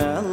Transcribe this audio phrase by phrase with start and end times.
[0.00, 0.29] Mel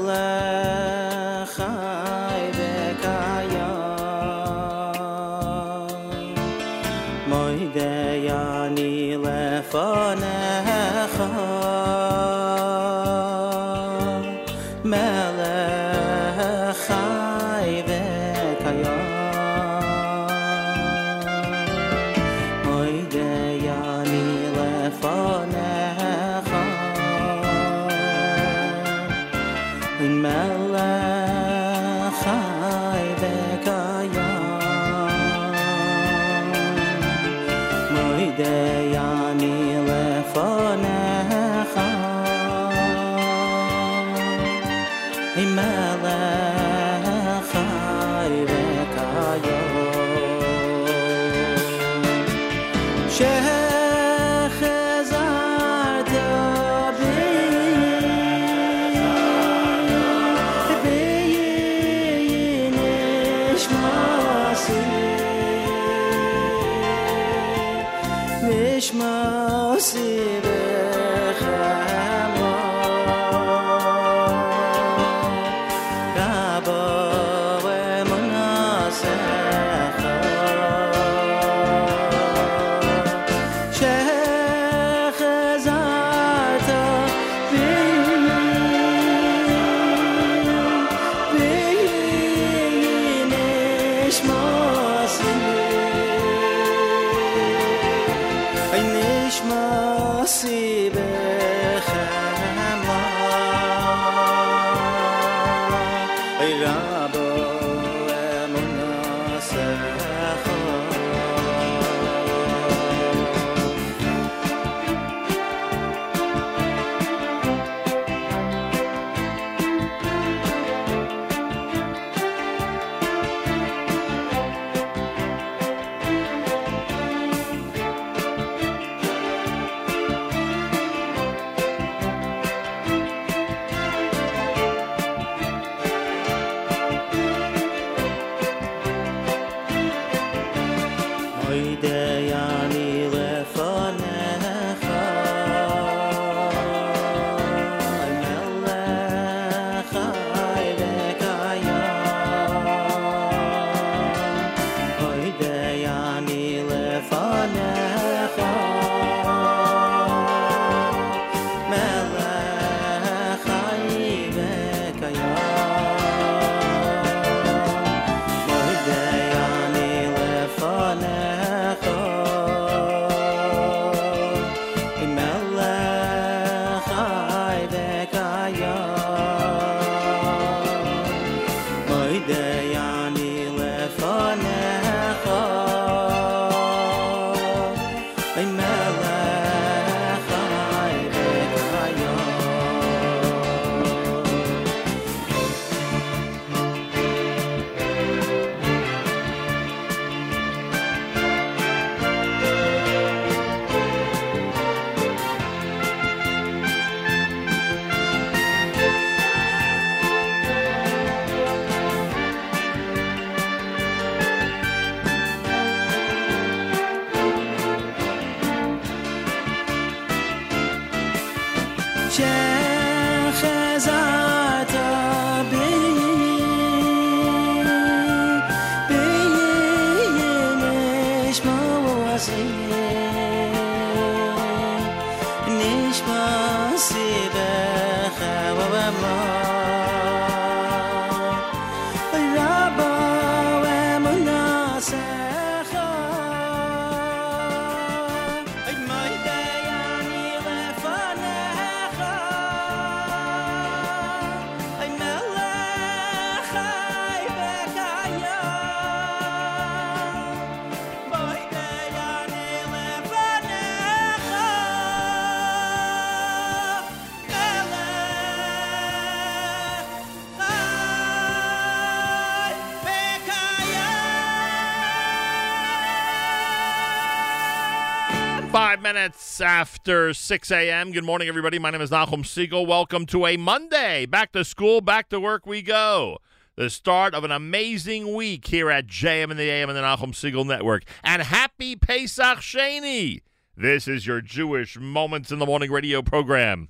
[279.39, 280.91] minutes after 6 a.m.
[280.91, 281.59] Good morning, everybody.
[281.59, 282.65] My name is Nachum Siegel.
[282.65, 284.05] Welcome to a Monday.
[284.05, 286.17] Back to school, back to work we go.
[286.55, 290.15] The start of an amazing week here at JM and the AM and the Nachum
[290.15, 290.83] Siegel Network.
[291.03, 293.21] And happy Pesach Sheni.
[293.55, 296.69] This is your Jewish Moments in the Morning radio program.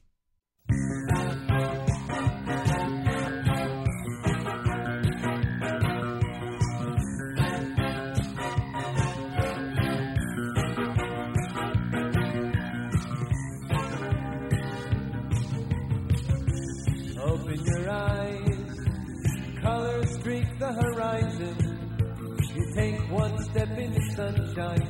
[24.57, 24.86] The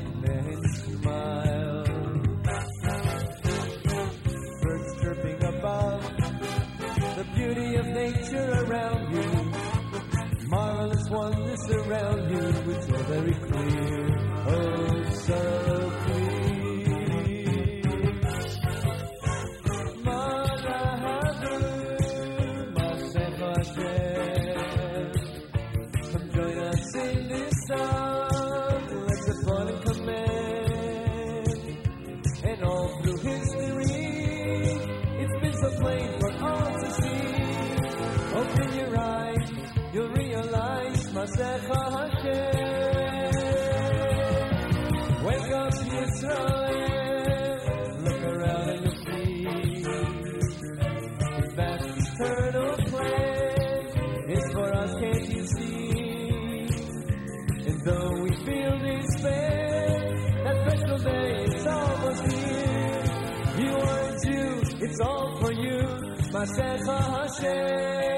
[66.32, 68.18] Masecha Hashem.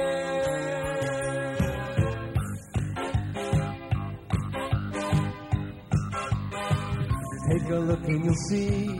[7.50, 9.00] Take a look and you'll see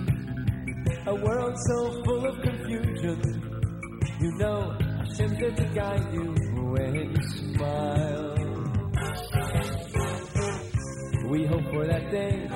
[1.08, 3.20] a world so full of confusion.
[4.22, 6.36] You know Hashem's to guide you
[6.72, 7.16] when you
[7.56, 8.36] smile.
[11.30, 12.48] We hope for that day.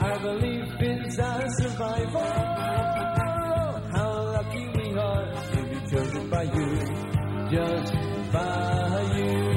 [0.00, 3.13] Our belief is our survival.
[6.30, 7.92] By you, just
[8.32, 9.53] by you.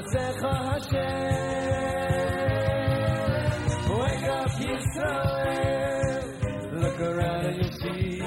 [0.00, 1.00] Masecha Hashem.
[4.00, 6.24] Wake up, Yisrael.
[6.80, 8.22] Look around and you'll see.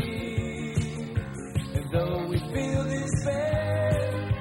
[1.73, 3.93] And though we feel despair,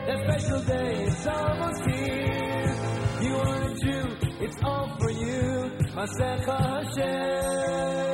[0.06, 2.76] that special day is almost here.
[3.22, 8.13] You are a Jew, it's all for you, Masecha Hashem.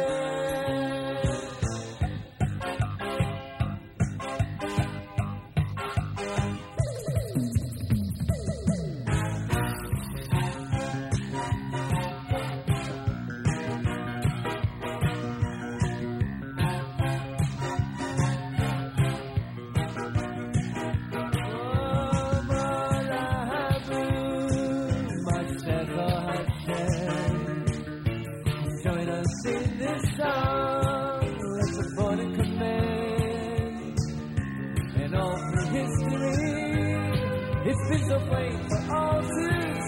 [37.92, 39.26] It's so plain for all to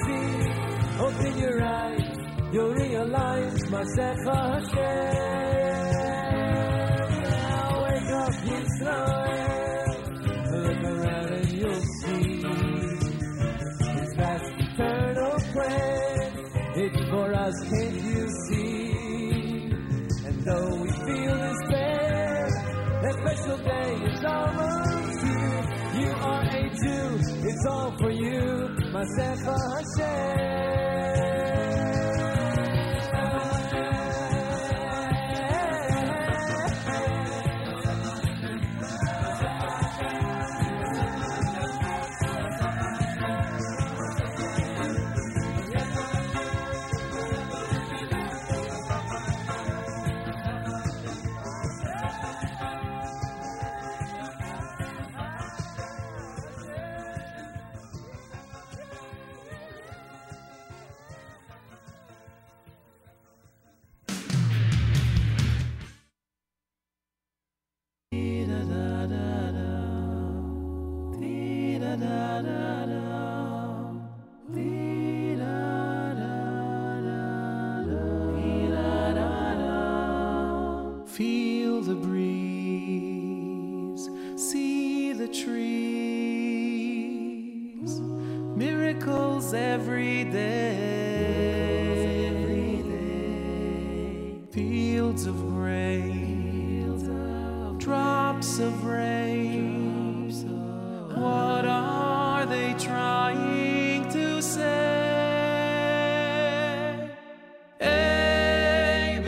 [0.04, 0.28] see.
[1.00, 2.16] Open your eyes,
[2.52, 5.32] you'll realize Masecha Hashem.
[7.30, 9.86] Now wake up, Yisrael.
[10.52, 12.42] Look around and you'll see
[13.98, 16.30] His vast eternal plan.
[16.74, 18.72] It's for us, can't you see?
[20.26, 22.48] And though we feel despair,
[23.02, 25.11] that special day is almost
[26.82, 30.91] Jew, it's all for you, Masecha Hashem.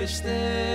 [0.05, 0.74] ateşte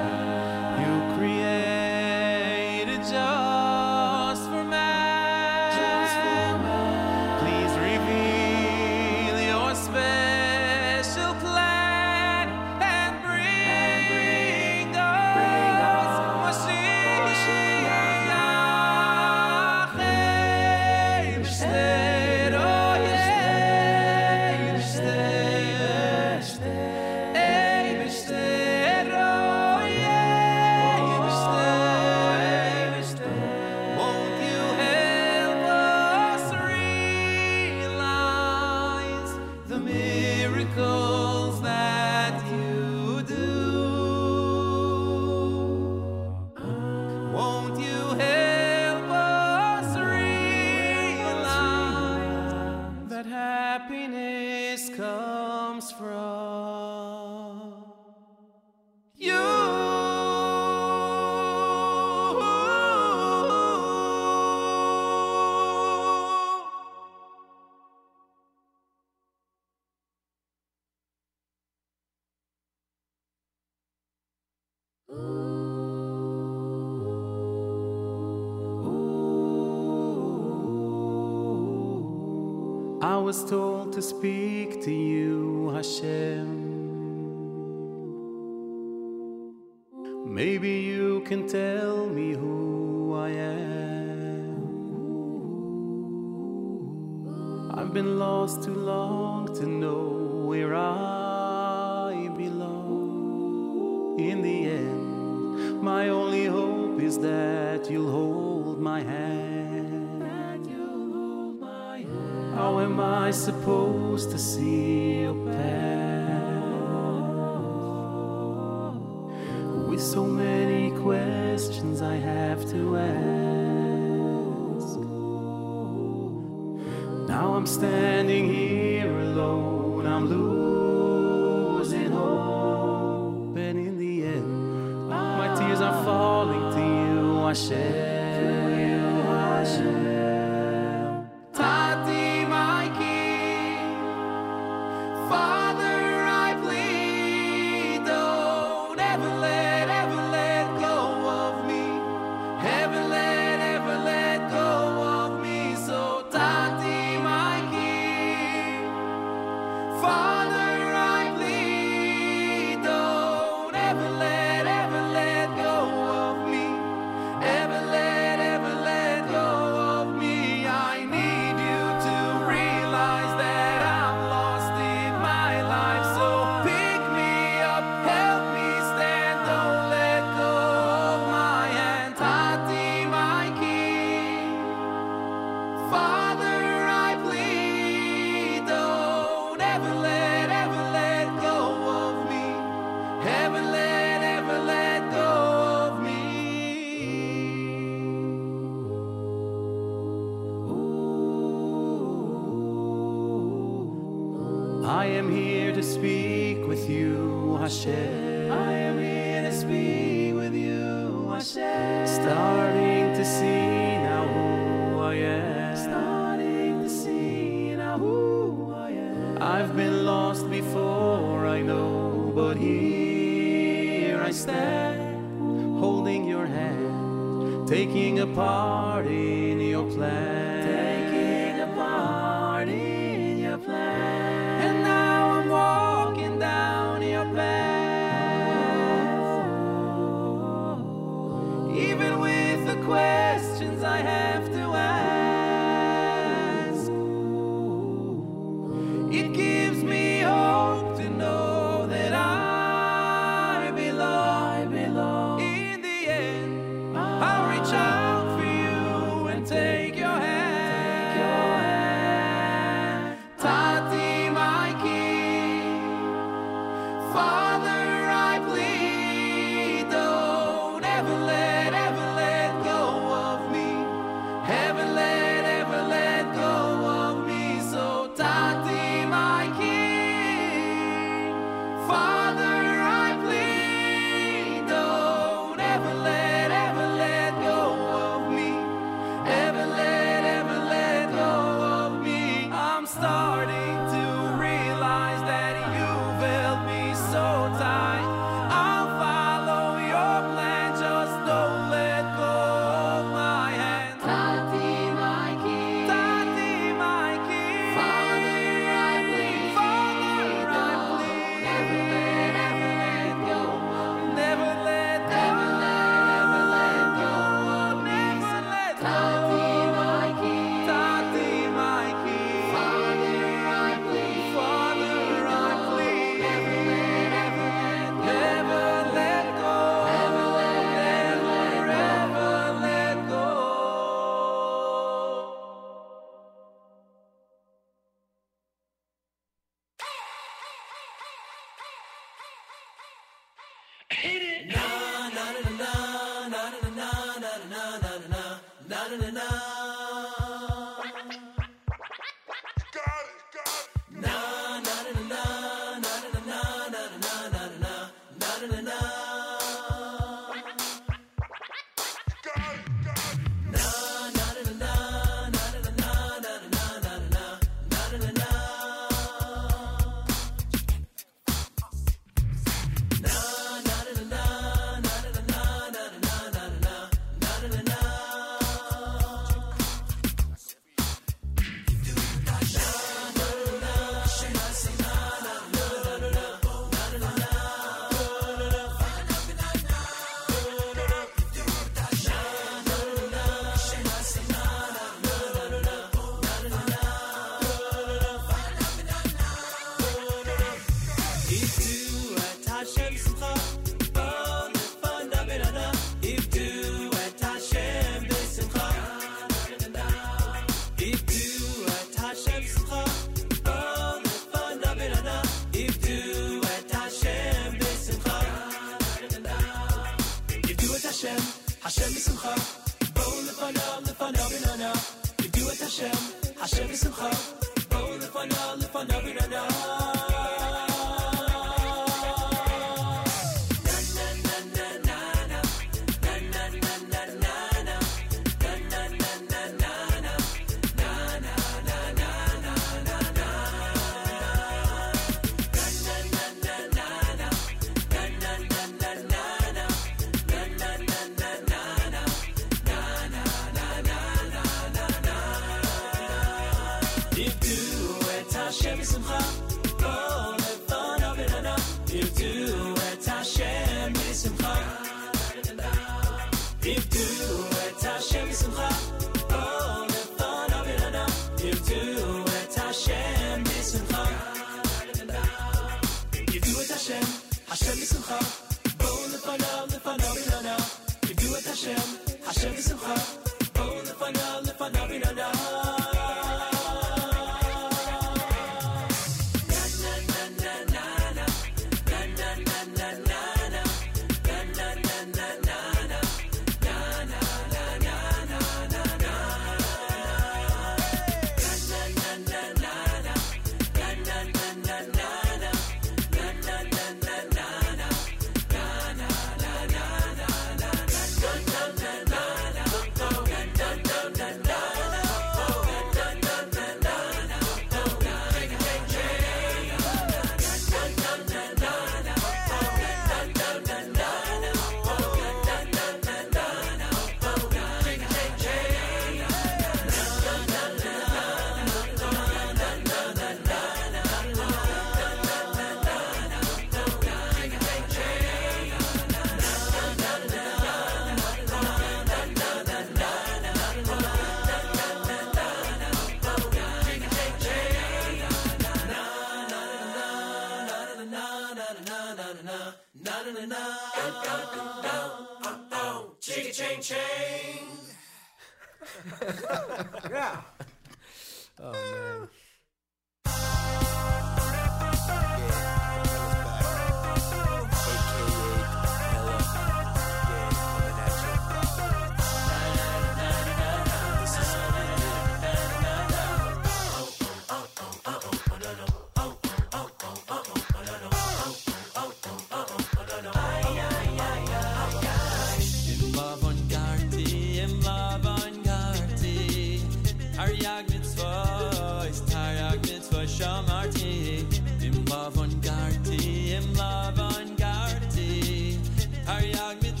[599.28, 600.00] har jag mitt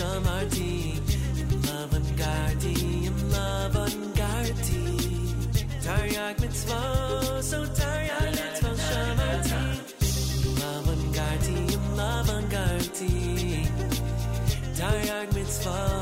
[0.00, 0.96] shamarti
[1.66, 2.76] love and gardi
[3.32, 4.84] love and gardi
[5.86, 9.62] taryag mitzvah so taryag mitzvah shamarti
[10.62, 11.60] love and gardi
[12.00, 13.14] love and gardi
[14.80, 15.99] taryag mitzvah.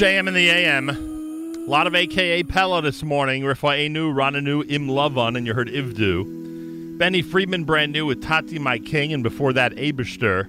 [0.00, 0.88] JM in the AM.
[0.88, 3.42] A lot of a cappella this morning.
[3.42, 6.96] Rafa'enu, Rananu, Im Lavan, and you heard Ivdu.
[6.96, 10.48] Benny Friedman, brand new with Tati My King, and before that, Abishter.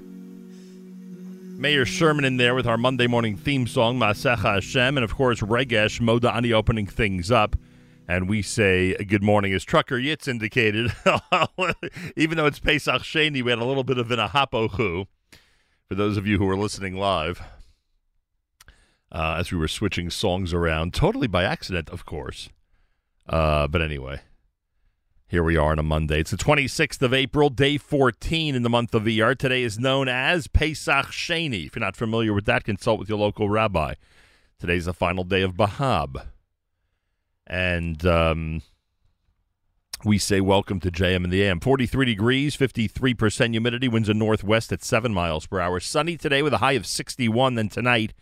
[1.59, 5.41] Mayor Sherman in there with our Monday morning theme song, Masecha Hashem, and of course,
[5.41, 7.57] Regesh, Modani opening things up.
[8.07, 10.93] And we say good morning, as Trucker Yitz indicated.
[12.15, 15.07] Even though it's Pesach Sheni, we had a little bit of an ahapochu
[15.89, 17.41] for those of you who are listening live
[19.11, 22.49] uh, as we were switching songs around, totally by accident, of course.
[23.27, 24.21] Uh, but anyway,
[25.27, 26.19] here we are on a Monday.
[26.19, 29.37] It's the 26th of April, day 14 in the month of Iyar.
[29.37, 31.67] Today is known as Pesach Sheni.
[31.67, 33.95] If you're not familiar with that, consult with your local rabbi.
[34.59, 36.27] Today's the final day of Bahab.
[37.47, 38.61] And um,
[40.05, 41.59] we say welcome to JM and the AM.
[41.59, 45.79] 43 degrees, 53% humidity, winds a northwest at 7 miles per hour.
[45.79, 48.13] Sunny today with a high of 61, then tonight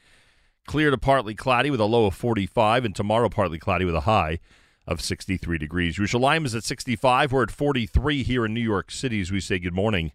[0.70, 4.01] clear to partly cloudy with a low of 45, and tomorrow partly cloudy with a
[4.01, 4.38] high
[4.86, 5.97] of 63 degrees.
[5.97, 7.32] Yerushalayim is at 65.
[7.32, 10.11] We're at 43 here in New York City as we say good morning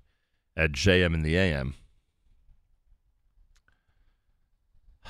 [0.56, 1.74] at JM and the AM.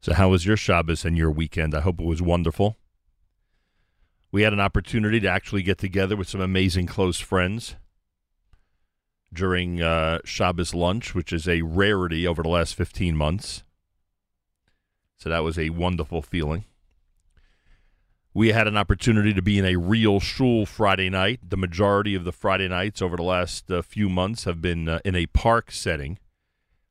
[0.00, 1.74] So, how was your Shabbos and your weekend?
[1.74, 2.76] I hope it was wonderful.
[4.32, 7.74] We had an opportunity to actually get together with some amazing close friends
[9.32, 13.62] during uh, Shabbos lunch, which is a rarity over the last 15 months.
[15.16, 16.64] So that was a wonderful feeling.
[18.34, 21.40] We had an opportunity to be in a real shul Friday night.
[21.48, 25.00] The majority of the Friday nights over the last uh, few months have been uh,
[25.04, 26.18] in a park setting.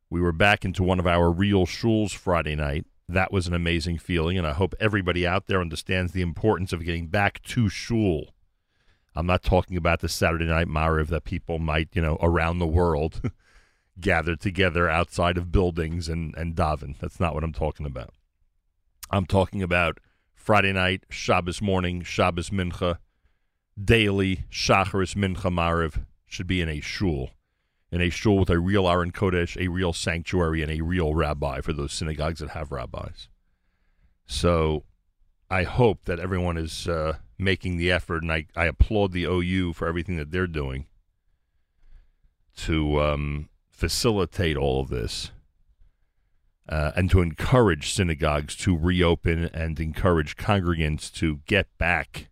[0.10, 2.86] We were back into one of our real shuls Friday night.
[3.08, 6.84] That was an amazing feeling, and I hope everybody out there understands the importance of
[6.84, 8.34] getting back to shul.
[9.18, 12.68] I'm not talking about the Saturday night Mariv that people might, you know, around the
[12.68, 13.32] world
[14.00, 17.00] gather together outside of buildings and, and daven.
[17.00, 18.14] That's not what I'm talking about.
[19.10, 20.00] I'm talking about
[20.36, 23.00] Friday night, Shabbos morning, Shabbos mincha,
[23.84, 27.32] daily Shacharis mincha Mariv should be in a shul.
[27.92, 31.62] In a shul with a real Aron Kodesh, a real sanctuary, and a real rabbi
[31.62, 33.30] for those synagogues that have rabbis.
[34.28, 34.84] So
[35.50, 39.74] I hope that everyone is uh, making the effort, and I, I applaud the OU
[39.74, 40.88] for everything that they're doing
[42.58, 45.32] to um, facilitate all of this
[46.68, 52.30] uh, and to encourage synagogues to reopen and encourage congregants to get back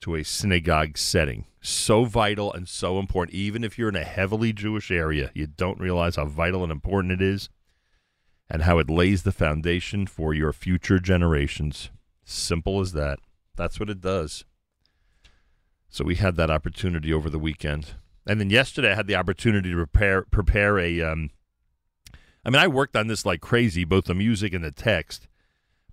[0.00, 1.46] to a synagogue setting.
[1.60, 3.34] So vital and so important.
[3.34, 7.12] Even if you're in a heavily Jewish area, you don't realize how vital and important
[7.12, 7.48] it is
[8.50, 11.90] and how it lays the foundation for your future generations.
[12.24, 13.18] Simple as that.
[13.56, 14.44] That's what it does.
[15.88, 17.94] So we had that opportunity over the weekend,
[18.26, 21.00] and then yesterday I had the opportunity to prepare prepare a.
[21.00, 21.30] Um,
[22.44, 25.28] I mean, I worked on this like crazy, both the music and the text.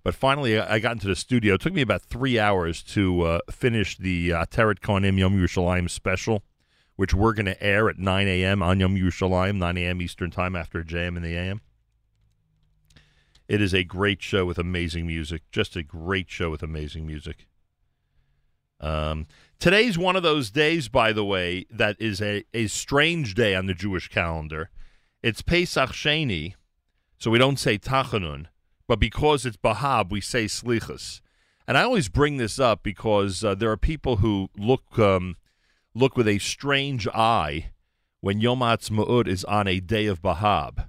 [0.06, 1.54] But finally, I got into the studio.
[1.54, 5.90] It took me about three hours to uh, finish the uh, Ateret Cohanim Yom Yerushalayim
[5.90, 6.44] special,
[6.94, 8.62] which we're going to air at 9 a.m.
[8.62, 10.00] on Yom Yerushalayim, 9 a.m.
[10.00, 11.60] Eastern Time after JM in the AM.
[13.48, 15.42] It is a great show with amazing music.
[15.52, 17.46] Just a great show with amazing music.
[18.80, 19.26] Um,
[19.58, 23.66] today's one of those days, by the way, that is a, a strange day on
[23.66, 24.70] the Jewish calendar.
[25.22, 26.54] It's Pesach Sheni,
[27.18, 28.46] so we don't say Tachanun,
[28.86, 31.20] but because it's Bahab, we say Slichas.
[31.68, 35.36] And I always bring this up because uh, there are people who look um,
[35.94, 37.70] look with a strange eye
[38.20, 40.86] when Yom Ha'atzmaut is on a day of Bahab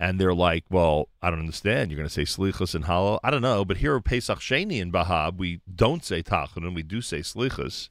[0.00, 1.90] and they're like, "Well, I don't understand.
[1.90, 3.20] You're going to say slichas and Hallel?
[3.22, 6.82] I don't know." But here at Pesach Sheni in Bahab, we don't say tachanun, we
[6.82, 7.90] do say slichas.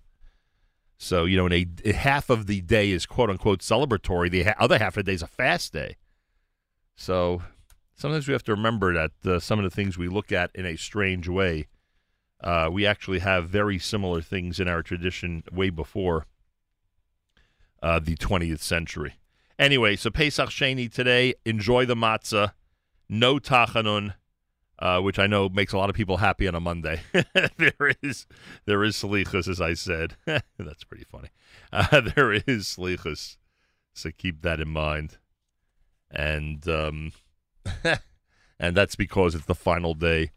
[0.97, 4.29] So you know, in a half of the day is quote unquote celebratory.
[4.29, 5.95] The ha- other half of the day is a fast day.
[6.95, 7.43] So
[7.95, 10.65] sometimes we have to remember that uh, some of the things we look at in
[10.65, 11.67] a strange way,
[12.43, 16.25] uh, we actually have very similar things in our tradition way before
[17.83, 19.18] uh, the 20th century.
[19.59, 21.33] Anyway, so Pesach Sheni today.
[21.45, 22.53] Enjoy the matzah.
[23.09, 24.13] No tachanun,
[24.79, 27.01] uh, which I know makes a lot of people happy on a Monday.
[27.57, 28.25] there is
[28.65, 30.15] there is slichus, as I said.
[30.25, 31.27] That's pretty funny.
[31.73, 33.35] Uh, there is slichus,
[33.93, 35.17] so keep that in mind.
[36.09, 37.11] And um,
[38.59, 40.31] and that's because it's the final day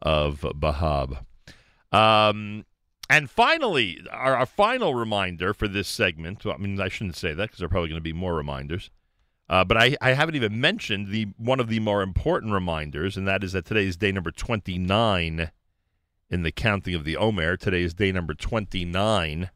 [0.00, 1.24] of Bahab.
[1.90, 2.64] Um,
[3.08, 6.44] and finally, our, our final reminder for this segment.
[6.44, 8.34] Well, I mean, I shouldn't say that because there are probably going to be more
[8.34, 8.90] reminders.
[9.48, 13.28] Uh, but I, I haven't even mentioned the one of the more important reminders, and
[13.28, 15.50] that is that today is day number 29
[16.28, 17.56] in the counting of the Omer.
[17.56, 19.50] Today is day number 29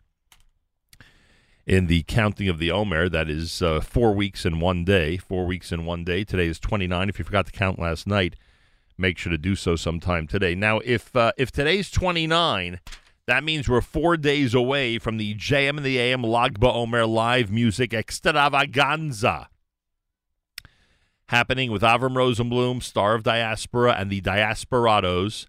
[1.66, 3.08] in the counting of the Omer.
[3.08, 5.16] That is uh, four weeks in one day.
[5.16, 6.22] Four weeks in one day.
[6.22, 7.08] Today is 29.
[7.08, 8.36] If you forgot to count last night,
[8.96, 10.54] make sure to do so sometime today.
[10.54, 12.78] Now, if uh, if today's 29,
[13.26, 17.50] that means we're four days away from the JM and the AM Lag BaOmer live
[17.50, 19.48] music extravaganza.
[21.26, 25.46] happening with Avram Rosenblum, star of Diaspora, and the Diasporados.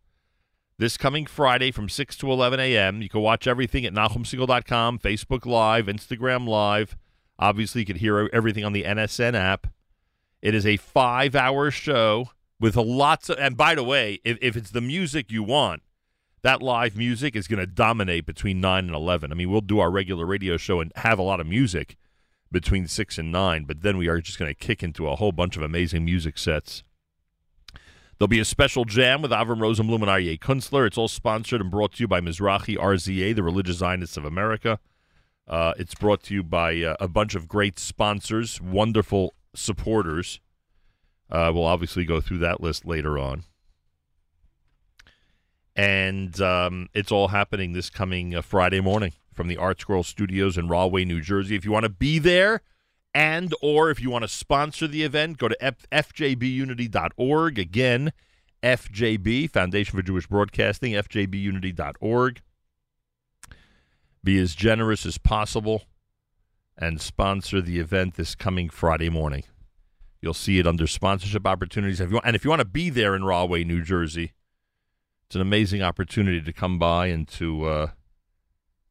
[0.77, 3.01] This coming Friday from 6 to 11 a.m.
[3.01, 6.97] You can watch everything at NachumSegal.com, Facebook Live, Instagram Live.
[7.37, 9.67] Obviously, you can hear everything on the NSN app.
[10.41, 14.55] It is a five hour show with lots of, and by the way, if, if
[14.55, 15.81] it's the music you want,
[16.43, 19.31] that live music is going to dominate between 9 and 11.
[19.31, 21.97] I mean, we'll do our regular radio show and have a lot of music
[22.51, 25.31] between 6 and 9, but then we are just going to kick into a whole
[25.31, 26.83] bunch of amazing music sets.
[28.17, 30.85] There'll be a special jam with Avram Rosenblum and Aryeh Kunstler.
[30.85, 34.79] It's all sponsored and brought to you by Mizrahi RZA, the Religious Zionists of America.
[35.47, 40.39] Uh, it's brought to you by uh, a bunch of great sponsors, wonderful supporters.
[41.31, 43.43] Uh, we'll obviously go through that list later on.
[45.75, 50.67] And um, it's all happening this coming uh, Friday morning from the ArtScroll Studios in
[50.67, 51.55] Rahway, New Jersey.
[51.55, 52.61] If you want to be there
[53.13, 57.59] and or if you want to sponsor the event, go to F- fjbunity.org.
[57.59, 58.11] Again,
[58.63, 62.41] FJB, Foundation for Jewish Broadcasting, fjbunity.org.
[64.23, 65.83] Be as generous as possible
[66.77, 69.43] and sponsor the event this coming Friday morning.
[70.21, 71.99] You'll see it under sponsorship opportunities.
[71.99, 74.33] If you want, and if you want to be there in Rahway, New Jersey,
[75.31, 77.87] it's an amazing opportunity to come by and to uh,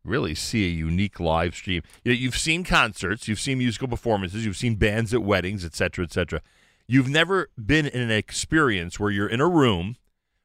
[0.03, 1.83] really see a unique live stream.
[2.03, 6.41] You you've seen concerts, you've seen musical performances, you've seen bands at weddings, etc., etc.
[6.87, 9.97] You've never been in an experience where you're in a room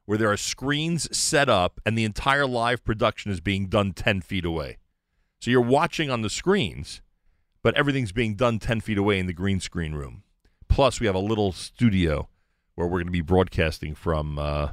[0.03, 4.19] where there are screens set up and the entire live production is being done 10
[4.19, 4.79] feet away.
[5.39, 7.01] So you're watching on the screens,
[7.63, 10.23] but everything's being done 10 feet away in the green screen room.
[10.67, 12.27] Plus, we have a little studio
[12.73, 14.71] where we're going to be broadcasting from uh,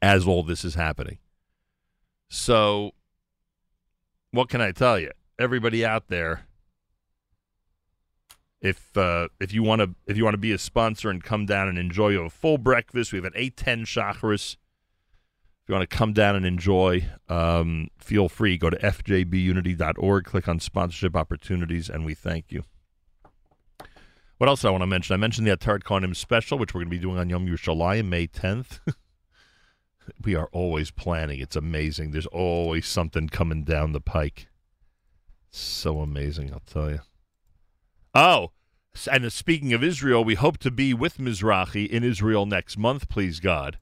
[0.00, 1.18] as all this is happening.
[2.28, 2.92] So,
[4.30, 5.10] what can I tell you?
[5.38, 6.46] Everybody out there,
[8.60, 11.46] if uh, if you want to if you want to be a sponsor and come
[11.46, 14.56] down and enjoy a full breakfast, we have an eight ten Shacharis.
[15.62, 18.56] If you want to come down and enjoy, um, feel free.
[18.56, 22.64] Go to fjbunity.org, click on sponsorship opportunities, and we thank you.
[24.38, 25.12] What else I want to mention?
[25.12, 28.28] I mentioned the Atard special, which we're going to be doing on Yom Yerushalayim, May
[28.28, 28.80] 10th.
[30.22, 31.40] we are always planning.
[31.40, 32.10] It's amazing.
[32.10, 34.48] There's always something coming down the pike.
[35.50, 37.00] So amazing, I'll tell you.
[38.14, 38.52] Oh,
[39.10, 43.40] and speaking of Israel, we hope to be with Mizrahi in Israel next month, please
[43.40, 43.78] God.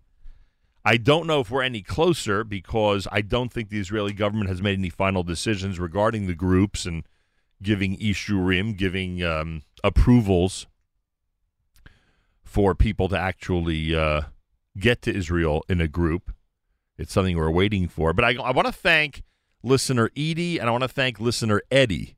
[0.84, 4.62] I don't know if we're any closer because I don't think the Israeli government has
[4.62, 7.02] made any final decisions regarding the groups and
[7.62, 10.66] giving ishurim, giving um, approvals
[12.44, 14.22] for people to actually uh,
[14.78, 16.32] get to Israel in a group.
[16.98, 18.12] It's something we're waiting for.
[18.12, 19.22] But I, I want to thank
[19.62, 22.16] listener Edie and I want to thank listener Eddie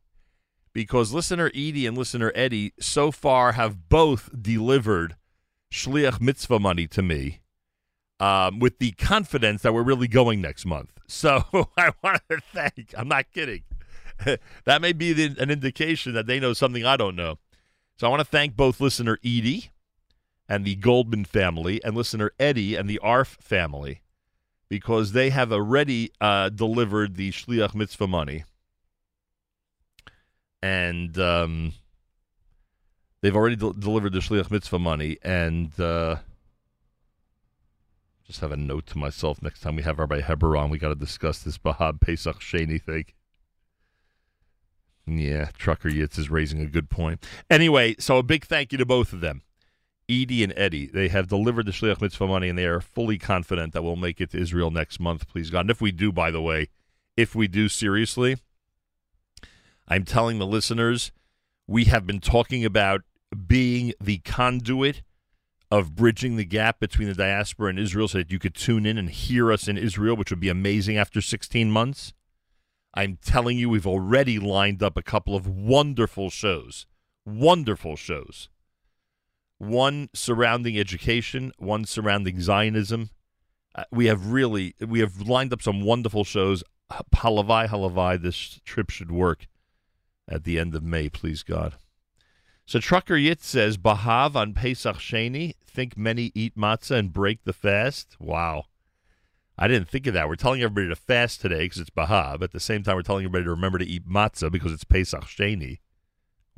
[0.72, 5.16] because listener Edie and listener Eddie so far have both delivered
[5.72, 7.40] shliach mitzvah money to me
[8.20, 10.90] um, with the confidence that we're really going next month.
[11.11, 11.42] So
[11.78, 12.92] I want to thank.
[12.94, 13.62] I'm not kidding.
[14.66, 17.38] that may be the, an indication that they know something I don't know.
[17.96, 19.70] So I want to thank both listener Edie
[20.49, 24.01] and the Goldman family and listener Eddie and the Arf family
[24.68, 28.44] because they have already uh, delivered the Shliach Mitzvah money.
[30.62, 31.74] And um,
[33.20, 35.18] they've already del- delivered the Shliach Mitzvah money.
[35.22, 36.16] And uh,
[38.26, 40.88] just have a note to myself next time we have Rabbi Heber on, we got
[40.88, 43.05] to discuss this Bahab Pesach Sheni thing.
[45.07, 47.24] Yeah, Trucker Yitz is raising a good point.
[47.49, 49.42] Anyway, so a big thank you to both of them.
[50.09, 53.72] Edie and Eddie, they have delivered the Shliach Mitzvah money, and they are fully confident
[53.74, 55.61] that we'll make it to Israel next month, please God.
[55.61, 56.68] And if we do, by the way,
[57.16, 58.38] if we do seriously,
[59.86, 61.12] I'm telling the listeners,
[61.66, 63.02] we have been talking about
[63.46, 65.02] being the conduit
[65.70, 68.96] of bridging the gap between the diaspora and Israel so that you could tune in
[68.96, 72.14] and hear us in Israel, which would be amazing after 16 months.
[72.94, 76.86] I'm telling you, we've already lined up a couple of wonderful shows.
[77.26, 78.48] Wonderful shows.
[79.59, 83.11] One surrounding education, one surrounding Zionism.
[83.74, 86.62] Uh, we have really, we have lined up some wonderful shows.
[86.90, 89.46] Halavai, halavai, this trip should work
[90.28, 91.74] at the end of May, please God.
[92.66, 97.52] So Trucker Yitz says, Bahav on Pesach Sheni, think many eat matzah and break the
[97.52, 98.16] fast.
[98.20, 98.64] Wow.
[99.56, 100.28] I didn't think of that.
[100.28, 102.42] We're telling everybody to fast today because it's Bahav.
[102.42, 105.22] At the same time, we're telling everybody to remember to eat matzah because it's Pesach
[105.22, 105.78] Sheni.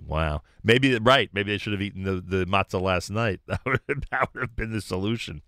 [0.07, 0.43] Wow.
[0.63, 3.41] Maybe, right, maybe they should have eaten the, the matzah last night.
[3.47, 5.43] That would, that would have been the solution.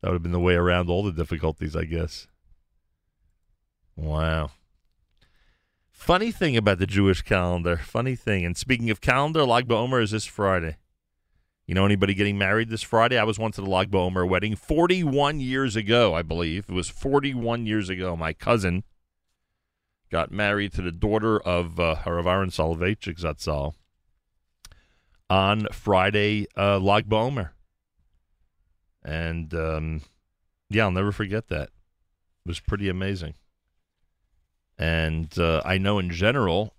[0.00, 2.26] That would have been the way around all the difficulties, I guess.
[3.96, 4.50] Wow.
[5.90, 7.76] Funny thing about the Jewish calendar.
[7.76, 8.44] Funny thing.
[8.44, 10.76] And speaking of calendar, Lag BaOmer is this Friday.
[11.66, 13.16] You know anybody getting married this Friday?
[13.16, 16.66] I was once at a Lag BaOmer wedding 41 years ago, I believe.
[16.68, 18.16] It was 41 years ago.
[18.16, 18.84] My cousin
[20.14, 23.74] got married to the daughter of uh, Harav Aaron Soloveitchik Zatzal
[25.28, 27.50] on Friday, uh, Lag BaOmer.
[29.04, 30.02] And um,
[30.70, 31.70] yeah, I'll never forget that.
[32.44, 33.34] It was pretty amazing.
[34.78, 36.76] And uh, I know in general,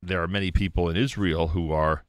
[0.00, 2.04] there are many people in Israel who are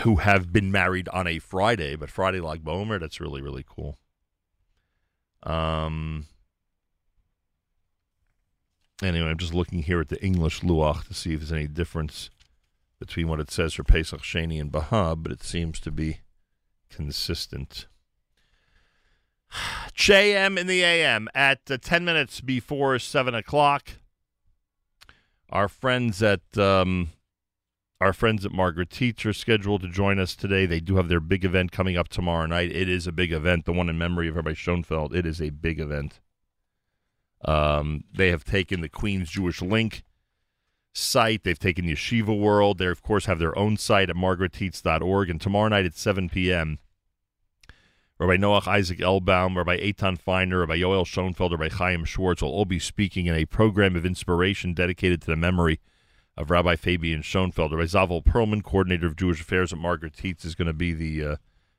[0.00, 3.96] who have been married on a Friday, but Friday Lag BaOmer, that's really really cool.
[5.44, 6.26] Um.
[9.02, 12.30] Anyway, I'm just looking here at the English luach to see if there's any difference
[12.98, 16.20] between what it says for Pesach Sheni and Bahab, but it seems to be
[16.90, 17.86] consistent.
[19.96, 23.90] JM in the AM at uh, 10 minutes before 7 o'clock.
[25.50, 27.10] Our friends at um,
[28.00, 30.66] our friends at Margaret Tietz are scheduled to join us today.
[30.66, 32.72] They do have their big event coming up tomorrow night.
[32.72, 35.14] It is a big event, the one in memory of Rabbi Schoenfeld.
[35.14, 36.20] It is a big event.
[37.44, 40.04] Um, they have taken the Queen's Jewish Link
[40.92, 41.44] site.
[41.44, 42.78] They've taken Yeshiva World.
[42.78, 45.30] They, of course, have their own site at margarettietz.org.
[45.30, 46.78] And tomorrow night at 7 p.m.,
[48.18, 52.64] Rabbi Noach Isaac Oelbaum, Rabbi Eitan Feiner, Rabbi Yoel Schoenfeld, Rabbi Chaim Schwartz will all
[52.64, 55.80] be speaking in a program of inspiration dedicated to the memory
[56.36, 57.72] of Rabbi Fabian Schoenfeld.
[57.72, 61.24] Rabbi Zavel Perlman, coordinator of Jewish Affairs at Margaret Tietz, is going to be the
[61.24, 61.36] uh,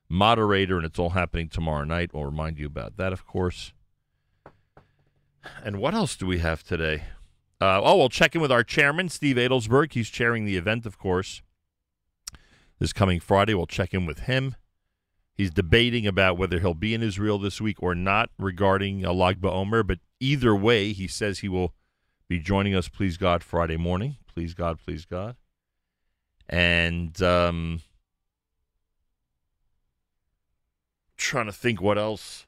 [0.10, 2.12] moderator, and it's all happening tomorrow night.
[2.14, 3.72] We'll remind you about that, of course.
[5.64, 7.04] And what else do we have today?
[7.62, 9.94] Uh, oh, we'll check in with our chairman, Steve Adelsberg.
[9.94, 11.42] He's chairing the event, of course.
[12.80, 14.56] This coming Friday, we'll check in with him.
[15.34, 19.42] He's debating about whether he'll be in Israel this week or not regarding uh, Lag
[19.42, 21.74] but either way, he says he will
[22.28, 24.18] be joining us, please God, Friday morning.
[24.28, 25.36] Please God, please God.
[26.48, 27.82] And um,
[31.18, 32.46] trying to think what else.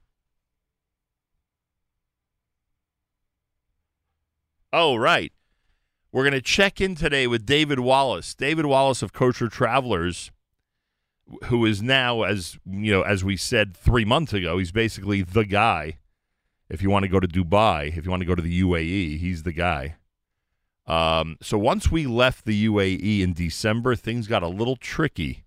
[4.74, 5.32] Oh, right.
[6.11, 8.34] We're going to check in today with David Wallace.
[8.34, 10.32] David Wallace of Kosher Travelers
[11.45, 15.45] who is now, as you know, as we said three months ago, he's basically the
[15.45, 15.99] guy.
[16.70, 19.20] If you want to go to Dubai, if you want to go to the UAE,
[19.20, 19.95] he's the guy.
[20.86, 25.45] Um, so once we left the UAE in December, things got a little tricky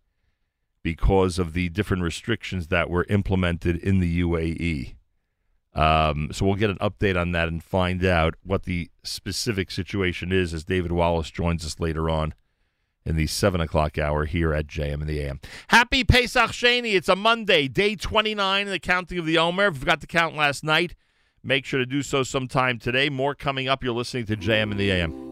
[0.83, 4.95] because of the different restrictions that were implemented in the UAE.
[5.75, 10.33] Um, so we'll get an update on that and find out what the specific situation
[10.33, 12.35] is as David Wallace joins us later on
[13.07, 15.41] in the 7 o'clock hour here at JM in the AM.
[15.69, 16.95] Happy Pesach Sheni.
[16.95, 19.69] It's a Monday, day 29 in the counting of the Omer.
[19.69, 20.95] If you forgot to count last night,
[21.43, 23.09] make sure to do so sometime today.
[23.09, 23.85] More coming up.
[23.85, 25.30] You're listening to JM in the AM.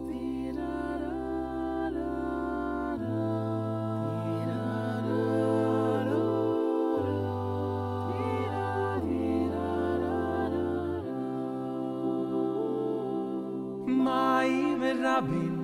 [15.19, 15.59] רבים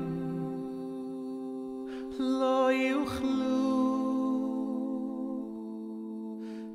[2.18, 3.84] לא יוכלו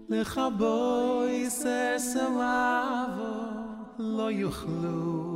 [0.10, 3.34] לכבוי ססוואבו
[4.00, 5.30] לא יוכלו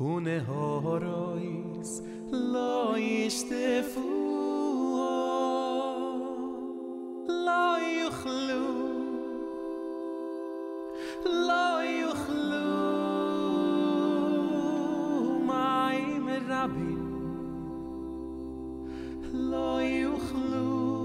[0.00, 2.02] ונהורויס
[2.32, 4.00] לא ישטפו
[7.28, 8.88] לא יוכלו
[11.24, 12.47] לא יוכלו
[16.64, 17.08] רבים
[19.32, 20.98] לא יוכלו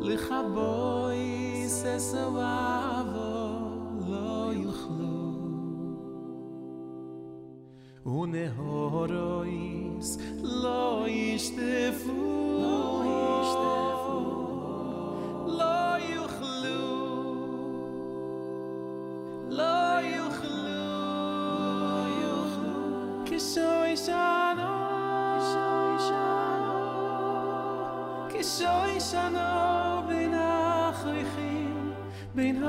[0.00, 3.48] לכבוי ססוואבו
[4.08, 5.08] לא יוכלו
[8.06, 12.38] ונהורויס לא ישטפו
[29.10, 31.92] שנו בין החויכים
[32.34, 32.64] בין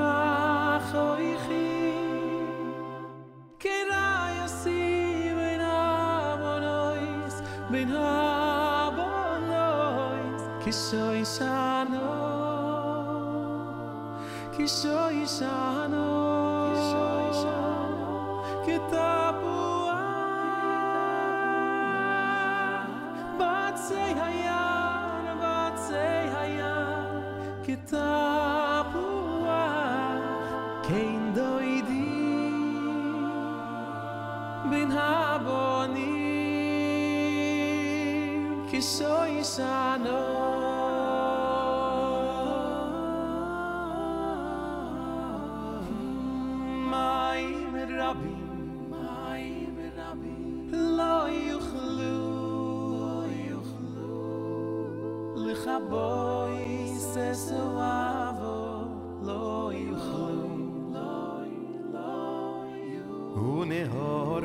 [38.80, 40.20] so is a no
[46.88, 47.42] my
[48.00, 48.34] rabbi
[48.88, 49.42] my
[49.98, 50.36] rabbi
[50.72, 52.16] lo you khlu
[53.44, 54.16] you khlu
[55.44, 56.56] le khaboy
[57.12, 57.28] se
[59.76, 60.40] you khlu
[61.28, 61.44] you
[63.92, 64.39] lo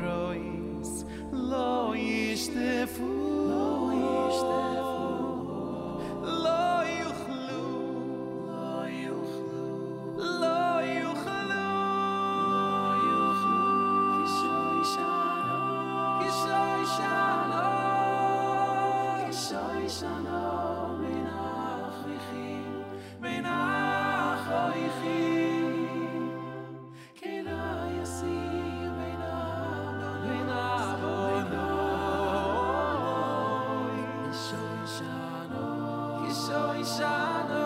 [36.86, 37.65] Shoy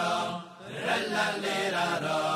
[0.00, 1.26] la la
[1.76, 2.29] la la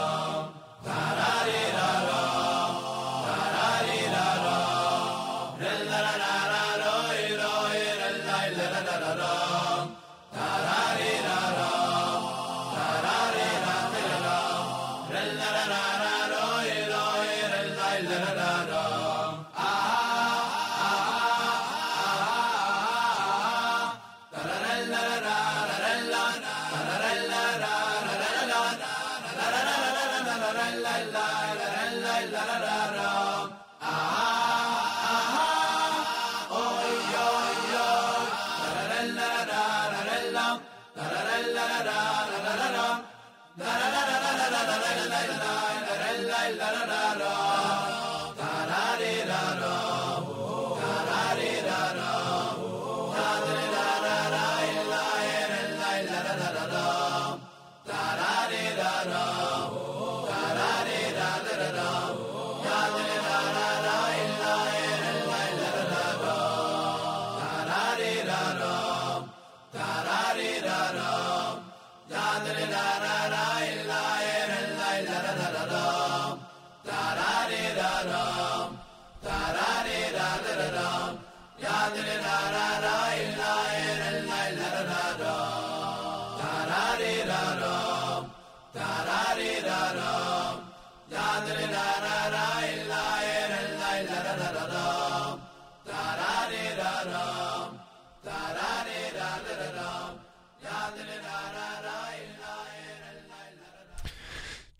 [46.50, 47.83] la la la la.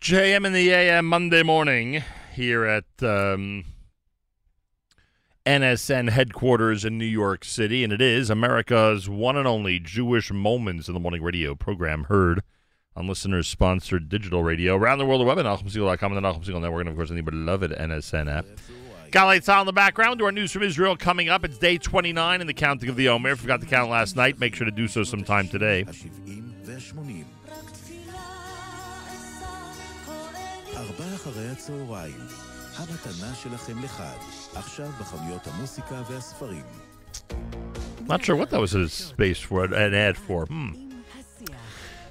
[0.05, 2.03] JM in the AM Monday morning
[2.35, 3.65] here at um,
[5.47, 10.87] NSN headquarters in New York City, and it is America's one and only Jewish Moments
[10.87, 12.43] in the Morning radio program heard
[12.95, 16.61] on listeners sponsored digital radio around the world of web at NachumSegal.com and the Segal
[16.61, 18.45] Network, and of course, on the beloved NSN app.
[19.09, 21.43] Galay on in the background our news from Israel coming up.
[21.43, 23.35] It's day 29 in the counting of the Omer.
[23.35, 25.83] Forgot to count last night, make sure to do so sometime today.
[30.77, 32.19] ארבע אחרי הצהריים,
[32.75, 34.17] המתנה שלכם לחג,
[34.55, 36.63] עכשיו בחנויות המוסיקה והספרים.
[38.07, 40.45] Not sure what that was a space for, an ad for.
[40.45, 40.73] Hmm.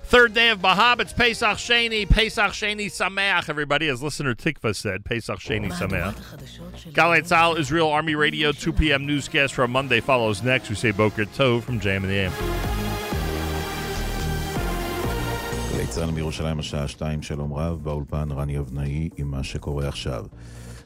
[0.04, 5.04] Third day of Bahab, it's Pesach Sheni, Pesach Sheni Sameach, everybody, as listener Tikva said,
[5.04, 6.16] Pesach Sheni Sameach.
[6.92, 9.06] Galay Tzal, Israel Army Radio, 2 p.m.
[9.06, 10.68] newscast for Monday follows next.
[10.68, 12.83] We say Boker Tov from JM and the AM.
[15.94, 20.24] צה"ל מירושלים השעה שתיים, שלום רב, באולפן רני אבנאי עם מה שקורה עכשיו.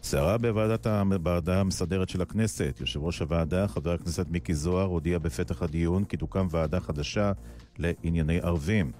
[0.02, 2.76] סערה בוועדת הוועדה המסדרת של הכנסת.
[2.80, 7.32] יושב ראש הוועדה, חבר הכנסת מיקי זוהר, הודיע בפתח הדיון כי תוקם ועדה חדשה
[7.78, 8.92] לענייני ערבים.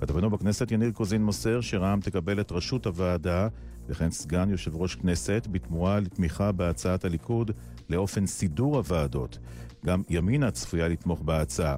[0.00, 3.48] כתבנו בכנסת יניר קוזין מוסר שרע"מ תקבל את ראשות הוועדה
[3.88, 7.50] וכן סגן יושב ראש כנסת בתמורה לתמיכה בהצעת הליכוד
[7.90, 9.38] לאופן סידור הוועדות.
[9.86, 11.76] גם ימינה צפויה לתמוך בהצעה.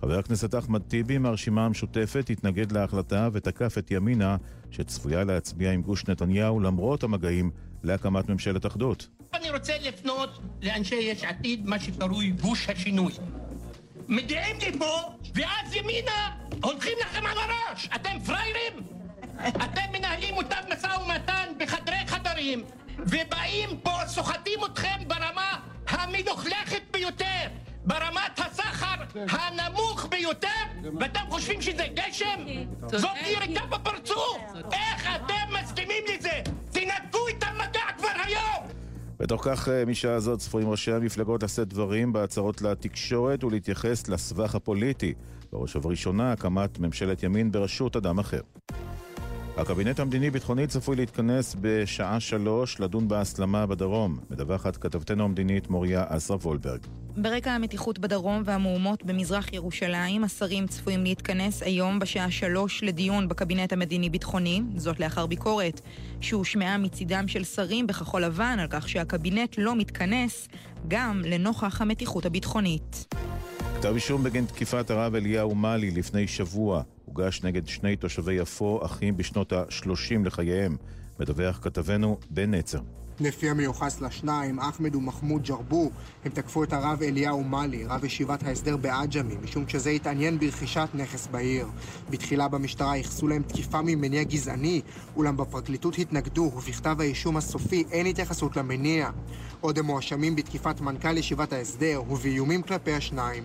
[0.00, 4.36] חבר הכנסת אחמד טיבי מהרשימה המשותפת התנגד להחלטה ותקף את ימינה
[4.70, 7.50] שצפויה להצביע עם גוש נתניהו למרות המגעים
[7.82, 9.08] להקמת ממשלת אחדות.
[9.34, 13.12] אני רוצה לפנות לאנשי יש עתיד, מה שקרוי גוש השינוי.
[14.08, 15.00] מגיעים לפה,
[15.34, 16.30] ואז ימינה
[16.62, 17.88] הולכים לכם על הראש.
[17.94, 18.72] אתם פראיירים?
[19.38, 22.64] אתם מנהלים אותם משא ומתן בחדרי חדרים,
[22.98, 27.48] ובאים פה, סוחטים אתכם ברמה המלוכלכת ביותר,
[27.88, 30.48] ברמת הסחר הנמוך ביותר,
[31.00, 32.44] ואתם חושבים שזה גשם?
[32.86, 34.38] זאת יריקה בפרצוף!
[34.72, 36.40] איך אתם מסכימים לזה?
[36.70, 38.68] תנתקו את המגע כבר היום!
[39.18, 45.14] בתוך כך, אה, משעה זאת צפויים ראשי המפלגות לשאת דברים בהצהרות לתקשורת ולהתייחס לסבך הפוליטי.
[45.52, 48.40] בראש ובראשונה, הקמת ממשלת ימין בראשות אדם אחר.
[49.58, 56.80] הקבינט המדיני-ביטחוני צפוי להתכנס בשעה שלוש לדון בהסלמה בדרום, מדווחת כתבתנו המדינית מוריה אסרה וולברג.
[57.16, 64.62] ברקע המתיחות בדרום והמהומות במזרח ירושלים, השרים צפויים להתכנס היום בשעה שלוש לדיון בקבינט המדיני-ביטחוני,
[64.76, 65.80] זאת לאחר ביקורת
[66.20, 70.48] שהושמעה מצידם של שרים בכחול לבן על כך שהקבינט לא מתכנס,
[70.88, 73.14] גם לנוכח המתיחות הביטחונית.
[73.76, 79.16] כתב אישום בגין תקיפת הרב אליהו מאלי לפני שבוע הוגש נגד שני תושבי יפו, אחים
[79.16, 80.76] בשנות ה-30 לחייהם,
[81.20, 82.80] מדווח כתבנו בן נצר.
[83.20, 85.90] לפי המיוחס לשניים, אחמד ומחמוד ג'רבו,
[86.24, 91.26] הם תקפו את הרב אליהו מאלי, רב ישיבת ההסדר בעג'מי, משום שזה התעניין ברכישת נכס
[91.26, 91.66] בעיר.
[92.10, 94.80] בתחילה במשטרה ייחסו להם תקיפה ממניע גזעני,
[95.16, 99.10] אולם בפרקליטות התנגדו, ובכתב האישום הסופי אין התייחסות למניע.
[99.60, 103.44] עוד הם מואשמים בתקיפת מנכ"ל ישיבת ההסדר, ובאיומים כלפי השניים.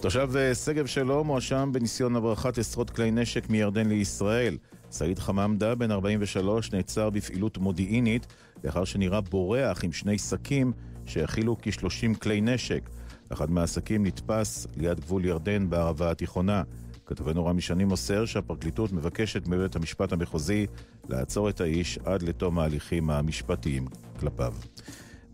[0.00, 4.56] תושב אה, שגב שלום מואשם בניסיון הברחת עשרות כלי נשק מירדן לישראל.
[4.90, 8.26] סעיד חממדה, בן 43, נעצר בפעילות מודיעינית
[8.64, 10.72] לאחר שנראה בורח עם שני שקים
[11.06, 12.90] שהכילו כ-30 כלי נשק.
[13.32, 16.62] אחד מהעסקים נתפס ליד גבול ירדן בערבה התיכונה.
[17.06, 20.66] כתבנו רמי שני מוסר שהפרקליטות מבקשת מבית המשפט המחוזי
[21.08, 23.86] לעצור את האיש עד לתום ההליכים המשפטיים
[24.20, 24.54] כלפיו.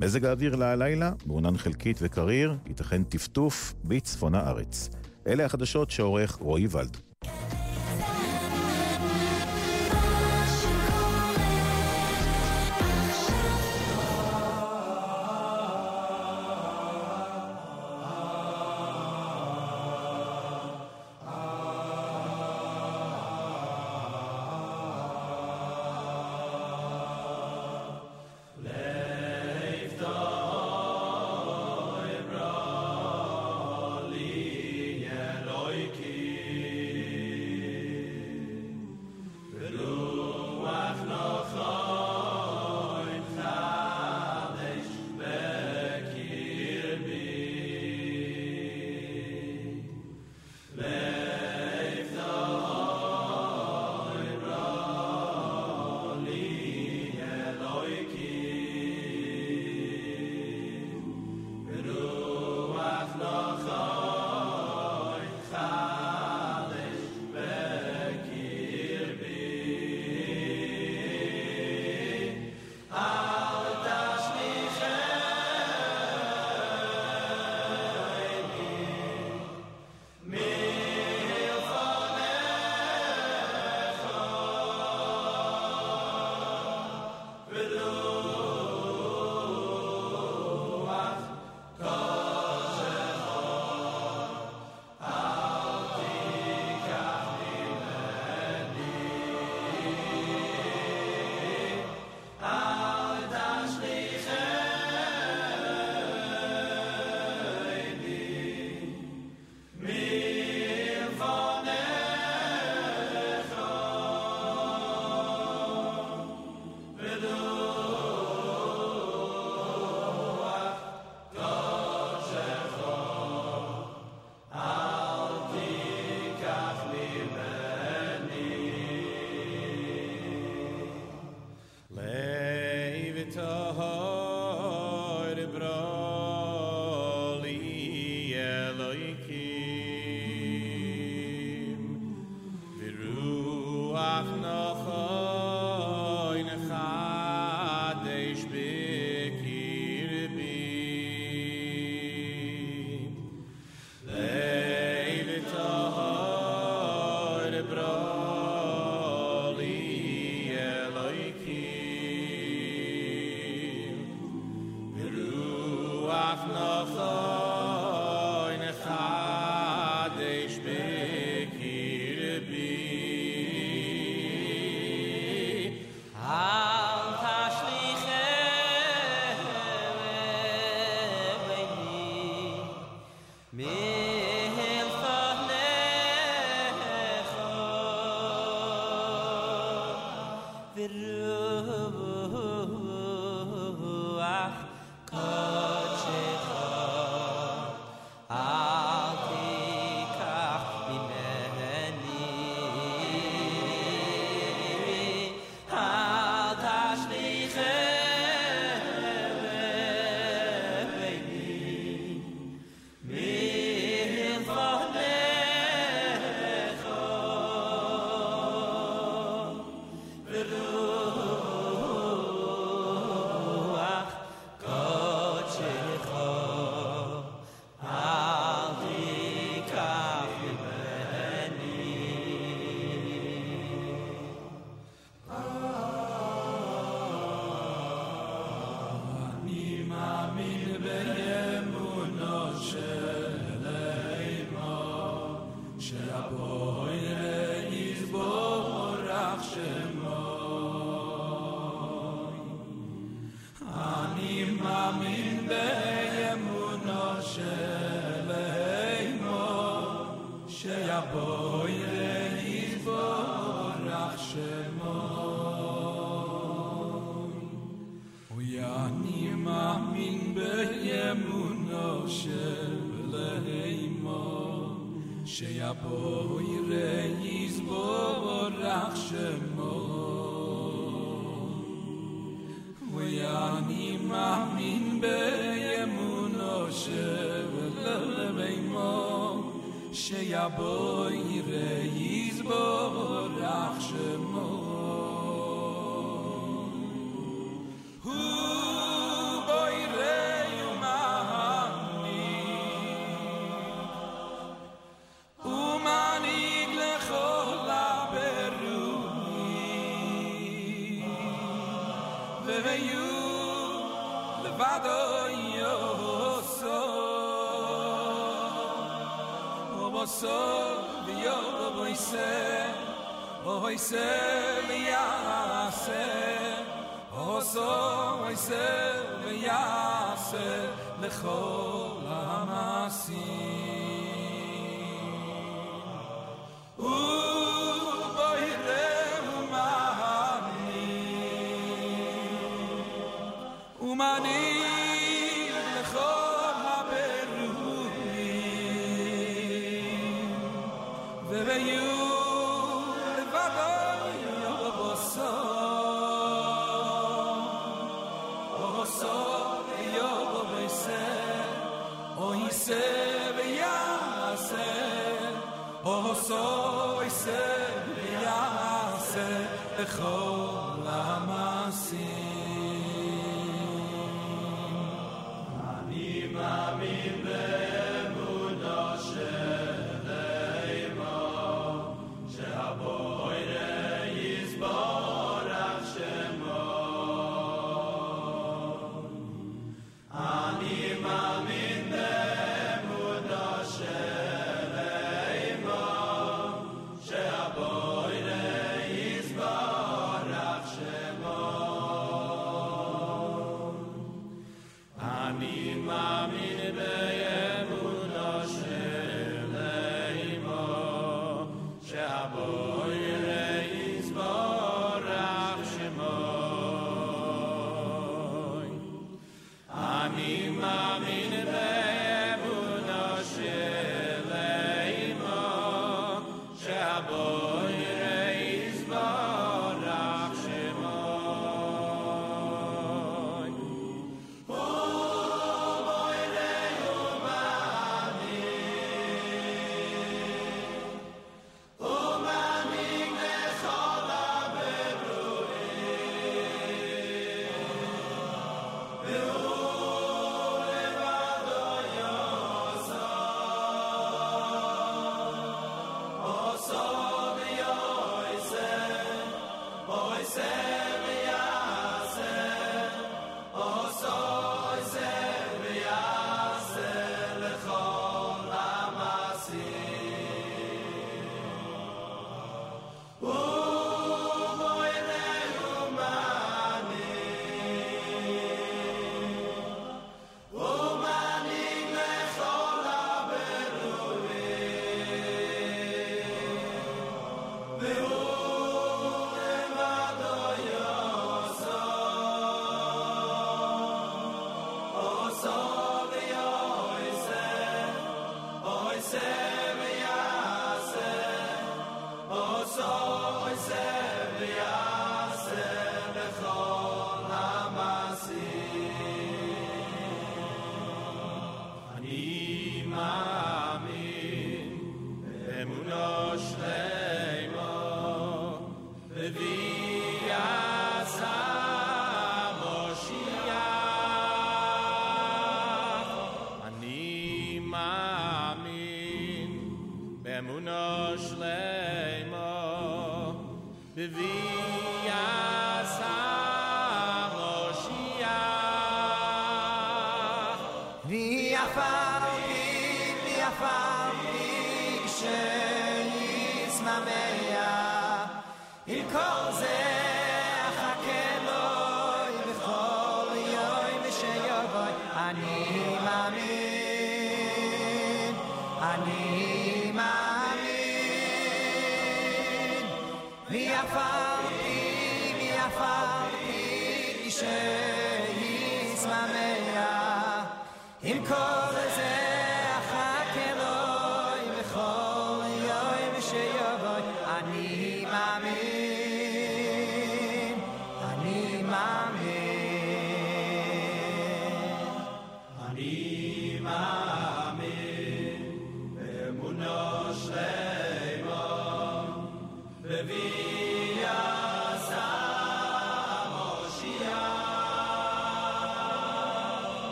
[0.00, 4.90] מזג האוויר להלילה, מעונן חלקית וקריר, ייתכן טפטוף בצפון הארץ.
[5.26, 6.96] אלה החדשות שעורך רועי ולד.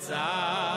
[0.00, 0.71] Zeit.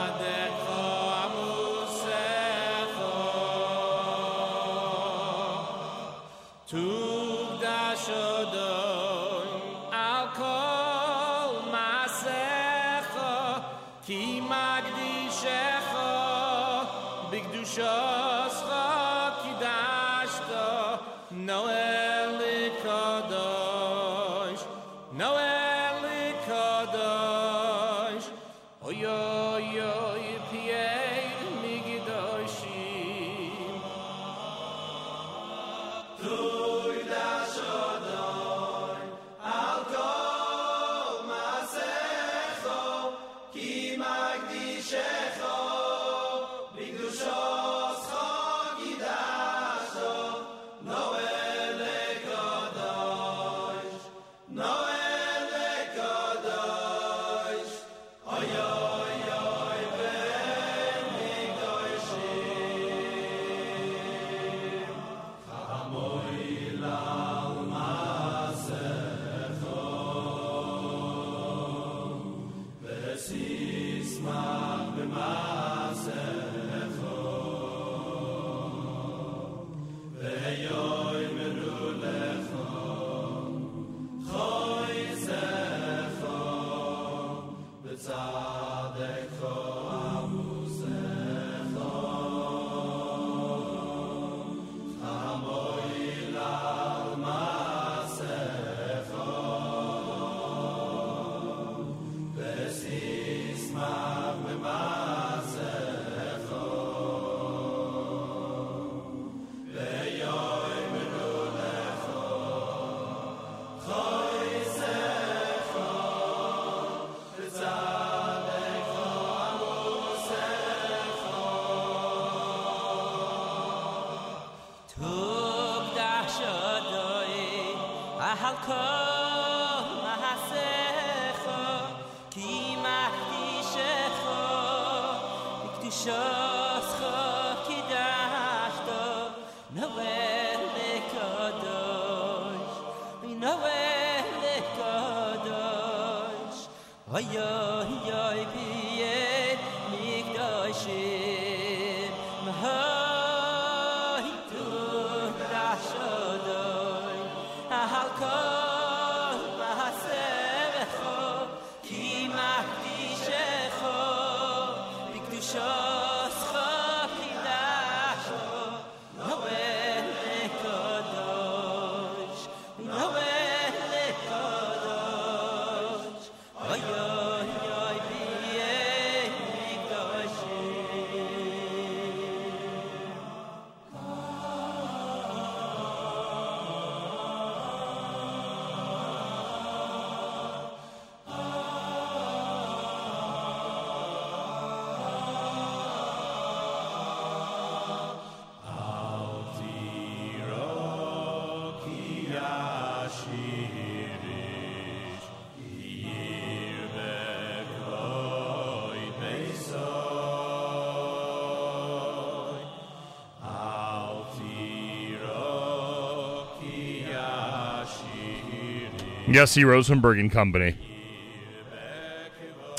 [219.36, 220.74] Yossi Rosenberg and Company.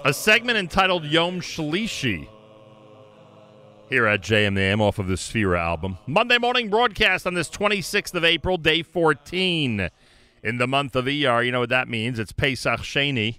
[0.03, 2.27] A segment entitled Yom Shlishi
[3.91, 5.99] here at JMAM off of the Sphera album.
[6.07, 9.91] Monday morning broadcast on this 26th of April, day 14
[10.41, 11.43] in the month of ER.
[11.43, 12.17] You know what that means?
[12.17, 13.37] It's Pesach Sheni.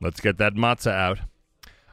[0.00, 1.18] Let's get that matzah out.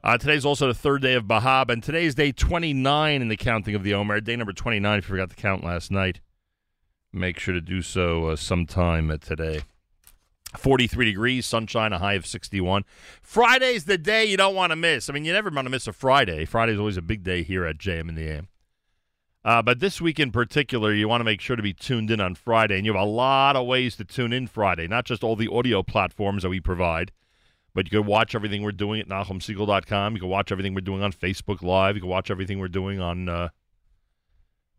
[0.06, 3.76] Uh, today's also the third day of Bahab, and today's day 29 in the counting
[3.76, 4.22] of the Omer.
[4.22, 6.22] Day number 29, if you forgot to count last night.
[7.16, 9.62] Make sure to do so uh, sometime today.
[10.58, 12.84] 43 degrees, sunshine, a high of 61.
[13.22, 15.10] Friday's the day you don't want to miss.
[15.10, 16.44] I mean, you never want to miss a Friday.
[16.44, 18.48] Friday's always a big day here at JM in the AM.
[19.46, 22.20] Uh, but this week in particular, you want to make sure to be tuned in
[22.20, 22.76] on Friday.
[22.76, 25.50] And you have a lot of ways to tune in Friday, not just all the
[25.50, 27.14] audio platforms that we provide,
[27.74, 30.16] but you can watch everything we're doing at NachumSegal.com.
[30.16, 31.96] You can watch everything we're doing on Facebook Live.
[31.96, 33.50] You can watch everything we're doing on uh,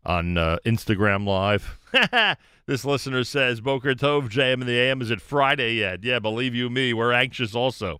[0.07, 1.79] on uh, Instagram Live.
[2.65, 6.03] this listener says, Boker Tov, JM and the AM, is it Friday yet?
[6.03, 7.99] Yeah, believe you me, we're anxious also.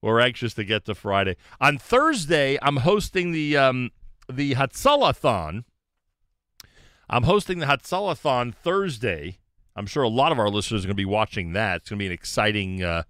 [0.00, 1.36] We're anxious to get to Friday.
[1.60, 3.90] On Thursday, I'm hosting the um,
[4.32, 5.64] the Hatzalathon.
[7.10, 9.38] I'm hosting the Hatzalathon Thursday.
[9.74, 11.80] I'm sure a lot of our listeners are going to be watching that.
[11.80, 13.02] It's going to be an exciting uh,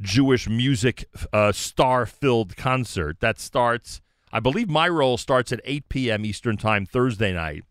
[0.00, 4.02] Jewish music uh, star filled concert that starts,
[4.34, 6.26] I believe my role starts at 8 p.m.
[6.26, 7.62] Eastern Time Thursday night.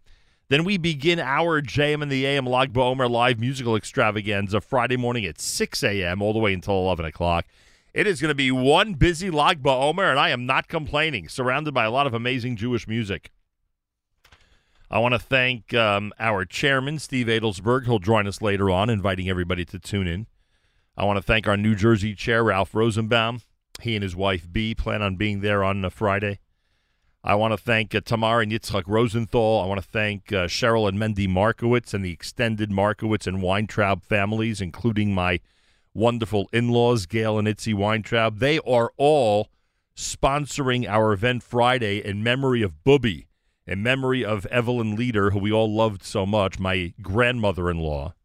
[0.48, 5.26] Then we begin our JM and the AM Lag BaOmer live musical extravaganza Friday morning
[5.26, 6.22] at 6 a.m.
[6.22, 7.48] all the way until 11 o'clock.
[7.94, 11.74] It is going to be one busy Lag BaOmer, and I am not complaining, surrounded
[11.74, 13.30] by a lot of amazing Jewish music.
[14.90, 17.88] I want to thank um, our chairman, Steve Adelsberg.
[17.88, 20.28] He'll join us later on, inviting everybody to tune in.
[20.96, 23.42] I want to thank our New Jersey chair, Ralph Rosenbaum.
[23.82, 26.40] He and his wife, B, plan on being there on uh, Friday.
[27.26, 29.62] I want to thank uh, Tamar and Yitzchak Rosenthal.
[29.62, 34.04] I want to thank uh, Cheryl and Mendy Markowitz and the extended Markowitz and Weintraub
[34.04, 35.40] families, including my
[35.94, 38.40] wonderful in laws, Gail and Itzy Weintraub.
[38.40, 39.48] They are all
[39.96, 43.28] sponsoring our event Friday in memory of Booby,
[43.66, 48.16] in memory of Evelyn Leader, who we all loved so much, my grandmother in law,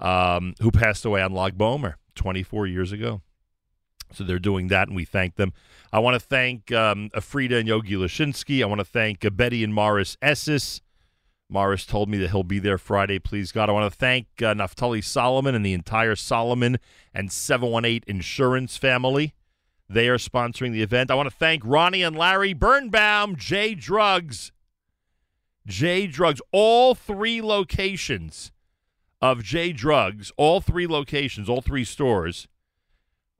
[0.00, 3.22] um, who passed away on Lag BaOmer 24 years ago.
[4.14, 5.52] So they're doing that, and we thank them.
[5.92, 8.62] I want to thank um, Afrida and Yogi Lashinsky.
[8.62, 10.80] I want to thank uh, Betty and Morris Esses.
[11.48, 13.68] Morris told me that he'll be there Friday, please God.
[13.68, 16.78] I want to thank uh, Naftali Solomon and the entire Solomon
[17.12, 19.34] and 718 Insurance family.
[19.88, 21.10] They are sponsoring the event.
[21.10, 24.50] I want to thank Ronnie and Larry Birnbaum, J Drugs.
[25.66, 28.52] J Drugs, all three locations
[29.20, 32.48] of J Drugs, all three locations, all three stores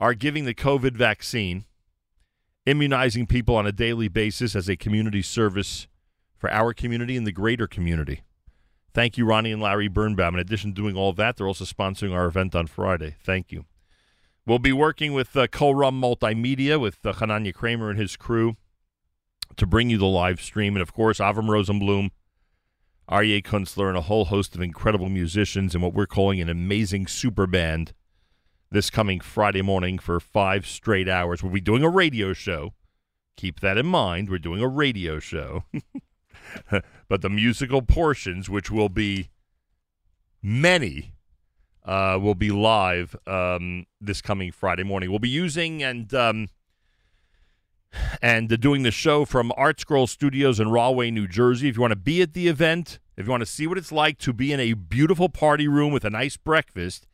[0.00, 1.64] are giving the COVID vaccine,
[2.66, 5.86] immunizing people on a daily basis as a community service
[6.36, 8.22] for our community and the greater community.
[8.92, 10.34] Thank you, Ronnie and Larry Birnbaum.
[10.34, 13.16] In addition to doing all that, they're also sponsoring our event on Friday.
[13.24, 13.64] Thank you.
[14.46, 18.56] We'll be working with uh, Koram Multimedia, with uh, Hananya Kramer and his crew,
[19.56, 20.76] to bring you the live stream.
[20.76, 22.10] And of course, Avram Rosenblum,
[23.10, 27.06] Aryeh Kunstler, and a whole host of incredible musicians and what we're calling an amazing
[27.06, 27.94] super band
[28.74, 31.42] this coming Friday morning for five straight hours.
[31.42, 32.74] We'll be doing a radio show.
[33.36, 34.28] Keep that in mind.
[34.28, 35.62] We're doing a radio show.
[37.08, 39.30] but the musical portions, which will be
[40.42, 41.12] many,
[41.84, 45.08] uh, will be live um, this coming Friday morning.
[45.08, 46.48] We'll be using and um,
[48.20, 51.68] and doing the show from ArtScroll Studios in Rahway, New Jersey.
[51.68, 53.92] If you want to be at the event, if you want to see what it's
[53.92, 57.06] like to be in a beautiful party room with a nice breakfast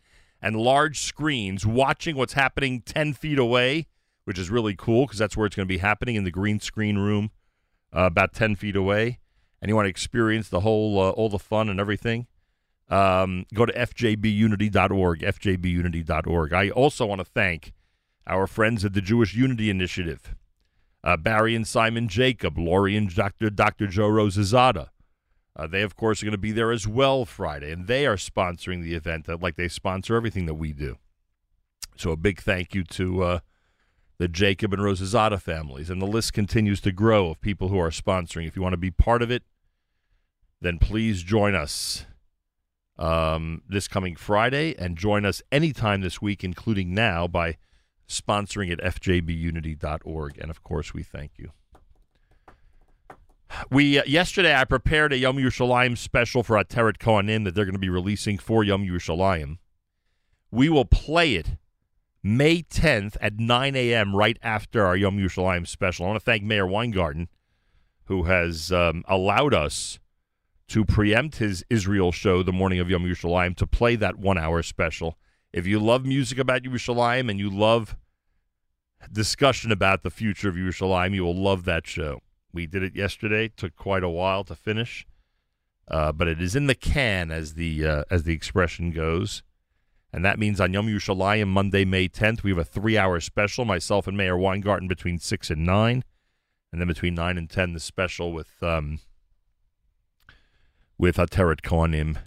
[0.43, 3.87] and large screens watching what's happening 10 feet away,
[4.25, 6.61] which is really cool because that's where it's going to be happening in the green
[6.61, 7.31] screen room
[7.95, 9.19] uh, about 10 feet away,
[9.61, 12.27] and you want to experience the whole, uh, all the fun and everything,
[12.89, 16.53] um, go to fjbunity.org, fjbunity.org.
[16.53, 17.73] I also want to thank
[18.27, 20.35] our friends at the Jewish Unity Initiative,
[21.03, 23.51] uh, Barry and Simon Jacob, Lori and Dr.
[23.51, 23.87] Dr.
[23.87, 24.89] Joe Rosazada.
[25.61, 28.17] Uh, they, of course, are going to be there as well Friday, and they are
[28.17, 30.97] sponsoring the event uh, like they sponsor everything that we do.
[31.99, 33.39] So a big thank you to uh,
[34.17, 37.91] the Jacob and Rosazada families, and the list continues to grow of people who are
[37.91, 38.47] sponsoring.
[38.47, 39.43] If you want to be part of it,
[40.63, 42.07] then please join us
[42.99, 47.59] um, this coming Friday, and join us anytime this week, including now, by
[48.09, 50.39] sponsoring at fjbunity.org.
[50.39, 51.53] And of course, we thank you.
[53.71, 57.75] We uh, yesterday I prepared a Yom Yerushalayim special for Ateret Cohanim that they're going
[57.75, 59.59] to be releasing for Yom Yerushalayim.
[60.51, 61.57] We will play it
[62.23, 64.15] May 10th at 9 a.m.
[64.15, 66.05] right after our Yom Yerushalayim special.
[66.05, 67.29] I want to thank Meir Weingarten,
[68.05, 69.99] who has um, allowed us
[70.69, 75.19] to preempt his Israel show the morning of Yom Yerushalayim to play that one-hour special.
[75.53, 77.97] If you love music about Yerushalayim and you love
[79.11, 82.21] discussion about the future of Yerushalayim, you will love that show.
[82.53, 85.07] We did it yesterday; took quite a while to finish,
[85.89, 89.43] uh, but it is in the can, as the uh, as the expression goes.
[90.13, 93.65] And that means on Yom Yerushalayim, Monday, May 10th, we have a three-hour special.
[93.65, 96.03] Myself and Meir Weingarten between six and nine,
[96.73, 98.99] and then between nine and ten, the special with um,
[100.99, 102.19] with Ateret Cohanim,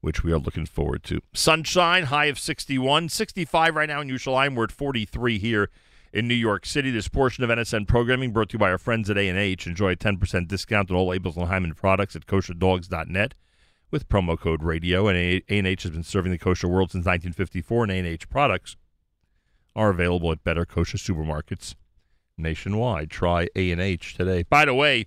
[0.00, 1.20] which we are looking forward to.
[1.34, 4.54] Sunshine, high of 61, 65 right now in Yerushalayim.
[4.54, 5.68] We're at 43 here
[6.12, 6.90] in New York City.
[6.90, 9.66] This portion of NSN programming brought to you by our friends at A&H.
[9.66, 13.34] Enjoy a 10% discount on all Abeles and Heymann products at kosherdogs.net
[13.90, 15.08] with promo code radio.
[15.08, 18.76] And A&H has been serving the kosher world since 1954, and A&H products
[19.74, 21.74] are available at better kosher supermarkets
[22.36, 23.10] nationwide.
[23.10, 24.42] Try A&H today.
[24.42, 25.06] By the way,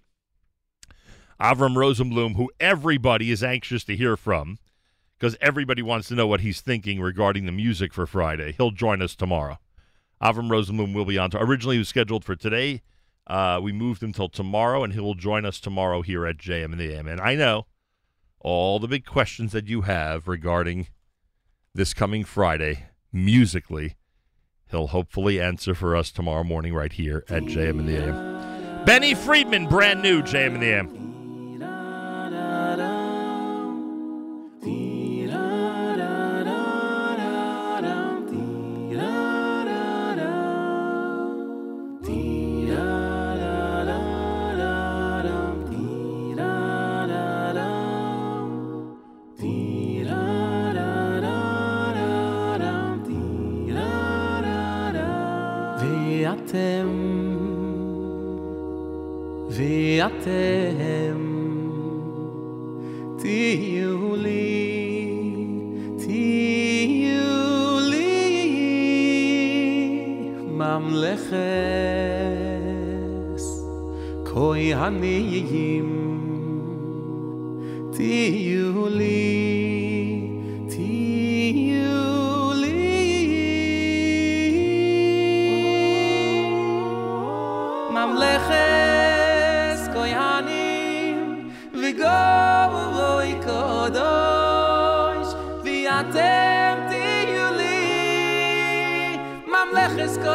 [1.39, 4.57] Avram Rosenblum, who everybody is anxious to hear from,
[5.19, 8.53] because everybody wants to know what he's thinking regarding the music for Friday.
[8.53, 9.59] He'll join us tomorrow.
[10.21, 11.29] Avram Rosenblum will be on.
[11.31, 12.81] To, originally, he was scheduled for today.
[13.27, 16.65] Uh, we moved him till tomorrow, and he will join us tomorrow here at JM
[16.65, 17.07] and the AM.
[17.07, 17.65] And I know
[18.39, 20.87] all the big questions that you have regarding
[21.73, 23.95] this coming Friday musically.
[24.69, 28.85] He'll hopefully answer for us tomorrow morning right here at JM and the AM.
[28.85, 31.14] Benny Friedman, brand new JM and the AM.
[59.97, 61.19] ואתם,
[63.17, 65.09] תהיו לי,
[65.97, 68.31] תהיו לי
[70.51, 71.35] ממלכת
[74.25, 75.89] כהנים,
[77.91, 79.24] תהיו לי,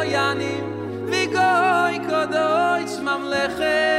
[0.00, 0.72] כהנים
[1.06, 3.89] וגוי קדוש ממלכת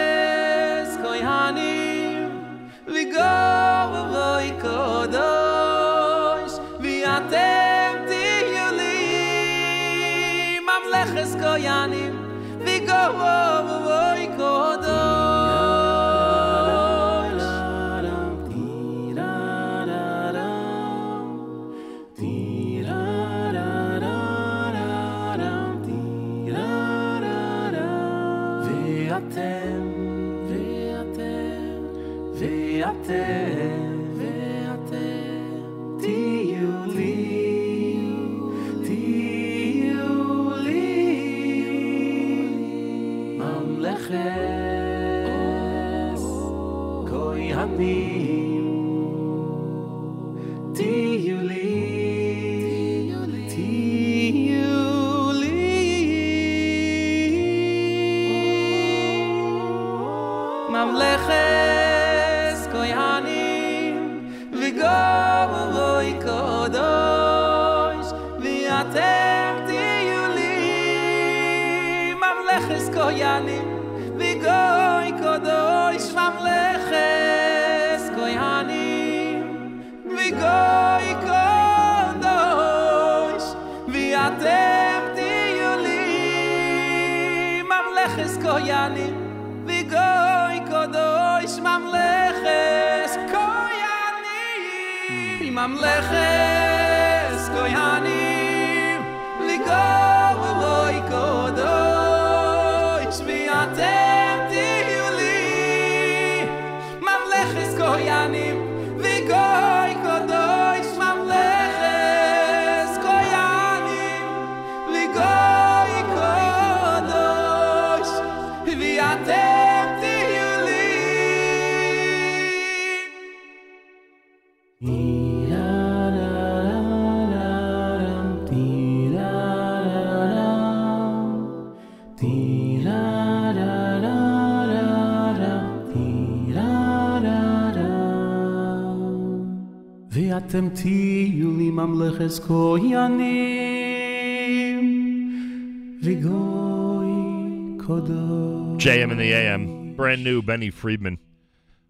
[149.19, 151.19] the AM, brand new Benny Friedman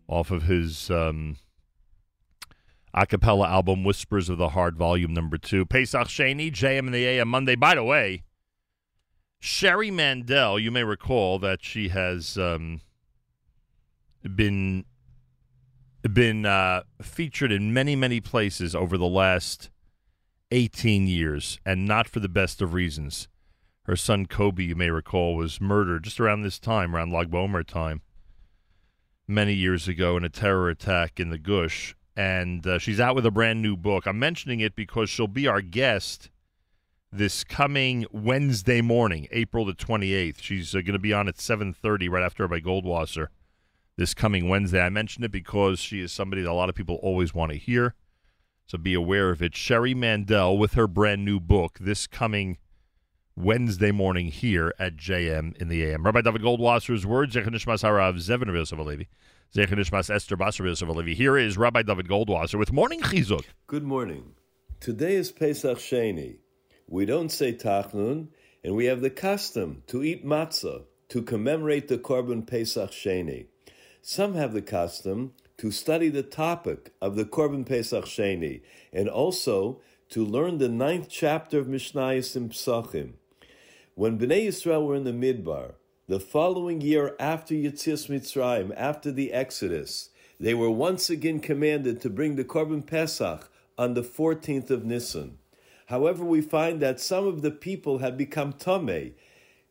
[0.09, 1.37] off of his um,
[2.95, 5.65] a cappella album Whispers of the Heart, volume number two.
[5.65, 7.55] Pesach Sheni, JM in the AM Monday.
[7.55, 8.25] By the way,
[9.41, 12.81] Sherri Mandell, you may recall that she has um,
[14.23, 14.85] been
[16.03, 19.71] been uh, featured in many, many places over the last
[20.51, 23.29] 18 years, and not for the best of reasons.
[23.85, 27.67] Her son Koby, you may recall, was murdered just around this time, around Lag BaOmer
[27.67, 28.03] time,
[29.27, 31.97] many years ago in a terror attack in the Gush.
[32.17, 34.07] And uh, she's out with a brand new book.
[34.07, 36.31] I'm mentioning it because she'll be our guest
[37.11, 40.41] this coming Wednesday morning, April the 28th.
[40.41, 43.29] She's uh, going to be on at 7:30 right after by Goldwasser
[43.97, 44.81] this coming Wednesday.
[44.81, 47.59] I mentioned it because she is somebody that a lot of people always want to
[47.59, 47.95] hear.
[48.67, 49.55] So be aware of it.
[49.55, 52.59] Sherri Mandell with her brand new book this coming
[53.37, 56.03] Wednesday morning here at JM in the AM.
[56.03, 59.07] Rabbi David Goldwasser's words, Zechon Nishmas Harav Zevin Yosef Alevi,
[59.57, 63.47] Esther Basar Yosef Here is Rabbi David Goldwasser with Morning Chizuk.
[63.67, 64.35] Good morning.
[64.81, 66.37] Today is Pesach Sheni.
[66.87, 68.29] We don't say Tachnun,
[68.63, 73.47] and we have the custom to eat matzah to commemorate the Korban Pesach Sheni.
[74.03, 78.61] Some have the custom to study the topic of the Korban Pesach Sheni,
[78.93, 79.81] and also
[80.11, 83.15] to learn the ninth chapter of Mishnayos in Psachim.
[83.95, 85.75] When Bnei Yisrael were in the Midbar,
[86.09, 90.09] the following year after Yetzias Mitzrayim, after the Exodus,
[90.41, 95.37] they were once again commanded to bring the Korban Pesach on the 14th of Nisan.
[95.89, 99.13] However, we find that some of the people had become tameh,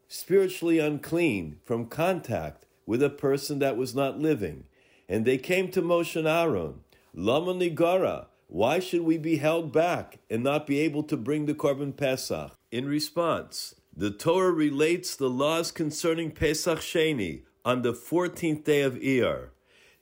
[0.08, 4.66] spiritually unclean from contact with a person that was not living.
[5.10, 6.82] And they came to Moshe and Aaron,
[7.16, 11.56] Lama Nigara, why should we be held back and not be able to bring the
[11.56, 12.52] Korban Pesach?
[12.70, 18.96] In response, the Torah relates the laws concerning Pesach Sheni on the 14th day of
[18.96, 19.50] Iyar.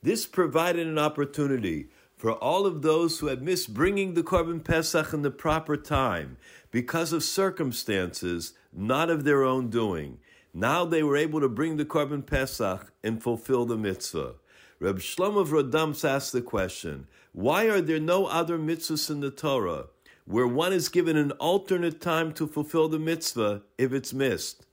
[0.02, 5.12] This provided an opportunity for all of those who had missed bringing the Korban Pesach
[5.12, 6.38] in the proper time
[6.70, 10.16] because of circumstances not of their own doing.
[10.54, 14.36] Now they were able to bring the Korban Pesach and fulfill the mitzvah.
[14.78, 19.30] Reb Shlomo of Radomsk asked the question, why are there no other mitzvahs in the
[19.30, 19.88] Torah
[20.30, 24.64] where one is given an alternate time to fulfill the mitzvah if it's missed?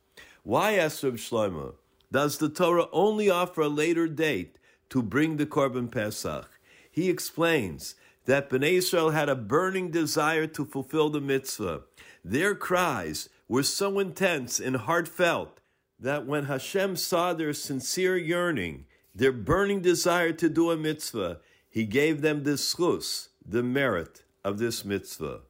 [0.44, 1.74] Why, asked Reb Shlomo,
[2.12, 4.60] does the Torah only offer a later date
[4.92, 6.48] to bring the Korban Pesach?
[6.92, 11.82] He explains that Bnei Israel had a burning desire to fulfill the mitzvah.
[12.24, 15.60] Their cries were so intense and heartfelt
[16.00, 18.86] that when Hashem saw their sincere yearning,
[19.16, 24.60] their burning desire to do a mitzvah, he gave them the schus, the merit of
[24.60, 25.42] this mitzvah.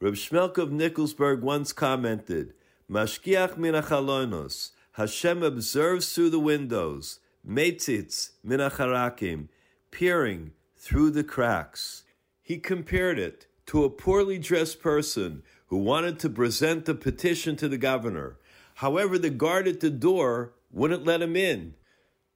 [0.00, 2.52] Reb Shmelk of Nikolsburg once commented,
[2.90, 9.48] Mashkiach min achalonos, Hashem observes through the windows, metzitz min acharakim,
[9.92, 12.02] peering through the cracks.
[12.42, 17.68] He compared it to a poorly dressed person who wanted to present a petition to
[17.68, 18.36] the governor.
[18.74, 21.74] However, the guard at the door wouldn't let him in.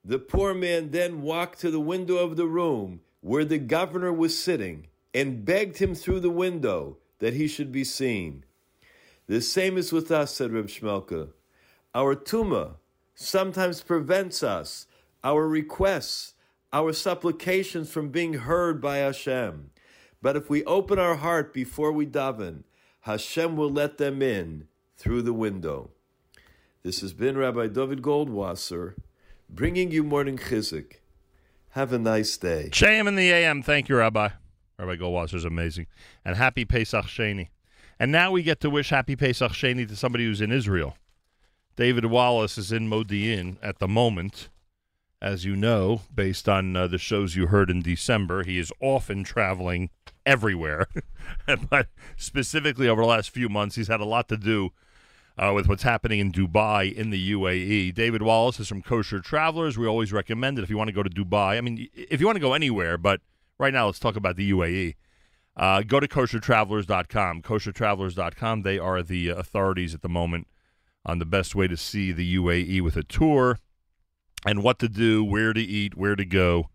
[0.05, 4.39] The poor man then walked to the window of the room where the governor was
[4.39, 8.44] sitting and begged him through the window that he should be seen.
[9.26, 11.30] The same is with us, said Reb Shmelka.
[11.94, 12.76] Our tuma
[13.14, 14.86] sometimes prevents us,
[15.22, 16.34] our requests,
[16.72, 19.70] our supplications from being heard by Hashem.
[20.20, 22.64] But if we open our heart before we daven,
[23.02, 25.90] Hashem will let them in through the window.
[26.82, 28.94] This has been Rabbi David Goldwasser
[29.48, 30.94] bringing you morning Chizuk.
[31.70, 32.68] Have a nice day.
[32.70, 33.62] JM in the AM.
[33.62, 34.30] Thank you, Rabbi.
[34.78, 35.86] Rabbi Goldwasser is amazing.
[36.24, 37.48] And happy Pesach Sheni.
[37.98, 40.96] And now we get to wish happy Pesach Sheni to somebody who's in Israel.
[41.74, 44.48] David Wallace is in Modi'in at the moment.
[45.20, 49.24] As you know, based on uh, the shows you heard in December, he is often
[49.24, 49.90] traveling
[50.24, 50.86] everywhere.
[51.70, 54.70] but specifically over the last few months, he's had a lot to do
[55.36, 57.94] uh, with what's happening in Dubai in the UAE.
[57.94, 59.76] David Wallace is from Kosher Travelers.
[59.76, 61.59] We always recommend it if you want to go to Dubai.
[61.59, 63.20] I mean, if you want to go anywhere, but
[63.59, 64.94] right now let's talk about the UAE.
[65.56, 67.43] Uh, go to koshertravelers.com.
[67.43, 68.62] Koshertravelers.com.
[68.62, 70.47] They are the authorities at the moment
[71.05, 73.59] on the best way to see the UAE with a tour
[74.47, 76.68] and what to do, where to eat, where to go,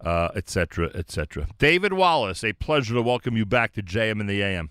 [0.00, 1.16] uh, et cetera, et.
[1.58, 4.70] David Wallace, a pleasure to welcome you back to JM in the AM.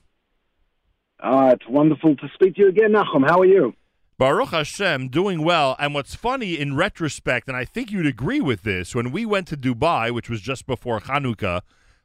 [1.19, 3.28] Uh, it's wonderful to speak to you again, Nachum.
[3.28, 3.73] How are you?
[4.17, 5.75] Baruch Hashem, doing well.
[5.79, 9.47] And what's funny in retrospect, and I think you'd agree with this, when we went
[9.47, 11.61] to Dubai, which was just before Hanukkah,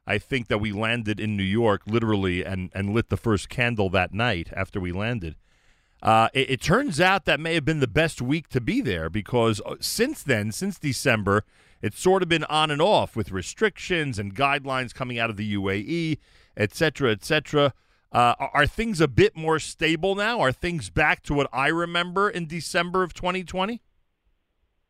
[0.06, 3.90] I think that we landed in New York literally and, and lit the first candle
[3.90, 5.34] that night after we landed.
[6.02, 9.10] Uh, it, it turns out that may have been the best week to be there
[9.10, 11.44] because uh, since then, since December,
[11.82, 15.54] it's sort of been on and off with restrictions and guidelines coming out of the
[15.54, 16.18] UAE,
[16.56, 17.72] et cetera, et cetera.
[18.16, 20.40] Uh, are- things a bit more stable now?
[20.40, 23.82] Are things back to what I remember in December of 2020?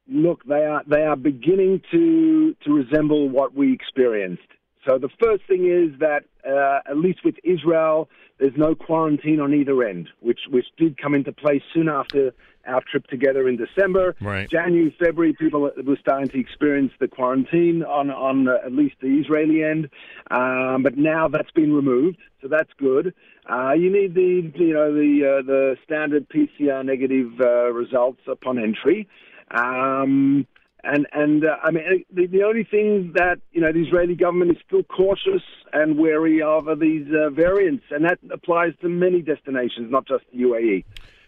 [0.07, 4.47] Look, they are they are beginning to to resemble what we experienced.
[4.89, 8.09] So the first thing is that uh, at least with Israel,
[8.39, 12.33] there's no quarantine on either end, which which did come into place soon after
[12.67, 14.15] our trip together in December.
[14.21, 14.49] Right.
[14.49, 19.09] January, February, people were starting to experience the quarantine on on uh, at least the
[19.09, 19.89] Israeli end,
[20.31, 23.15] um, but now that's been removed, so that's good.
[23.49, 28.59] Uh, you need the you know the uh, the standard PCR negative uh, results upon
[28.59, 29.09] entry.
[29.51, 30.47] Um,
[30.87, 34.53] and and uh, I mean the, the only thing that you know the Israeli government
[34.53, 39.21] is still cautious and wary of are these uh, variants, and that applies to many
[39.23, 40.85] destinations, not just the UAE.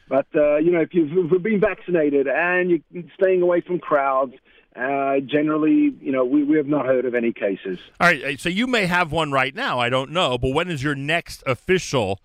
[0.08, 3.78] But uh, you know if you've, if you've been vaccinated and you're staying away from
[3.78, 4.34] crowds,
[4.76, 7.78] uh, generally you know we, we have not heard of any cases.
[8.00, 9.78] All right, uh, so you may have one right now.
[9.78, 12.20] I don't know, but when is your next official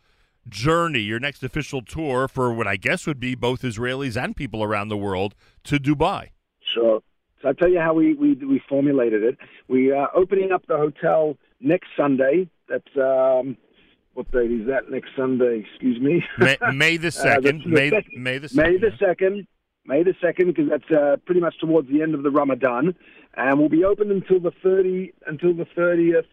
[0.47, 4.63] journey, your next official tour for what I guess would be both Israelis and people
[4.63, 5.35] around the world
[5.65, 6.29] to Dubai?
[6.73, 7.01] Sure.
[7.41, 9.37] So I'll tell you how we, we, we formulated it.
[9.67, 12.49] We are opening up the hotel next Sunday.
[12.69, 13.57] That's, um,
[14.13, 15.65] what date is that next Sunday?
[15.69, 16.23] Excuse me.
[16.39, 17.63] May, May the Uh, second.
[17.63, 18.81] the- the May May the May second.
[18.81, 19.47] the 2nd.
[19.85, 22.95] May the 2nd, because that's uh, pretty much towards the end of the Ramadan.
[23.35, 26.25] And we'll be open until the 30, until the 30th,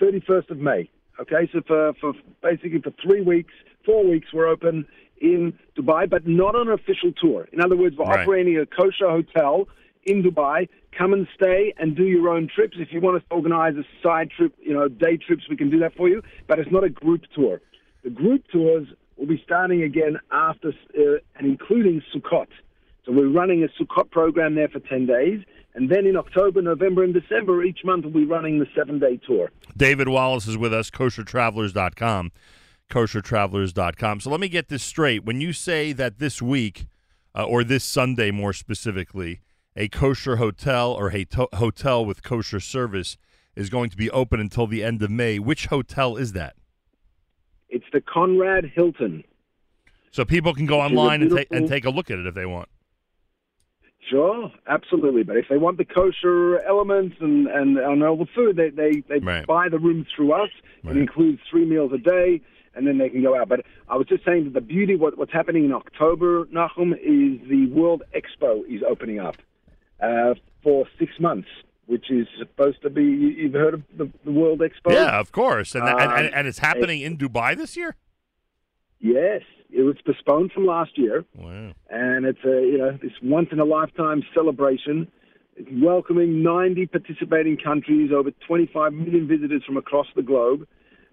[0.00, 0.90] 31st of May.
[1.20, 2.12] Okay, so for, for
[2.42, 3.52] basically for three weeks,
[3.84, 4.86] four weeks, we're open
[5.20, 7.48] in Dubai, but not on an official tour.
[7.52, 8.20] In other words, we're Right.
[8.20, 9.68] operating a kosher hotel
[10.04, 10.68] in Dubai.
[10.96, 12.76] Come and stay and do your own trips.
[12.78, 15.70] If you want us to organize a side trip, you know, day trips, we can
[15.70, 16.22] do that for you.
[16.46, 17.60] But it's not a group tour.
[18.02, 22.48] The group tours will be starting again after uh, and including Sukkot.
[23.04, 25.42] So we're running a Sukkot program there for 10 days.
[25.74, 29.18] And then in October, November, and December, each month we'll be running the seven day
[29.24, 29.50] tour.
[29.76, 32.32] David Wallace is with us, koshertravelers.com.
[32.90, 34.20] Koshertravelers.com.
[34.20, 35.24] So let me get this straight.
[35.24, 36.86] When you say that this week,
[37.34, 39.40] uh, or this Sunday more specifically,
[39.76, 43.16] a kosher hotel or a to- hotel with kosher service
[43.54, 46.54] is going to be open until the end of May, which hotel is that?
[47.68, 49.24] It's the Conrad Hilton.
[50.10, 52.18] So people can go Which is a online and, ta- and take a look at
[52.18, 52.68] it if they want.
[54.08, 55.22] Sure, absolutely.
[55.22, 59.46] But if they want the kosher elements and, and, the food, they, they, they Right.
[59.46, 60.50] buy the room through us.
[60.82, 60.96] Right.
[60.96, 62.40] It includes three meals a day,
[62.74, 63.48] and then they can go out.
[63.48, 67.46] But I was just saying that the beauty, what, what's happening in October, Nachum, is
[67.48, 69.36] the World Expo is opening up
[70.02, 71.48] uh, for six months,
[71.86, 74.92] which is supposed to be, you- you've heard of the, the World Expo?
[74.92, 75.74] Yeah, of course.
[75.74, 77.96] And, and, and, Um, and it's happening in Dubai this year?
[79.00, 81.24] Yes, it was postponed from last year.
[81.36, 81.72] Wow.
[81.90, 85.06] and it's a you know this once in a lifetime celebration.
[85.56, 90.66] It's welcoming 90 participating countries, over 25 million visitors from across the globe.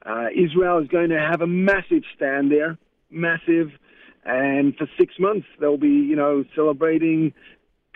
[0.05, 2.77] Uh, Israel is going to have a massive stand there,
[3.09, 3.71] massive,
[4.23, 7.33] and for six months they'll be you know celebrating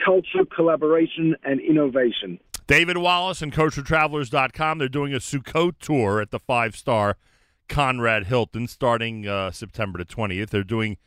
[0.04, 2.40] culture, collaboration, and innovation.
[2.68, 4.78] David Wallace and koshertravelers.com.
[4.78, 7.18] They're doing a Sukkot tour at the five star
[7.68, 10.50] Conrad Hilton starting uh, September the 20th.
[10.50, 10.98] They're doing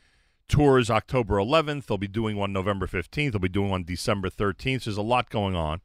[0.48, 1.86] tours October 11th.
[1.86, 3.32] They'll be doing one November 15th.
[3.32, 4.84] They'll be doing one December 13th.
[4.84, 5.80] There's a lot going on.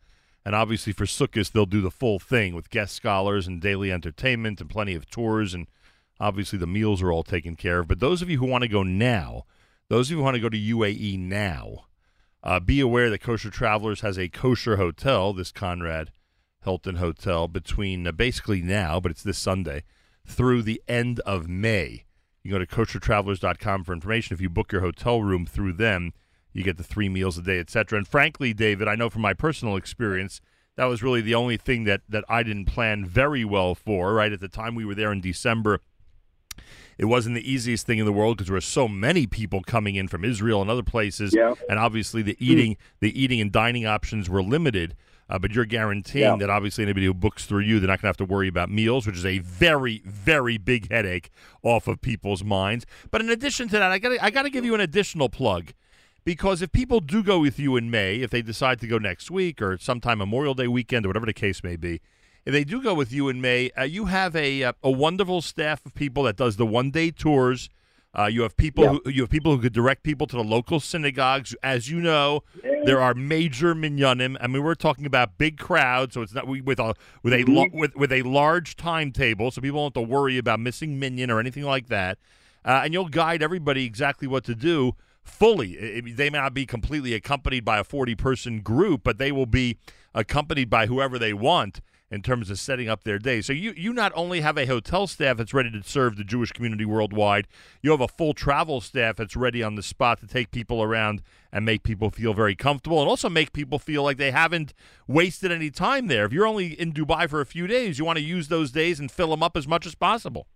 [0.45, 4.61] And obviously for Sukkot, they'll do the full thing with guest scholars and daily entertainment
[4.61, 5.67] and plenty of tours and
[6.19, 7.87] Obviously, the meals are all taken care of.
[7.87, 9.45] But those of you who want to go now,
[9.89, 11.85] those of you who want to go to UAE now,
[12.47, 16.11] uh, be aware that Kosher Travelers has a kosher hotel, this Conrad
[16.63, 19.83] Hilton Hotel, between uh, basically now, but it's this Sunday,
[20.25, 22.05] through the end of May.
[22.43, 24.33] You go to koshertravelers.com for information.
[24.33, 26.13] If you book your hotel room through them,
[26.53, 27.97] you get the three meals a day, etc.
[27.97, 30.39] And frankly, David, I know from my personal experience,
[30.77, 34.31] that was really the only thing that, that I didn't plan very well for, right?
[34.31, 35.81] At the time we were there in December,
[36.97, 39.95] it wasn't the easiest thing in the world because there were so many people coming
[39.95, 41.53] in from Israel and other places, Yeah.
[41.69, 44.95] and obviously the eating, the eating and dining options were limited.
[45.29, 46.35] Uh, but you're guaranteeing Yeah.
[46.37, 48.71] that obviously anybody who books through you, they're not going to have to worry about
[48.71, 51.31] meals, which is a very, very big headache
[51.63, 52.85] off of people's minds.
[53.11, 55.73] But in addition to that, I got I got to give you an additional plug
[56.23, 59.29] because if people do go with you in May, if they decide to go next
[59.29, 61.99] week or sometime Memorial Day weekend or whatever the case may be,
[62.47, 65.41] if they do go with you in May, uh, you have a uh, a wonderful
[65.41, 67.69] staff of people that does the one day tours.
[68.17, 68.89] Uh, you have people Yeah.
[69.03, 71.53] who you have people who could direct people to the local synagogues.
[71.61, 72.43] As you know,
[72.85, 74.37] there are major minyanim.
[74.39, 77.43] I mean, we're talking about big crowds, so it's not we- with a with a
[77.43, 81.29] lo- with with a large timetable, so people don't have to worry about missing minyan
[81.29, 82.17] or anything like that.
[82.65, 85.77] Uh, and you'll guide everybody exactly what to do fully.
[85.77, 89.31] I- I- they may not be completely accompanied by a 40 person group, but they
[89.33, 89.77] will be
[90.15, 93.41] accompanied by whoever they want in terms of setting up their day.
[93.41, 96.51] So you, you not only have a hotel staff that's ready to serve the Jewish
[96.51, 97.47] community worldwide,
[97.81, 101.21] you have a full travel staff that's ready on the spot to take people around
[101.51, 104.73] and make people feel very comfortable and also make people feel like they haven't
[105.07, 106.25] wasted any time there.
[106.25, 108.99] If you're only in Dubai for a few days, you want to use those days
[108.99, 110.47] and fill them up as much as possible.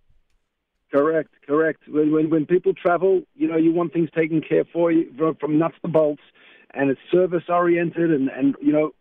[0.92, 1.88] Correct, correct.
[1.88, 5.10] When, when when people travel, you know, you want things taken care for you
[5.40, 6.20] from, nuts to bolts,
[6.74, 8.92] and it's service oriented, and and you know,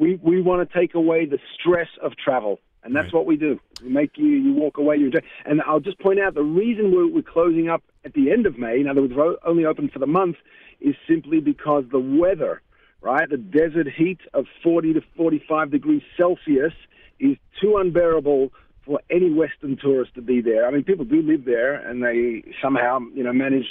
[0.00, 3.60] we we want to take away the stress of travel, and that's what we do.
[3.82, 4.96] We make you you walk away.
[4.96, 5.12] You
[5.44, 8.58] and I'll just point out the reason we're, we're closing up at the end of
[8.58, 8.80] May.
[8.80, 10.36] In other words, we're only open for the month,
[10.80, 12.62] is simply because the weather,
[13.02, 13.28] right?
[13.28, 16.72] The desert heat of 40 to 45 degrees Celsius
[17.20, 18.52] is too unbearable
[18.86, 20.66] for any Western tourist to be there.
[20.66, 23.66] I mean, people do live there, and they somehow, you know, manage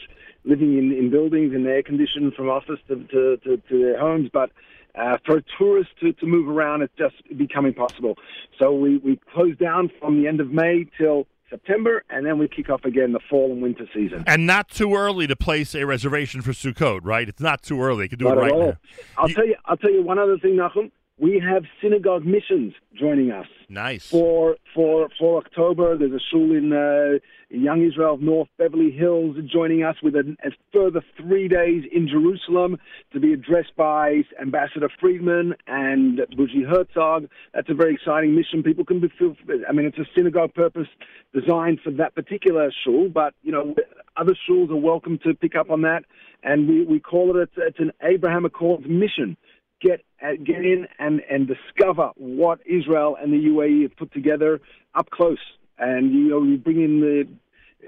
[0.45, 4.29] living in, in buildings in air conditioned from office to, to, to, to their homes.
[4.31, 4.51] But
[4.95, 8.15] uh, for tourists to, to move around, it's just becoming possible.
[8.57, 12.47] So we, we close down from the end of May till September, and then we
[12.47, 14.23] kick off again the fall and winter season.
[14.27, 17.27] And not too early to place a reservation for Sukkot, right?
[17.27, 18.05] It's not too early.
[18.05, 18.77] You can do Not it right now.
[19.17, 19.55] I'll tell you.
[19.65, 20.91] I'll tell you one other thing, Nachum.
[21.17, 23.47] We have synagogue missions joining us.
[23.67, 24.07] Nice.
[24.07, 29.35] For for for October, there's a shul in uh, Young Israel of North Beverly Hills
[29.51, 32.77] joining us with a, a further three days in Jerusalem
[33.11, 37.27] to be addressed by Ambassador Friedman and Buji Herzog.
[37.53, 38.61] That's a very exciting mission.
[38.61, 39.35] People can be feel.
[39.67, 40.87] I mean, it's a synagogue purpose
[41.33, 43.73] designed for that particular shul, but you know,
[44.15, 46.03] other shuls are welcome to pick up on that.
[46.43, 49.35] And we, we call it it's, it's an Abraham Accords mission
[49.81, 54.59] get uh, get in and and discover what Israel and the UAE have put together
[54.93, 55.39] up close.
[55.79, 57.27] And you know, you bring in the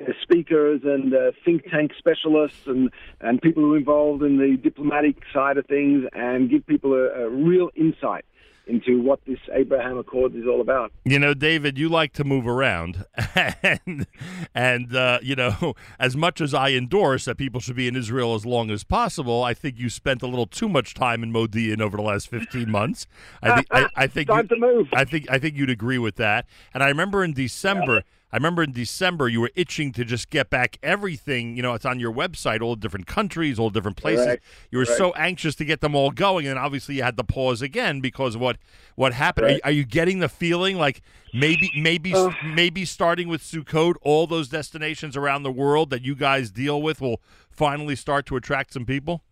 [0.01, 2.89] uh, speakers and uh, think tank specialists and
[3.19, 7.25] and people who are involved in the diplomatic side of things, and give people a,
[7.25, 8.25] a real insight
[8.67, 10.91] into what this Abraham Accords is all about.
[11.03, 13.05] You know, David, you like to move around,
[13.35, 14.07] and
[14.53, 18.35] and uh, you know, as much as I endorse that people should be in Israel
[18.35, 21.81] as long as possible, I think you spent a little too much time in Modi'in
[21.81, 23.07] over the last fifteen months.
[23.41, 24.87] I think I, I think Time you, to move.
[24.93, 26.45] I think I think you'd agree with that.
[26.73, 28.03] And I remember in December.
[28.33, 31.55] I remember in December you were itching to just get back everything.
[31.57, 34.25] You know, it's on your website, all the different countries, all different places.
[34.25, 34.43] Correct.
[34.71, 34.97] You were Correct.
[34.97, 38.35] so anxious to get them all going, and obviously you had to pause again because
[38.35, 38.57] of what
[38.95, 39.47] what happened.
[39.47, 41.01] Are, you, are you getting the feeling like
[41.33, 42.31] maybe maybe Uh.
[42.45, 47.01] maybe starting with Sukkot, all those destinations around the world that you guys deal with
[47.01, 49.23] will finally start to attract some people?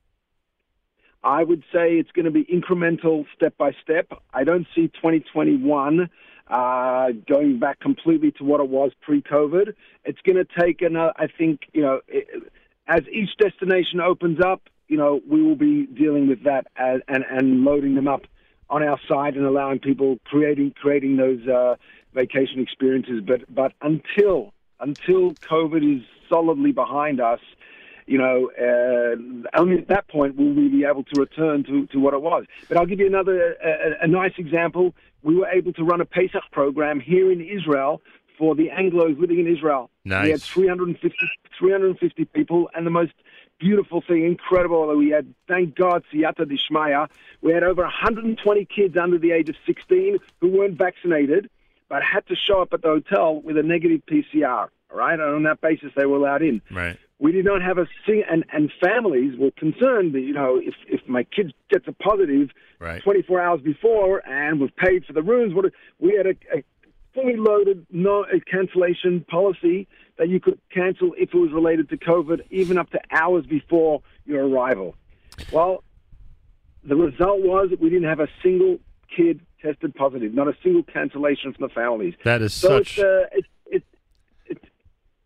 [1.24, 4.08] I would say it's going to be incremental, step by step.
[4.34, 6.10] I don't see 2021
[6.50, 9.74] uh, going back completely to what it was pre-COVID.
[10.06, 12.28] It's going to take, another, I think, you know, it,
[12.88, 17.24] as each destination opens up, you know, we will be dealing with that as, and
[17.30, 18.24] and loading them up
[18.70, 21.76] on our side and allowing people creating creating those uh,
[22.14, 23.22] vacation experiences.
[23.26, 27.40] But but until until COVID is solidly behind us,
[28.10, 32.00] you know, uh, only at that point will we be able to return to, to
[32.00, 32.46] what it was.
[32.68, 34.96] But I'll give you another a, a nice example.
[35.22, 38.02] We were able to run a Pesach program here in Israel
[38.36, 39.92] for the Anglos living in Israel.
[40.06, 40.24] Nice.
[40.24, 40.48] We had Nice.
[40.48, 41.18] 350,
[41.60, 43.12] 350 people, and the most
[43.60, 47.10] beautiful thing, incredible, that we had, thank God, Siyata Dishmaya,
[47.42, 51.48] we had over 120 kids under the age of 16 who weren't vaccinated,
[51.90, 54.70] but had to show up at the hotel with a negative PCR.
[54.92, 55.20] Right?
[55.20, 56.64] and on that basis, they were allowed in.
[56.72, 56.98] Right.
[57.20, 60.76] We did not have a sing, and and families were concerned that you know if
[60.88, 63.04] if my kid gets a positive Right.
[63.04, 65.66] 24 hours before and was paid for the rooms, what
[66.00, 66.64] we had a, a
[67.14, 69.86] fully loaded no a cancellation policy
[70.18, 74.02] that you could cancel if it was related to COVID, even up to hours before
[74.26, 74.96] your arrival.
[75.52, 75.84] Well,
[76.84, 78.80] the result was that we didn't have a single
[79.14, 82.14] kid tested positive, not a single cancellation from the families.
[82.24, 82.98] That is so such.
[82.98, 83.86] It's, uh, it's, it's,
[84.46, 84.66] it's,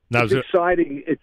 [0.09, 1.03] it's exciting.
[1.05, 1.21] It's,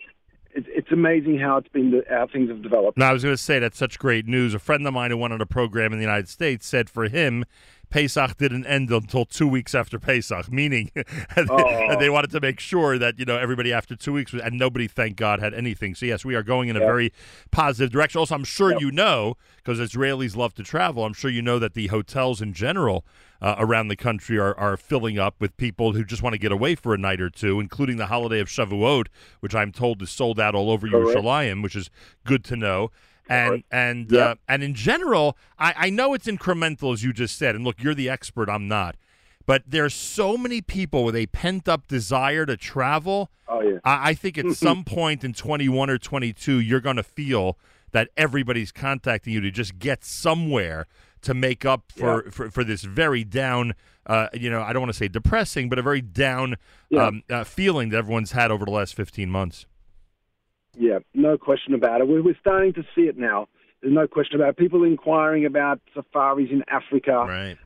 [0.54, 2.98] it's it's amazing how it's been how things have developed.
[2.98, 4.54] No, I was going to say that's such great news.
[4.54, 7.08] A friend of mine who went on a program in the United States said for
[7.08, 7.44] him,
[7.90, 11.04] Pesach didn't end until two weeks after Pesach, meaning they,
[11.48, 11.98] Oh.
[11.98, 14.86] they wanted to make sure that you know everybody after two weeks was, and nobody,
[14.86, 15.94] thank God, had anything.
[15.94, 16.86] So yes, we are going in a Yeah.
[16.86, 17.12] very
[17.50, 18.18] positive direction.
[18.20, 21.04] Also, I'm sure you know because Israelis love to travel.
[21.04, 23.04] I'm sure you know that the hotels in general
[23.42, 26.52] uh, around the country are, are filling up with people who just want to get
[26.52, 29.06] away for a night or two, including the holiday of Shavuot,
[29.40, 31.16] which I'm told is sold out all over Correct.
[31.18, 31.90] Yerushalayim, which is
[32.24, 32.90] good to know.
[33.30, 34.26] And and Yep.
[34.30, 37.54] uh, and in general, I, I know it's incremental as you just said.
[37.54, 38.48] And look, you're the expert.
[38.50, 38.96] I'm not.
[39.46, 43.30] But there's so many people with a pent up desire to travel.
[43.48, 43.78] Oh yeah.
[43.84, 47.56] I, I think at some point in 21 or 22, you're going to feel
[47.92, 50.86] that everybody's contacting you to just get somewhere
[51.22, 53.74] to make up for, for, for this very down,
[54.06, 56.56] uh, you know, I don't want to say depressing, but a very down
[56.88, 57.06] Yeah.
[57.08, 59.66] um, uh, feeling that everyone's had over the last 15 months.
[60.76, 62.08] Yeah, no question about it.
[62.08, 63.48] We're, we're starting to see it now.
[63.82, 64.56] There's no question about it.
[64.58, 67.24] people inquiring about safaris in Africa.
[67.26, 67.56] Right.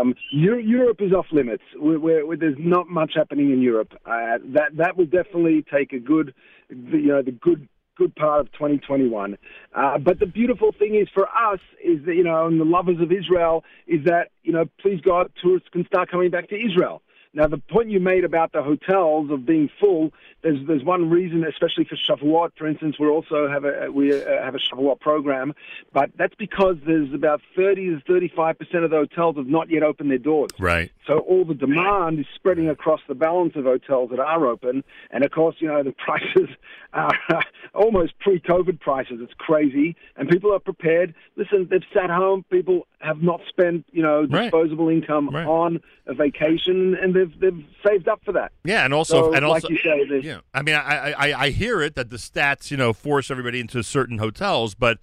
[0.00, 1.62] Um, Eu- Europe is off limits.
[1.76, 3.92] We're, we're, we're- there's not much happening in Europe.
[4.06, 6.34] Uh, that that will definitely take a good,
[6.70, 9.36] you know, the good good part of 2021.
[9.74, 12.98] Uh, but the beautiful thing is for us is that you know, and the lovers
[12.98, 17.02] of Israel is that you know, please God, tourists can start coming back to Israel.
[17.32, 20.12] Now, the point you made about the hotels of being full,
[20.42, 24.42] there's there's one reason, especially for Shavuot, for instance, we also have a we uh,
[24.42, 25.54] have a Shavuot program,
[25.92, 29.84] but that's because there's about 30 to 35 percent of the hotels have not yet
[29.84, 30.50] opened their doors.
[30.58, 30.90] Right.
[31.06, 34.82] So all the demand is spreading across the balance of hotels that are open,
[35.12, 36.48] and of course, you know the prices
[36.92, 37.12] are
[37.74, 39.20] almost pre-COVID prices.
[39.20, 41.14] It's crazy, and people are prepared.
[41.36, 42.44] Listen, they've sat home.
[42.50, 44.44] People have not spent, you know, Right.
[44.44, 45.46] disposable income Right.
[45.46, 48.52] on a vacation, and they've they've saved up for that.
[48.64, 50.40] Yeah, and also, So, and like also, you say, yeah.
[50.54, 53.82] I mean, I, I, I hear it that the stats, you know, force everybody into
[53.82, 54.98] certain hotels, but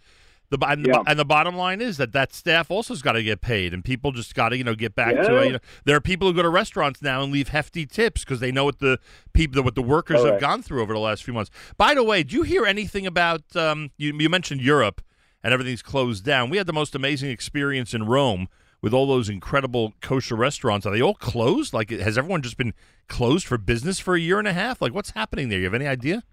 [0.49, 1.03] the and, the Yeah.
[1.07, 3.84] and the bottom line is that that staff also has got to get paid, and
[3.84, 5.45] people just got to, you know, get back to it.
[5.48, 8.40] You know, there are people who go to restaurants now and leave hefty tips because
[8.40, 8.99] they know what the
[9.34, 11.49] people, what the workers have gone through over the last few months.
[11.78, 13.56] By the way, do you hear anything about?
[13.56, 15.02] Um, you, you mentioned Europe
[15.43, 16.49] and everything's closed down.
[16.49, 18.47] We had the most amazing experience in Rome
[18.81, 20.85] with all those incredible kosher restaurants.
[20.85, 21.73] Are they all closed?
[21.73, 22.73] Like, has everyone just been
[23.07, 24.81] closed for business for a year and a half?
[24.81, 25.59] Like, what's happening there?
[25.59, 26.23] You have any idea?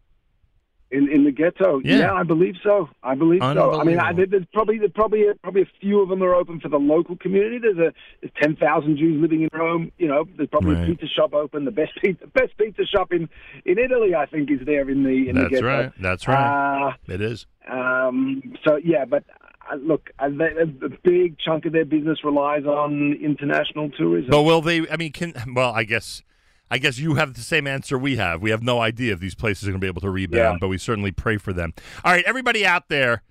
[0.90, 1.80] In in the ghetto.
[1.84, 2.12] Yeah.
[2.12, 2.88] I believe so.
[3.02, 3.80] I believe so.
[3.80, 6.60] I mean, I, there's probably there's probably a, probably a few of them are open
[6.60, 7.58] for the local community.
[7.58, 9.90] There's a there's ten thousand Jews living in Rome.
[9.98, 10.84] You know, there's probably Right.
[10.84, 11.64] a pizza shop open.
[11.64, 13.28] The best pizza best pizza shop in
[13.64, 15.50] in Italy, I think, is there in the in the ghetto.
[15.50, 15.66] That's ghetto.
[15.66, 15.92] right.
[16.00, 16.88] That's right.
[17.08, 17.46] Uh, it is.
[17.70, 19.24] um, so yeah, but
[19.72, 20.66] uh, look, uh, they, a
[21.02, 24.30] big chunk of their business relies on international tourism.
[24.30, 24.86] But will they?
[24.90, 26.22] I mean, can well, I guess.
[26.70, 28.40] I guess you have the same answer we have.
[28.42, 30.58] We have no idea if these places are going to be able to rebound, Yeah.
[30.60, 31.72] but we certainly pray for them.
[32.04, 33.22] All right, everybody out there,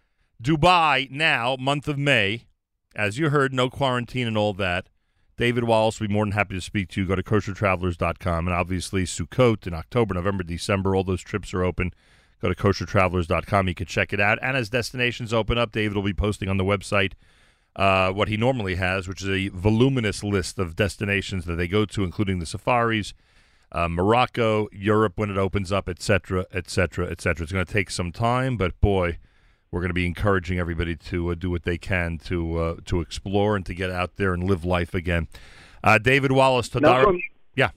[0.42, 2.46] Dubai now, month of May,
[2.96, 4.88] as you heard, no quarantine and all that.
[5.36, 7.08] David Wallace will be more than happy to speak to you.
[7.08, 8.48] Go to koshertravelers.com.
[8.48, 11.92] And obviously, Sukkot in October, November, December, all those trips are open.
[12.40, 13.68] Go to koshertravelers.com.
[13.68, 14.38] You can check it out.
[14.44, 17.14] And as destinations open up, David will be posting on the website
[17.76, 21.86] uh, what he normally has, which is a voluminous list of destinations that they go
[21.86, 23.14] to, including the safaris,
[23.72, 27.44] uh, Morocco, Europe when it opens up, etc., etc., et cetera, et cetera.
[27.44, 29.18] It's going to take some time, but boy,
[29.72, 33.02] we're going to be encouraging everybody to uh, do what they can to uh, to
[33.02, 35.28] explore and to get out there and live life again.
[35.84, 37.20] Uh, David Wallace, Tadar.
[37.56, 37.72] Yeah.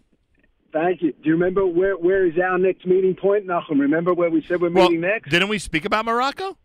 [0.75, 1.13] Thank you.
[1.13, 3.81] Do you remember where where is our next meeting point, Nachum?
[3.81, 5.31] Remember where we said we're Well, meeting next?
[5.31, 6.59] didn't we speak about Morocco?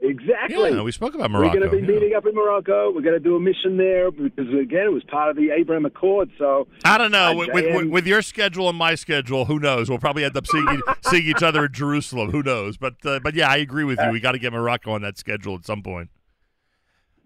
[0.00, 0.70] Exactly.
[0.70, 1.54] Yeah, we spoke about Morocco.
[1.54, 1.98] We're going to be yeah.
[1.98, 2.92] meeting up in Morocco.
[2.92, 5.86] We're going to do a mission there because, again, it was part of the Abraham
[5.86, 6.30] Accord.
[6.38, 7.34] So I don't know.
[7.34, 9.88] With, with, with your schedule and my schedule, who knows?
[9.88, 12.30] We'll probably end up seeing seeing each other in Jerusalem.
[12.30, 12.76] Who knows?
[12.76, 14.10] But uh, but yeah, I agree with you.
[14.10, 16.10] We got to get Morocco on that schedule at some point.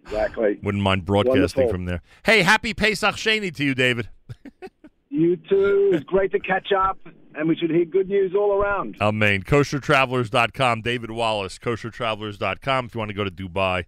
[0.05, 0.59] exactly.
[0.63, 1.69] Wouldn't mind broadcasting Wonderful.
[1.69, 2.01] from there.
[2.25, 4.09] Hey, happy Pesach Sheni to you, David.
[5.13, 5.91] You too.
[5.93, 6.99] It's great to catch up,
[7.35, 8.97] and we should hear good news all around.
[8.99, 12.87] I mean, koshertravelers.com, David Wallace, koshertravelers.com.
[12.87, 13.85] If you want to go to Dubai,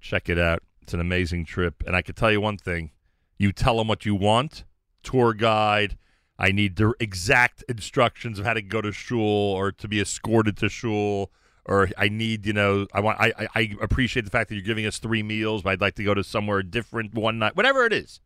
[0.00, 0.62] check it out.
[0.80, 1.82] It's an amazing trip.
[1.84, 2.92] And I can tell you one thing
[3.38, 4.64] you tell them what you want,
[5.02, 5.98] tour guide.
[6.38, 10.56] I need the exact instructions of how to go to shul or to be escorted
[10.58, 11.32] to shul.
[11.66, 13.18] Or I need, you know, I want.
[13.20, 16.04] I, I appreciate the fact that you're giving us three meals, but I'd like to
[16.04, 18.20] go to somewhere different one night, whatever it is.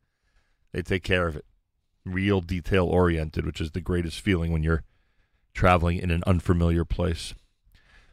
[0.72, 1.46] They take care of it
[2.07, 4.85] real detail oriented, which is the greatest feeling when you're
[5.55, 7.35] traveling in an unfamiliar place.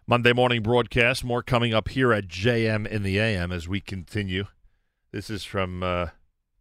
[0.05, 4.45] Monday morning broadcast, more coming up here at JM in the AM as we continue.
[5.11, 6.07] This is from uh,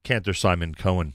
[0.05, 1.15] Cantor Simon Cohen.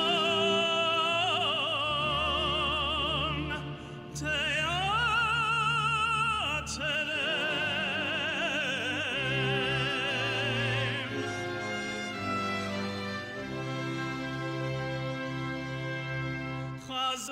[16.91, 17.31] krase,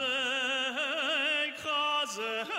[1.61, 2.58] krase.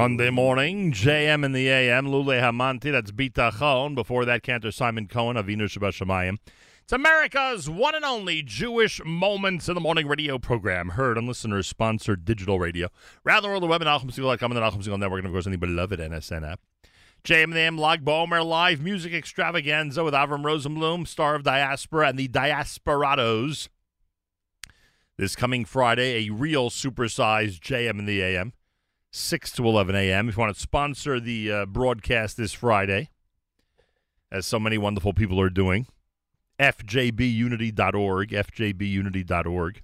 [0.00, 3.94] Monday morning, JM in the AM, Lule Hamanti, that's Bitachon.
[3.94, 6.38] Before that, Cantor Simon Cohen, Avinu Shebashamayim.
[6.82, 11.66] It's America's one and only Jewish Moments in the Morning radio program, heard on listeners
[11.66, 12.88] sponsored digital radio.
[13.24, 15.52] Rather, world of web and Nachum.com and the Nachum Segal Network, and of course, on
[15.52, 16.60] the beloved NSN app.
[17.22, 22.08] JM in the AM, Lag BaOmer Live Music Extravaganza with Avram Rosenblum, star of Diaspora
[22.08, 23.68] and the Diasporados.
[25.18, 28.54] This coming Friday, a real supersized JM in the AM.
[29.12, 30.28] 6 to 11 a.m.
[30.28, 33.10] If you want to sponsor the uh, broadcast this Friday,
[34.30, 35.86] as so many wonderful people are doing,
[36.58, 39.82] fjbunity.org, fjbunity.org.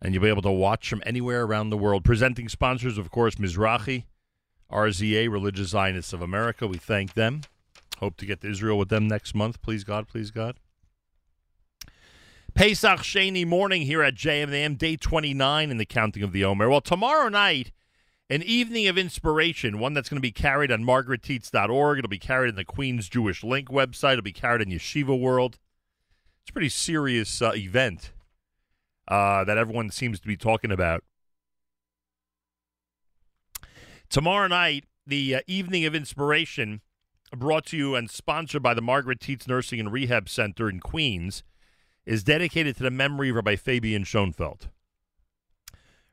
[0.00, 2.04] And you'll be able to watch from anywhere around the world.
[2.04, 4.04] Presenting sponsors, of course, Mizrahi,
[4.70, 6.68] RZA, Religious Zionists of America.
[6.68, 7.42] We thank them.
[7.98, 9.60] Hope to get to Israel with them next month.
[9.60, 10.56] Please, God, please, God.
[12.54, 16.68] Pesach Sheni morning here at JMM, day 29 in the counting of the Omer.
[16.68, 17.70] Well, tomorrow night,
[18.28, 21.98] an evening of inspiration, one that's going to be carried on margarettietz.org.
[21.98, 24.14] It'll be carried in the Queen's Jewish Link website.
[24.14, 25.58] It'll be carried in Yeshiva World.
[26.42, 28.12] It's a pretty serious uh, event
[29.06, 31.04] uh, that everyone seems to be talking about.
[34.10, 36.80] Tomorrow night, the uh, evening of inspiration
[37.36, 41.42] brought to you and sponsored by the Margaret Tietz Nursing and Rehab Center in Queens
[42.08, 44.70] is dedicated to the memory of Rabbi Fabian Schoenfeld.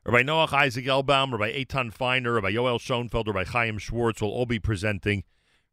[0.04, 4.28] Rabbi Noach Isaac Oelbaum, Rabbi Eitan Feiner, Rabbi Yoel Schoenfeld, or Rabbi Chaim Schwartz will
[4.28, 5.24] all be presenting.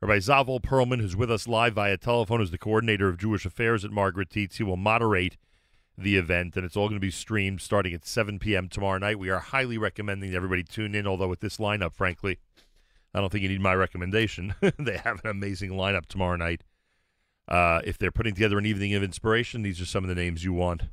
[0.01, 3.83] Rabbi Zavel Perlman, who's with us live via telephone, is the coordinator of Jewish Affairs
[3.83, 4.55] at Margaret Tietz.
[4.55, 5.35] He will moderate
[5.97, 8.69] the event, and it's all going to be streamed starting at 7 p.m.
[8.69, 9.19] tomorrow night.
[9.19, 12.39] We are highly recommending everybody tune in, although with this lineup, frankly,
[13.13, 14.55] I don't think you need my recommendation.
[14.79, 16.63] they have an amazing lineup tomorrow night.
[17.47, 20.43] Uh, if they're putting together an evening of inspiration, these are some of the names
[20.43, 20.83] you want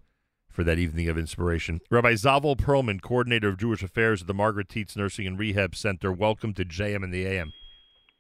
[0.49, 1.81] for that evening of inspiration.
[1.91, 6.13] Rabbi Zavel Perlman, coordinator of Jewish Affairs at the Margaret Tietz Nursing and Rehab Center.
[6.13, 7.53] Welcome to JM and the AM.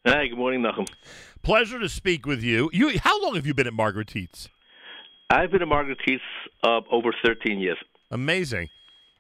[0.07, 0.89] Hi, good morning, Nachum.
[1.43, 2.71] Pleasure to speak with you.
[2.73, 4.49] You, how long have you been at Margaret Tietz?
[5.29, 6.21] I've been at Margaret Tietz
[6.63, 7.77] uh, over 13 years.
[8.11, 8.69] Amazing.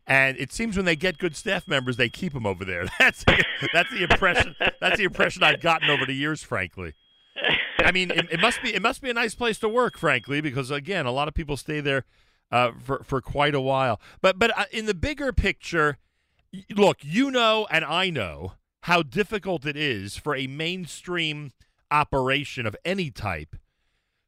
[0.07, 2.87] And it seems when they get good staff members, they keep them over there.
[2.99, 3.24] That's
[3.73, 4.57] that's the impression.
[4.81, 6.95] That's the impression I've gotten over the years, frankly.
[7.85, 10.40] I mean, it, it must be it must be a nice place to work, frankly,
[10.40, 12.05] because again, a lot of people stay there
[12.51, 14.01] uh, for for quite a while.
[14.20, 15.98] But but uh, in the bigger picture,
[16.74, 21.52] look, you know, and I know how difficult it is for a mainstream
[21.90, 23.57] operation of any type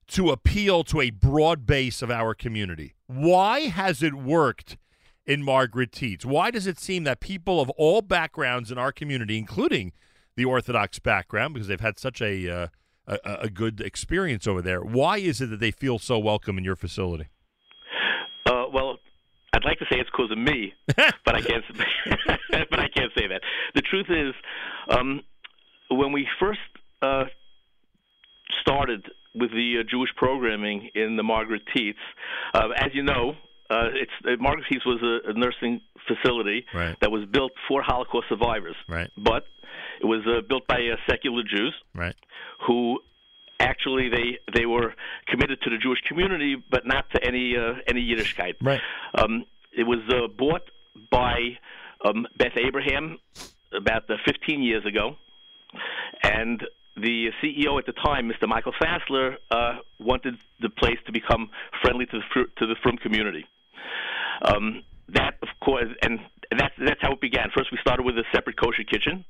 [0.09, 2.95] to appeal to a broad base of our community.
[3.07, 4.77] Why has it worked
[5.25, 6.25] in Margaret Tietz?
[6.25, 9.93] Why does it seem that people of all backgrounds in our community, including
[10.37, 12.67] the Orthodox background, because they've had such a uh,
[13.25, 16.65] a, a good experience over there, why is it that they feel so welcome in
[16.65, 17.27] your facility?
[18.47, 18.99] Uh, well,
[19.55, 20.73] I'd like to say it's because of me,
[21.25, 21.65] but I can't.
[22.71, 23.41] but I can't say that.
[23.75, 24.35] The truth is,
[24.89, 25.21] um,
[25.91, 26.61] when we first
[27.03, 27.25] uh,
[28.61, 31.95] started with the uh, Jewish programming in the Margaret Tietz,
[32.55, 33.35] uh, as you know,
[33.71, 36.97] uh, it's uh, Margaret Tietz was a, a nursing facility Right.
[37.01, 38.77] that was built for Holocaust survivors.
[38.89, 39.11] Right.
[39.17, 39.45] But
[40.01, 41.75] it was uh, built by uh, secular Jews.
[41.95, 42.15] Right.
[42.67, 43.01] Who
[43.61, 44.95] actually they they were
[45.27, 48.55] committed to the Jewish community, but not to any uh, any Yiddishkeit.
[48.61, 48.81] Right.
[49.15, 49.45] Um,
[49.77, 50.71] it was uh, bought
[51.11, 51.59] by
[52.05, 53.19] um, Beth Abraham
[53.75, 55.17] about uh, 15 years ago,
[56.23, 56.63] and
[56.97, 58.47] the CEO at the time, Mr.
[58.47, 61.49] Michael Fassler, uh, wanted the place to become
[61.81, 63.47] friendly to the fr- to the frum community.
[64.43, 66.19] Um, that, of course, and
[66.51, 67.51] that's that's how it began.
[67.57, 69.25] First, we started with a separate kosher kitchen,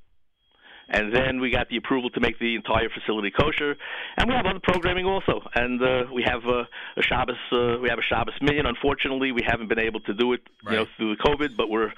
[0.88, 3.76] and then we got the approval to make the entire facility kosher.
[4.16, 6.64] And we have other programming also, and uh, we have uh,
[6.96, 7.36] a Shabbos.
[7.50, 8.66] Uh, we have a Shabbos minyan.
[8.66, 11.92] Unfortunately, we haven't been able to do it, you know, through the COVID, but we're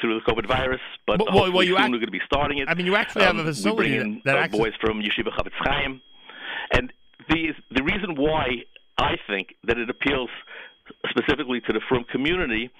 [0.00, 0.80] through the COVID virus.
[1.06, 2.68] But Well, well, well, you act- we're going to be starting it.
[2.68, 5.00] I mean, you actually have a Um, facility We bring in that- that boys from
[5.02, 6.00] Yeshiva Chofetz Chaim,
[6.72, 6.92] and
[7.28, 8.64] the the reason why
[8.98, 10.30] I think that it appeals
[11.08, 12.70] specifically to the frum community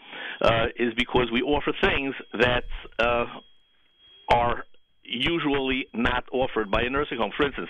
[0.42, 2.64] uh, is because we offer things that
[2.98, 3.24] uh,
[4.30, 4.64] are
[5.04, 7.32] usually not offered by a nursing home.
[7.36, 7.68] For instance,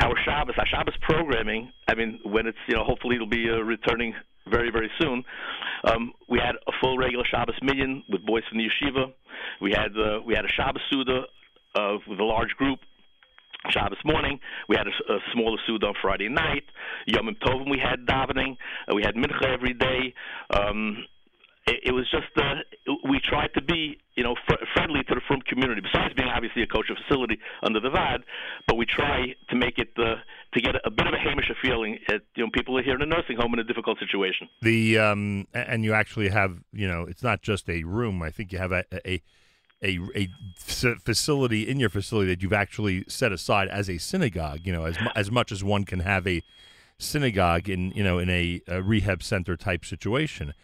[0.00, 1.72] our Shabbos, our Shabbos programming.
[1.88, 4.14] I mean, when it's you know, hopefully it'll be uh, returning
[4.50, 5.22] very very soon.
[5.84, 9.12] Um, we had a full regular Shabbos minyan with boys from the yeshiva.
[9.60, 11.22] We had uh, we had a Shabbos Suda
[11.74, 12.80] uh, with a large group.
[13.68, 14.40] Shabbos morning,
[14.70, 16.64] we had a, a smaller Suda on Friday night.
[17.06, 18.56] Yom Tovim, we had davening.
[18.88, 20.14] Uh, we had mincha every day.
[20.48, 21.04] Um,
[21.66, 25.20] it, it was just uh, we tried to be you know fr- friendly to the
[25.26, 25.80] frum community.
[25.80, 28.22] Besides being obviously a kosher facility under the Vaad,
[28.66, 30.16] but we try to make it uh,
[30.54, 31.98] to get a, a bit of a Hamish feeling.
[32.08, 34.48] At, you know, people are here in a nursing home in a difficult situation.
[34.62, 38.22] The um, and you actually have you know it's not just a room.
[38.22, 39.22] I think you have a a
[39.82, 40.28] a
[40.58, 44.60] facility in your facility that you've actually set aside as a synagogue.
[44.64, 46.42] You know, as as much as one can have a
[46.98, 50.54] synagogue in you know in a, a rehab center type situation.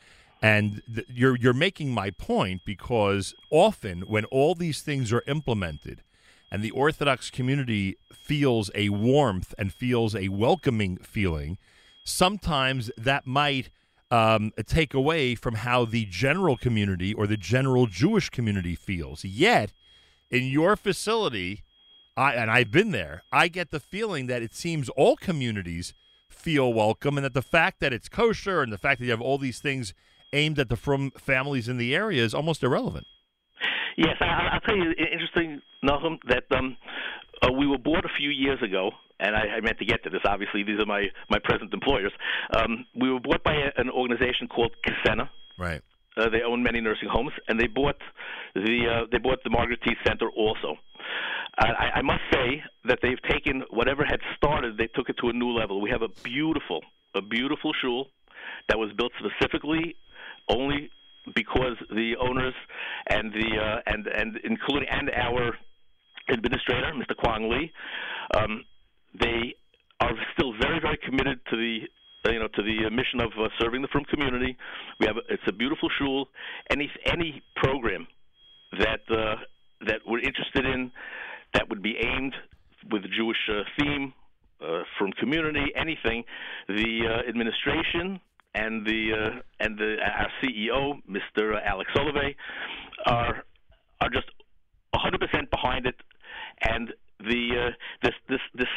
[0.42, 6.02] And th- you're you're making my point because often when all these things are implemented,
[6.50, 11.58] and the Orthodox community feels a warmth and feels a welcoming feeling,
[12.04, 13.70] sometimes that might
[14.10, 19.24] um, take away from how the general community or the general Jewish community feels.
[19.24, 19.72] Yet,
[20.30, 21.62] in your facility,
[22.16, 25.94] I and I've been there, I get the feeling that it seems all communities
[26.28, 29.20] feel welcome, and that the fact that it's kosher and the fact that you have
[29.20, 29.94] all these things
[30.32, 33.06] aimed at the frum families in the area is almost irrelevant.
[33.96, 36.76] Yes, I, I'll tell you, interesting, Nachum, that um,
[37.42, 40.10] uh, we were bought a few years ago, and I, I meant to get to
[40.10, 40.20] this.
[40.24, 42.12] Obviously, these are my my present employers.
[42.54, 45.30] Um, we were bought by a, an organization called Cassena.
[45.58, 45.80] Right.
[46.16, 48.00] Uh, they own many nursing homes, and they bought
[48.54, 49.94] the uh, they bought the Margaret T.
[50.06, 50.76] Center also.
[51.58, 55.32] I, I must say that they've taken whatever had started, they took it to a
[55.32, 55.80] new level.
[55.80, 56.82] We have a beautiful,
[57.14, 58.08] a beautiful shul
[58.68, 59.96] that was built specifically
[60.48, 60.90] only
[61.34, 62.54] because the owners
[63.08, 65.56] and the uh, and and including and our
[66.28, 67.16] administrator, Mr.
[67.16, 67.72] Kwang Lee,
[68.36, 68.64] um,
[69.18, 69.54] they
[70.00, 71.80] are still very very committed to the
[72.26, 74.56] uh, you know to the uh, mission of uh, serving the frum community.
[75.00, 76.28] We have a, it's a beautiful shul.
[76.70, 78.06] Any any program
[78.78, 79.36] that uh,
[79.86, 80.90] that we're interested in
[81.54, 82.34] that would be aimed
[82.90, 84.12] with a Jewish uh, theme
[84.60, 86.24] uh, frum community, anything,
[86.68, 88.20] the administration
[88.56, 91.62] and the uh, and the our CEO, Mr.
[91.64, 92.34] Alex Olive,
[93.06, 93.44] are
[94.00, 94.26] are just
[94.94, 95.94] 100% behind it,
[96.62, 97.70] and the uh,
[98.02, 98.68] this this this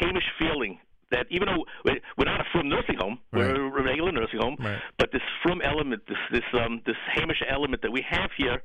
[0.00, 0.78] Hamish feeling
[1.10, 4.56] that even though we're not a frum nursing home, we're a regular nursing home,
[4.98, 8.62] but this frum element, this this um this Hamish element that we have here,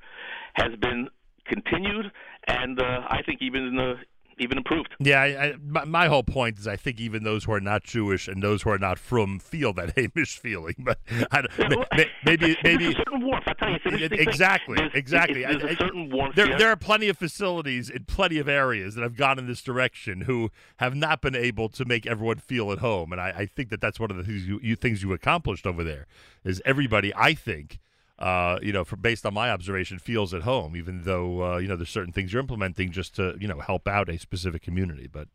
[0.53, 1.09] has been
[1.45, 2.11] continued,
[2.47, 3.93] and uh, I think even in uh,
[4.39, 4.95] even improved.
[4.99, 7.83] Yeah, I, I, my, my whole point is I think even those who are not
[7.83, 10.99] Jewish and those who are not frum feel that Hamish feeling, but
[11.31, 13.43] I don't, ma- ma- maybe maybe There's a certain warmth.
[13.47, 14.27] I tell you, it's an interesting thing.
[14.27, 15.41] exactly There's- exactly.
[15.43, 18.47] There's I- a I- certain warmth there, there are plenty of facilities in plenty of
[18.47, 22.37] areas that have gone in this direction who have not been able to make everyone
[22.37, 24.75] feel at home, and I, I think that that's one of the things you, you
[24.75, 26.07] things you accomplished over there
[26.43, 27.13] is everybody.
[27.15, 27.79] I think.
[28.19, 31.67] Uh, you know, for, based on my observation, feels at home, even though uh, you
[31.67, 35.07] know there's certain things you're implementing just to you know help out a specific community.
[35.11, 35.29] But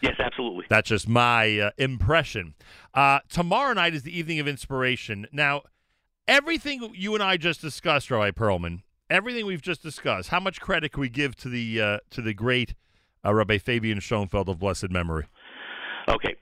[0.00, 0.64] Yes, absolutely.
[0.68, 2.54] that's just my uh, impression.
[2.94, 5.26] Uh, tomorrow night is the evening of inspiration.
[5.32, 5.62] Now,
[6.28, 10.92] everything you and I just discussed, Rabbi Perlman, everything we've just discussed, how much credit
[10.92, 12.74] can we give to the uh, to the great
[13.24, 15.26] uh, Rabbi Fabian Schoenfeld of blessed memory?
[16.08, 16.36] Okay.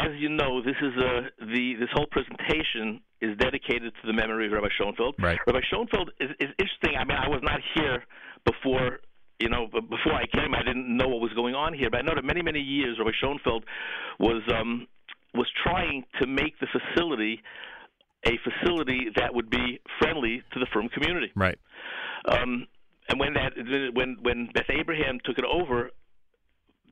[0.00, 4.46] As you know, this is uh, the this whole presentation is dedicated to the memory
[4.46, 5.16] of Rabbi Schoenfeld.
[5.18, 5.38] Right.
[5.46, 6.96] Rabbi Schoenfeld is, is interesting.
[6.98, 8.04] I mean, I was not here
[8.44, 9.00] before.
[9.38, 11.88] You know, before I came, I didn't know what was going on here.
[11.90, 13.64] But I know that many, many years, Rabbi Schoenfeld
[14.18, 14.86] was um,
[15.34, 17.40] was trying to make the facility
[18.26, 21.32] a facility that would be friendly to the frum community.
[21.34, 21.58] Right.
[22.28, 22.66] Um,
[23.08, 23.52] and when that
[23.94, 25.90] when when Beth Abraham took it over,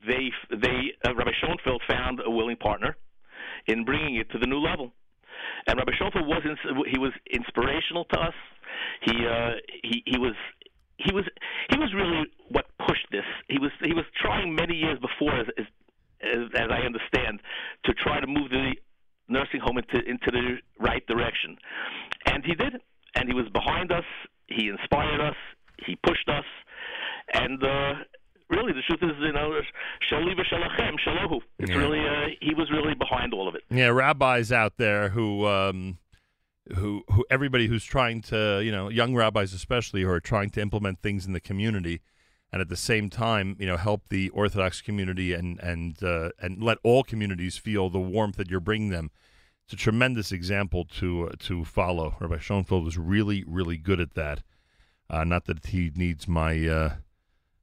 [0.07, 2.95] they they uh, Rabbi Schoenfeld found a willing partner
[3.67, 4.91] in bringing it to the new level.
[5.67, 6.41] And Rabbi Schoenfeld was
[6.87, 8.33] he was inspirational to us.
[9.01, 9.51] He uh,
[9.83, 10.35] he he was
[10.97, 11.25] he was
[11.69, 13.25] he was really what pushed this.
[13.47, 15.65] He was he was trying many years before, as as,
[16.21, 17.39] as, as I understand,
[17.85, 18.73] to try to move the
[19.27, 21.57] nursing home into into the right direction,
[22.25, 22.73] and he did.
[23.15, 24.03] And he was behind us.
[24.47, 25.35] He inspired us.
[25.85, 26.45] He pushed us,
[27.33, 27.63] and.
[27.63, 27.93] uh
[28.51, 29.61] Really, the truth is, you know,
[30.11, 31.39] shaliva shalachem shalahu.
[31.59, 31.77] It's Yeah.
[31.77, 33.61] really, uh, he was really behind all of it.
[33.79, 35.99] Yeah, rabbis out there who, um,
[36.75, 40.61] who, who, everybody who's trying to, you know, young rabbis especially, who are trying to
[40.61, 42.01] implement things in the community,
[42.51, 46.61] and at the same time, you know, help the Orthodox community and and uh, and
[46.61, 49.11] let all communities feel the warmth that you're bringing them.
[49.63, 52.17] It's a tremendous example to uh, to follow.
[52.19, 54.43] Rabbi Schoenfeld was really, really good at that.
[55.09, 56.67] Uh, not that he needs my.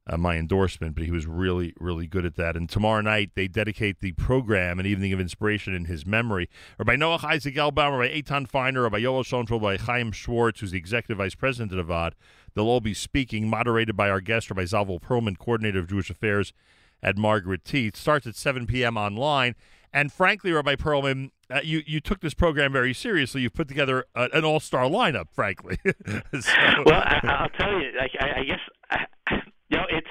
[0.09, 2.55] Uh, my endorsement, but he was really, really good at that.
[2.55, 6.49] And tomorrow night, they dedicate the program, an evening of inspiration in his memory.
[6.79, 10.71] Rabbi Noach Isaac Oelbaum, by Eitan Feiner, or by Yoel Schoenfeld, by Chaim Schwartz, who's
[10.71, 12.13] the executive vice president of Avad.
[12.53, 16.53] They'll all be speaking, moderated by our guest, Rabbi Zavel Perlman, coordinator of Jewish Affairs
[17.03, 17.97] at Margaret Tietz.
[17.97, 18.95] Starts at 7 p.m.
[18.95, 19.55] online.
[19.91, 23.41] And frankly, Rabbi Perlman, uh, you, you took this program very seriously.
[23.41, 25.79] You've put together a, an all star lineup, frankly.
[25.85, 26.51] So-
[26.85, 27.89] Well, I, I'll tell you.
[27.99, 28.59] I, I guess
[28.89, 30.07] I, you know it's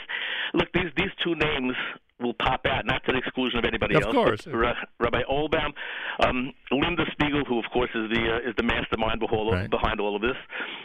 [0.55, 1.74] look these these two names
[2.19, 4.12] will pop out, not to the exclusion of anybody Of else.
[4.15, 4.47] course.
[4.47, 5.73] Ra- Rabbi Oelbaum,
[6.20, 9.69] um, Linda Spiegel, who of course is the uh, is the mastermind behind, Right.
[9.70, 10.37] behind all of this.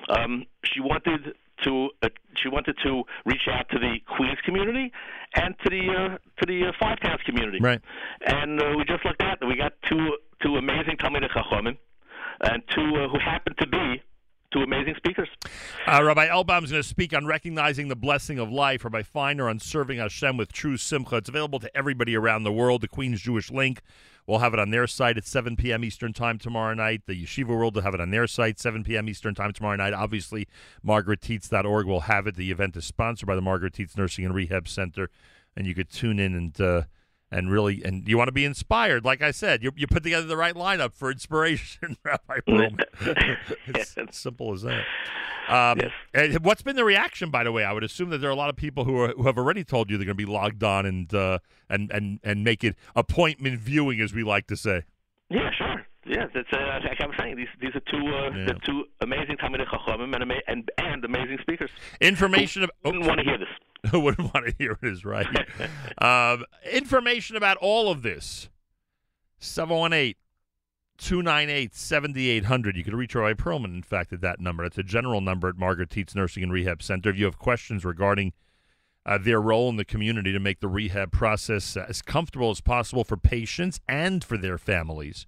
[0.09, 1.33] Um, she wanted
[1.63, 4.91] to uh, she wanted to reach out to the Queens community
[5.35, 7.59] and to the uh, to the uh, Five Towns community.
[7.61, 7.79] Right.
[8.25, 9.45] And uh, we just looked at it.
[9.45, 11.77] We got two two amazing Talmidei Chachamim,
[12.43, 14.01] and two uh, who happen to be
[14.51, 15.29] two amazing speakers.
[15.87, 18.83] Uh, Rabbi Oelbaum is going to speak on recognizing the blessing of life.
[18.83, 21.17] Rabbi Feiner on serving Hashem with true simcha.
[21.17, 22.81] It's available to everybody around the world.
[22.81, 23.81] The Queens Jewish Link
[24.27, 25.83] will have it on their site at 7 p.m.
[25.83, 27.03] Eastern Time tomorrow night.
[27.07, 29.09] The Yeshiva World will have it on their site 7 p.m.
[29.09, 29.93] Eastern Time tomorrow night.
[29.93, 30.47] Obviously,
[30.85, 32.35] margarettietz.org will have it.
[32.35, 35.09] The event is sponsored by the Margaret Tietz Nursing and Rehab Center,
[35.55, 36.59] and you could tune in and.
[36.59, 36.83] Uh,
[37.31, 39.05] and really, and you want to be inspired.
[39.05, 42.85] Like I said, you, you put together the right lineup for inspiration, Rabbi Perlman.
[43.67, 44.83] it's as simple as that.
[45.47, 45.81] Um,
[46.13, 47.63] and what's been the reaction, by the way?
[47.63, 49.63] I would assume that there are a lot of people who, are, who have already
[49.63, 51.39] told you they're going to be logged on and uh,
[51.69, 54.83] and and and make it appointment viewing, as we like to say.
[55.29, 55.70] Yeah, sure.
[56.05, 57.35] Yeah, that's uh, like I was saying.
[57.37, 58.45] These these are two uh, Yeah.
[58.45, 61.69] they're two amazing Talmidei Chachamim and, ama- and and amazing speakers.
[61.99, 62.63] Information.
[62.63, 63.47] Of, Wouldn't want to hear this.
[63.91, 65.27] Who wouldn't want to hear it is right.
[65.99, 68.49] um, information about all of this
[69.39, 70.15] 718
[70.97, 72.77] 298 7800.
[72.77, 74.63] You could reach Roy Perlman, in fact, at that number.
[74.63, 77.09] That's a general number at Margaret Tietz Nursing and Rehab Center.
[77.09, 78.33] If you have questions regarding
[79.05, 83.03] uh, their role in the community to make the rehab process as comfortable as possible
[83.03, 85.25] for patients and for their families.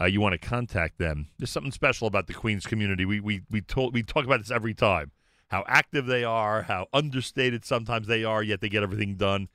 [0.00, 1.28] Uh, you want to contact them.
[1.38, 3.04] There's something special about the Queens community.
[3.04, 5.10] We we we told we talk about this every time.
[5.48, 9.48] How active they are, how understated sometimes they are, yet they get everything done.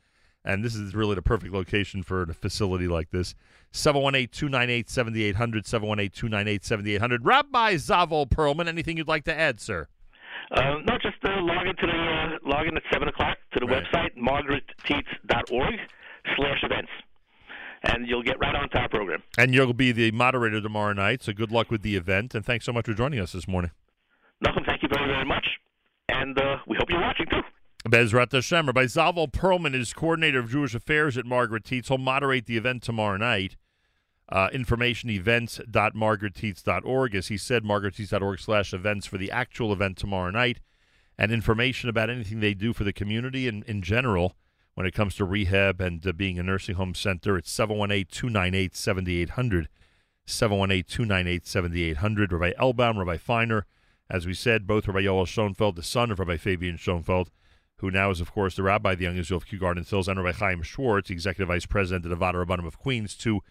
[0.44, 3.34] And this is really the perfect location for a facility like this.
[3.72, 5.34] 718-298-7800,
[5.66, 7.20] 718-298-7800.
[7.22, 9.88] Rabbi Zavel Perlman, anything you'd like to add, sir?
[10.52, 13.66] Uh, no, just uh, log into the uh, log in at seven o'clock to the
[13.66, 13.84] Right.
[13.94, 15.76] website margarettietz.org
[16.36, 16.90] slash events,
[17.84, 19.22] and you'll get right onto our program.
[19.38, 22.34] And you'll be the moderator tomorrow night, so good luck with the event.
[22.34, 23.72] And thanks so much for joining us this morning.
[24.42, 25.46] Malcolm, thank you very very much,
[26.10, 27.42] and uh, we hope you're watching too.
[27.88, 28.68] Bezrat Hashem.
[28.68, 31.90] Rabbi Zavel Perlman is coordinator of Jewish affairs at Margaret Tietz.
[31.90, 33.58] He'll moderate the event tomorrow night.
[34.30, 37.16] Uh, information events.margarettietz.org.
[37.16, 40.62] As he said, margarettietz.org slash events for the actual event tomorrow night.
[41.18, 44.38] And information about anything they do for the community and in general
[44.76, 47.38] when it comes to rehab and uh, being a nursing home center.
[47.38, 49.70] It's 718 298 7800.
[50.26, 52.32] 718 298 7800.
[52.32, 53.66] Rabbi Oelbaum, Rabbi Feiner.
[54.10, 57.32] As we said, both Rabbi Yoel Schoenfeld, the son of Rabbi Fabian Schoenfeld,
[57.78, 60.08] who now is, of course, the rabbi of the Young Israel of Kew Garden Hills,
[60.08, 63.42] and Rabbi Chaim Schwartz, executive vice president of the Vaad Harabbanim of Queens, two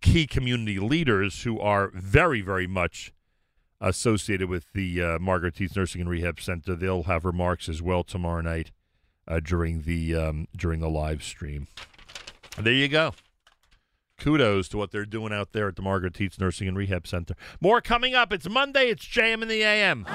[0.00, 3.12] key community leaders who are very, very much
[3.80, 6.74] associated with the uh, Margaret Tietz Nursing and Rehab Center.
[6.74, 8.72] They'll have remarks as well tomorrow night
[9.28, 11.66] uh, during the um, during the live stream.
[12.58, 13.14] There you go.
[14.18, 17.34] Kudos to what they're doing out there at the Margaret Tietz Nursing and Rehab Center.
[17.60, 18.32] More coming up.
[18.32, 18.88] It's Monday.
[18.88, 20.06] It's JM in the AM.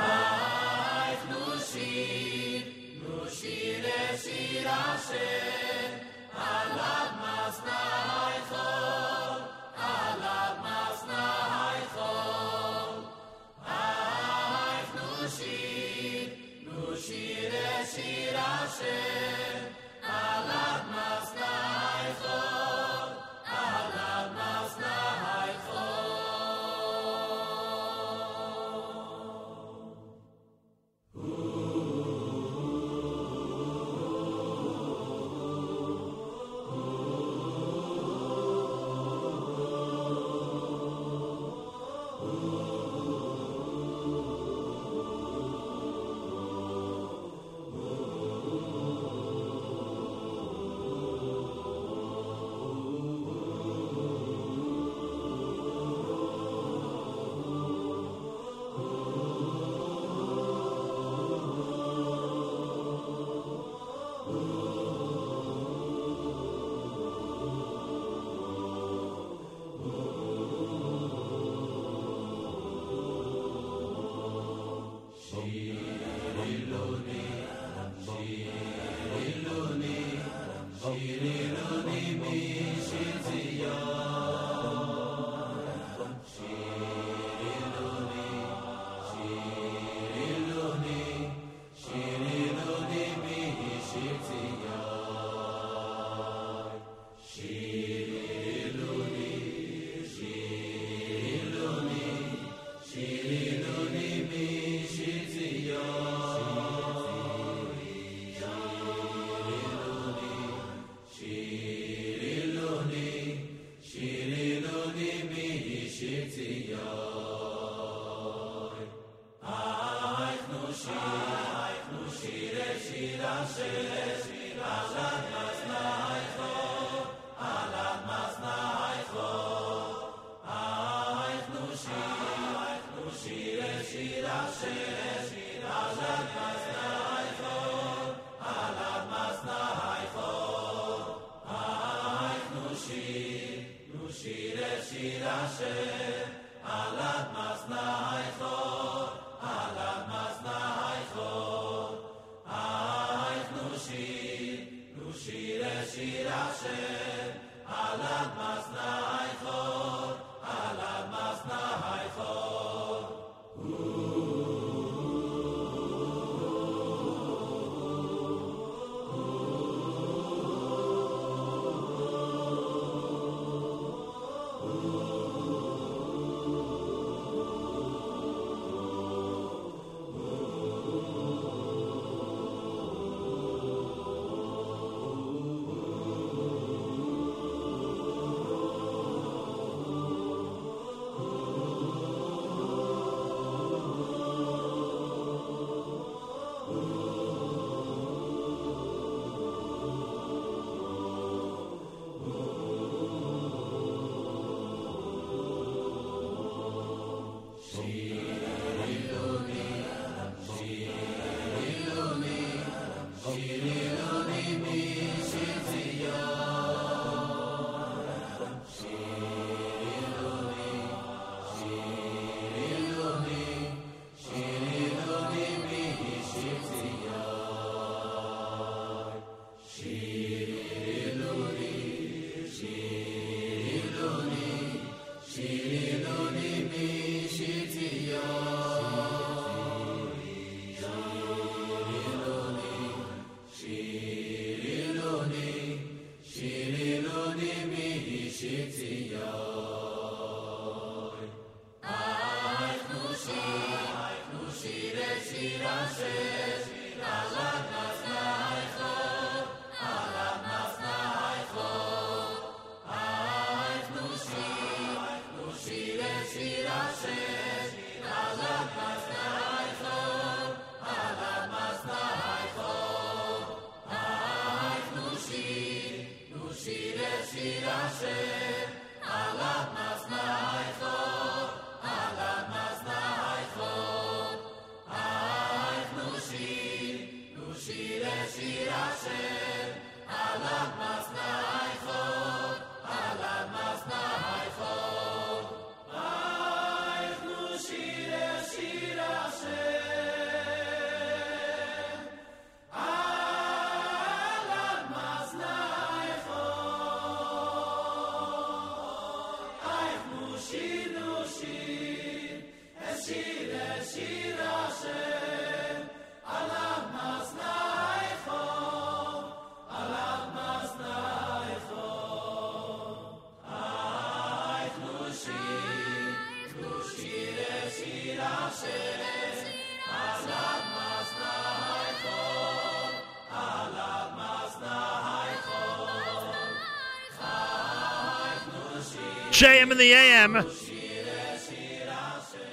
[339.42, 340.36] JM in the AM.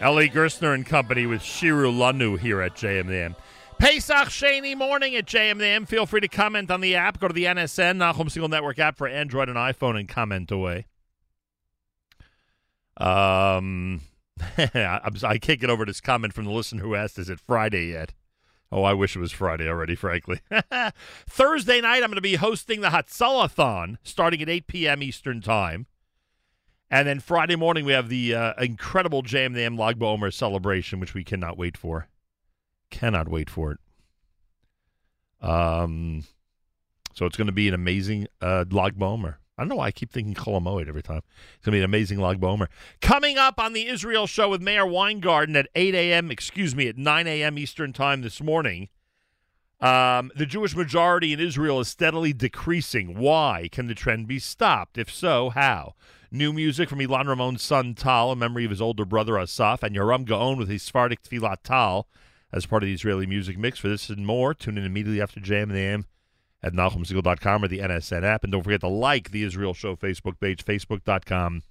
[0.01, 3.37] Ellie Gerstner and company with Shiru Lanu here at JM the AM.
[3.79, 5.85] Pesach Sheni morning at JM the AM.
[5.85, 7.21] Feel free to comment on the app.
[7.21, 10.87] Go to the NSN, Nachum Segal Network app for Android and iPhone and comment away.
[12.97, 14.01] Um,
[14.57, 18.15] I can't get over this comment from the listener who asked, is it Friday yet?
[18.73, 20.41] Oh, I wish it was Friday already, frankly.
[21.29, 25.03] Thursday night, I'm going to be hosting the Hatzalathon starting at 8 p.m.
[25.03, 25.87] Eastern Time.
[26.91, 31.15] And then Friday morning, we have the uh, incredible JM the AM Logbo celebration, which
[31.15, 32.09] we cannot wait for.
[32.91, 33.79] Cannot wait for it.
[35.47, 36.25] Um,
[37.15, 39.37] so it's going to be an amazing uh, Logbo.
[39.59, 41.23] I don't know why I keep thinking Chol HaMoed every time.
[41.57, 42.69] It's going to be an amazing Lag BaOmer.
[43.01, 46.97] Coming up on the Israel show with Meir Weingarten at 8 a.m., excuse me, at
[46.97, 47.59] 9 a.m.
[47.59, 48.89] Eastern Time this morning.
[49.81, 53.19] Um, the Jewish majority in Israel is steadily decreasing.
[53.19, 53.69] Why?
[53.71, 54.97] Can the trend be stopped?
[54.97, 55.95] If so, how?
[56.31, 59.97] New music from Ilan Ramon's son Tal, in memory of his older brother Asaf, and
[59.97, 62.07] Yoram Gaon with his Sephardic Tfilat Tal
[62.53, 63.79] as part of the Israeli music mix.
[63.79, 66.05] For this and more, tune in immediately after JM and the AM
[66.63, 68.45] at NachumSegal.com or the NSN app.
[68.45, 71.63] And don't forget to like the Israel Show Facebook page, Facebook.com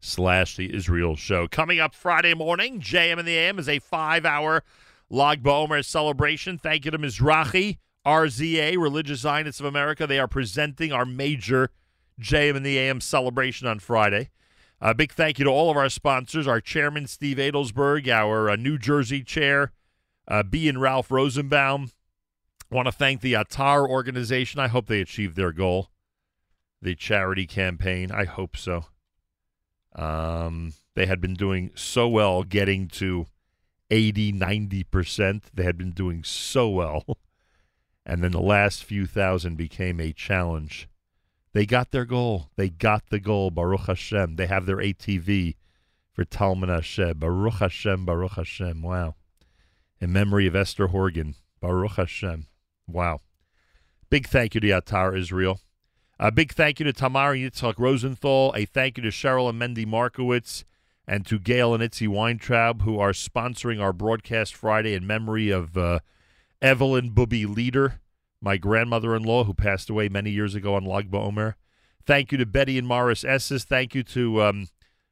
[0.00, 1.46] slash the Israel Show.
[1.46, 4.62] Coming up Friday morning, JM and the AM is a five-hour
[5.10, 6.56] Lag BaOmer celebration.
[6.56, 10.06] Thank you to Mizrahi, RZA, Religious Zionists of America.
[10.06, 11.70] They are presenting our major
[12.20, 14.30] JM and the AM celebration on Friday.
[14.80, 18.56] A big thank you to all of our sponsors, our chairman, Steve Adelsberg, our uh,
[18.56, 19.72] New Jersey chair,
[20.28, 21.90] uh, B and Ralph Rosenbaum.
[22.70, 24.60] want to thank the Atar organization.
[24.60, 25.90] I hope they achieved their goal,
[26.82, 28.10] the charity campaign.
[28.10, 28.84] I hope so.
[29.94, 33.26] Um, they had been doing so well getting to
[33.90, 35.42] 80, 90%.
[35.54, 37.04] They had been doing so well.
[38.08, 40.88] And then the last few thousand became a challenge.
[41.56, 42.50] They got their goal.
[42.56, 43.50] They got the goal.
[43.50, 44.36] Baruch Hashem.
[44.36, 45.54] They have their ATV
[46.12, 47.18] for Talmud Hashem.
[47.18, 48.04] Baruch Hashem.
[48.04, 48.82] Baruch Hashem.
[48.82, 49.14] Wow.
[49.98, 51.34] In memory of Esther Horgan.
[51.62, 52.48] Baruch Hashem.
[52.86, 53.22] Wow.
[54.10, 55.60] Big thank you to Yatar Israel.
[56.20, 58.52] A big thank you to Tamar and Yitzhak Rosenthal.
[58.54, 60.66] A thank you to Cheryl and Mendy Markowitz
[61.08, 65.74] and to Gail and Itzy Weintraub, who are sponsoring our broadcast Friday in memory of
[65.78, 66.00] uh,
[66.60, 68.02] Evelyn Booby Leader,
[68.46, 71.54] my grandmother-in-law, who passed away many years ago on Lag BaOmer.
[72.06, 73.64] Thank you to Betty and Morris Esses.
[73.64, 74.68] Thank you to um,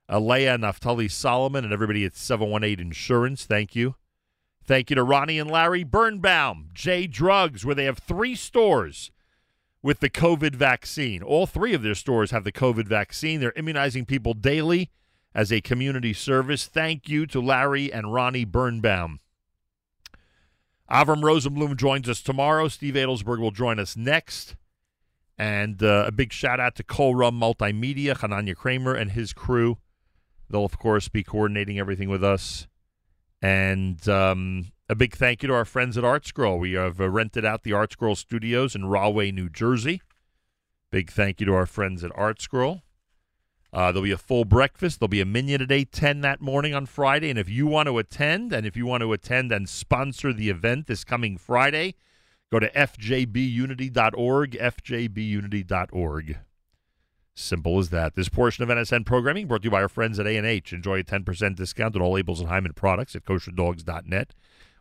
[0.08, 3.44] Alea Naftali Solomon and everybody at 718 Insurance.
[3.44, 3.96] Thank you.
[4.64, 9.10] Thank you to Ronnie and Larry Birnbaum, J Drugs, where they have three stores
[9.82, 11.20] with the COVID vaccine.
[11.20, 13.40] All three of their stores have the COVID vaccine.
[13.40, 14.92] They're immunizing people daily
[15.34, 16.66] as a community service.
[16.66, 19.18] Thank you to Larry and Ronnie Birnbaum.
[20.90, 22.68] Avram Rosenblum joins us tomorrow.
[22.68, 24.56] Steve Adelsberg will join us next.
[25.36, 29.78] And uh, a big shout out to Colrum Multimedia, Hananya Kramer and his crew.
[30.48, 32.68] They'll, of course, be coordinating everything with us.
[33.42, 36.60] And um, a big thank you to our friends at ArtScroll.
[36.60, 40.02] We have uh, rented out the ArtScroll studios in Rahway, New Jersey.
[40.90, 42.82] Big thank you to our friends at ArtScroll.
[43.74, 45.00] Uh, there'll be a full breakfast.
[45.00, 47.28] There'll be a minyan at 8.10 that morning on Friday.
[47.28, 50.48] And if you want to attend, and if you want to attend and sponsor the
[50.48, 51.96] event this coming Friday,
[52.52, 56.38] go to fjbunity.org, fjbunity.org.
[57.34, 58.14] Simple as that.
[58.14, 60.72] This portion of NSN programming brought to you by our friends at A&H.
[60.72, 64.34] Enjoy a 10% discount on all Abeles and Heymann products at kosherdogs.net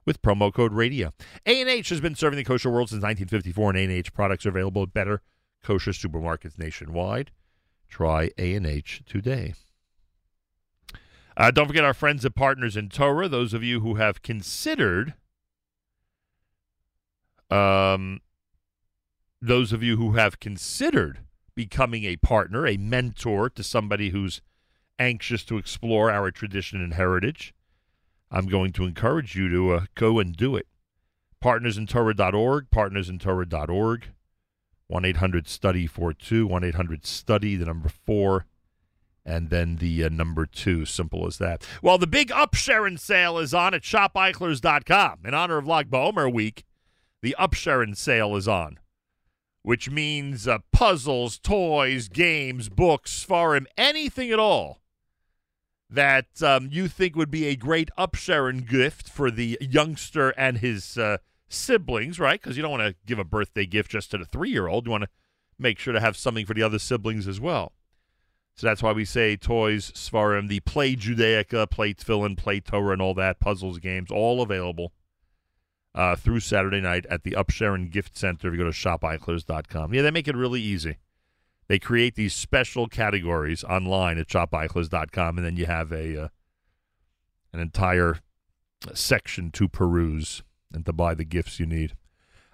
[0.06, 1.12] with promo code radio.
[1.48, 4.94] A&H has been serving the kosher world since 1954, and A&H products are available at
[4.94, 5.24] better
[5.64, 7.32] kosher supermarkets nationwide.
[7.94, 9.54] Try A&H today.
[11.38, 13.28] Uh, don't forget our friends and Partners in Torah.
[13.28, 15.14] Those of you who have considered,
[17.52, 18.22] um,
[19.40, 21.20] those of you who have considered
[21.54, 24.42] becoming a partner, a mentor to somebody who's
[24.98, 27.54] anxious to explore our tradition and heritage,
[28.32, 30.66] I'm going to encourage you to uh, go and do it.
[31.44, 34.13] Partnersintorah.org, partnersintorah.org.
[34.94, 38.46] 1 800 study 42, 1 800 study, the number 4,
[39.26, 40.86] and then the uh, number 2.
[40.86, 41.68] Simple as that.
[41.82, 45.22] Well, the big Upsharon sale is on at shopeichler's.com.
[45.26, 46.64] In honor of Lag BaOmer week,
[47.24, 48.78] the Upsharon sale is on,
[49.64, 54.80] which means uh, puzzles, toys, games, books, forum, anything at all
[55.90, 61.00] that um, you think would be a great Upsharon gift for the youngster and his.
[61.00, 62.42] Uh, siblings, right?
[62.42, 64.86] Because you don't want to give a birthday gift just to the three year old.
[64.86, 65.10] You want to
[65.60, 67.74] make sure to have something for the other siblings as well.
[68.56, 73.02] So that's why we say toys, Svarim, the Play Judaica, Play Tefillin, Play Torah, and
[73.02, 74.94] all that, puzzles, games, all available
[75.96, 79.94] uh, through Saturday night at the Upsharon Gift Center if you go to shopeichler's.com.
[79.94, 80.98] Yeah, they make it really easy.
[81.68, 86.28] They create these special categories online at shopeichler's.com, and then you have a uh,
[87.54, 88.20] an entire
[88.94, 90.44] section to peruse
[90.74, 91.96] and to buy the gifts you need.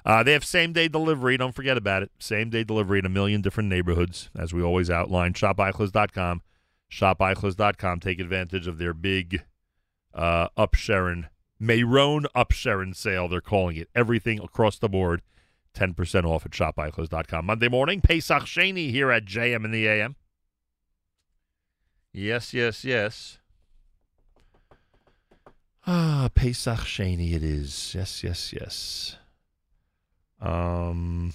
[0.06, 1.38] Uh, they have same day delivery.
[1.38, 2.12] Don't forget about it.
[2.20, 5.34] Same day delivery in a million different neighborhoods, as we always outline.
[5.34, 6.42] ShopEichlers.com.
[6.92, 8.00] ShopEichlers.com.
[8.00, 9.44] Take advantage of their big
[10.14, 11.26] uh, Upsharon,
[11.60, 13.90] Meron Upsharon sale, they're calling it.
[13.94, 15.22] Everything across the board,
[15.76, 17.46] 10% off at ShopEichlers.com.
[17.46, 20.16] Monday morning, Pesach Sheni here at JM in the AM.
[22.12, 23.39] Yes, yes, yes.
[25.88, 27.94] Ah, Pesach Sheni it is.
[27.96, 29.18] Yes, yes, yes.
[30.42, 31.34] Um,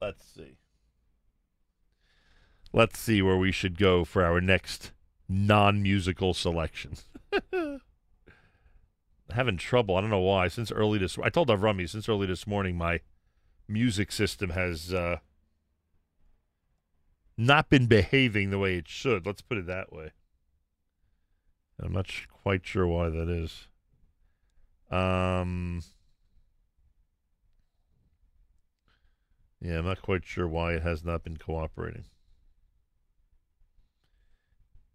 [0.00, 0.56] let's see.
[2.72, 4.92] Let's see where we should go for our next
[5.28, 6.94] non-musical selection.
[9.30, 9.96] Having trouble.
[9.96, 10.48] I don't know why.
[10.48, 13.00] Since early this, I told Avrami since early this morning, my
[13.68, 15.18] music system has uh,
[17.36, 19.26] not been behaving the way it should.
[19.26, 20.12] Let's put it that way.
[21.82, 23.66] I'm not sh- quite sure why that is.
[24.90, 25.82] Um,
[29.60, 32.04] yeah, I'm not quite sure why it has not been cooperating.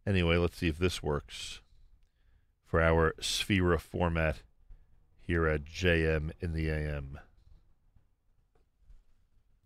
[0.05, 1.61] Anyway, let's see if this works
[2.65, 4.41] for our Sefira format
[5.19, 7.19] here at JM in the AM.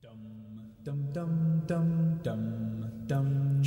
[0.02, 3.62] Dum dum dum dum dum dum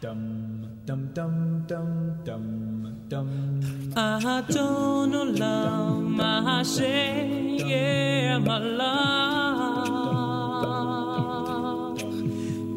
[0.00, 2.63] dum dum dum dum dum
[3.12, 9.58] I don't allow my shame, yeah, my love.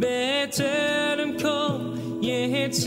[0.02, 2.86] Better than cold, yeah, it's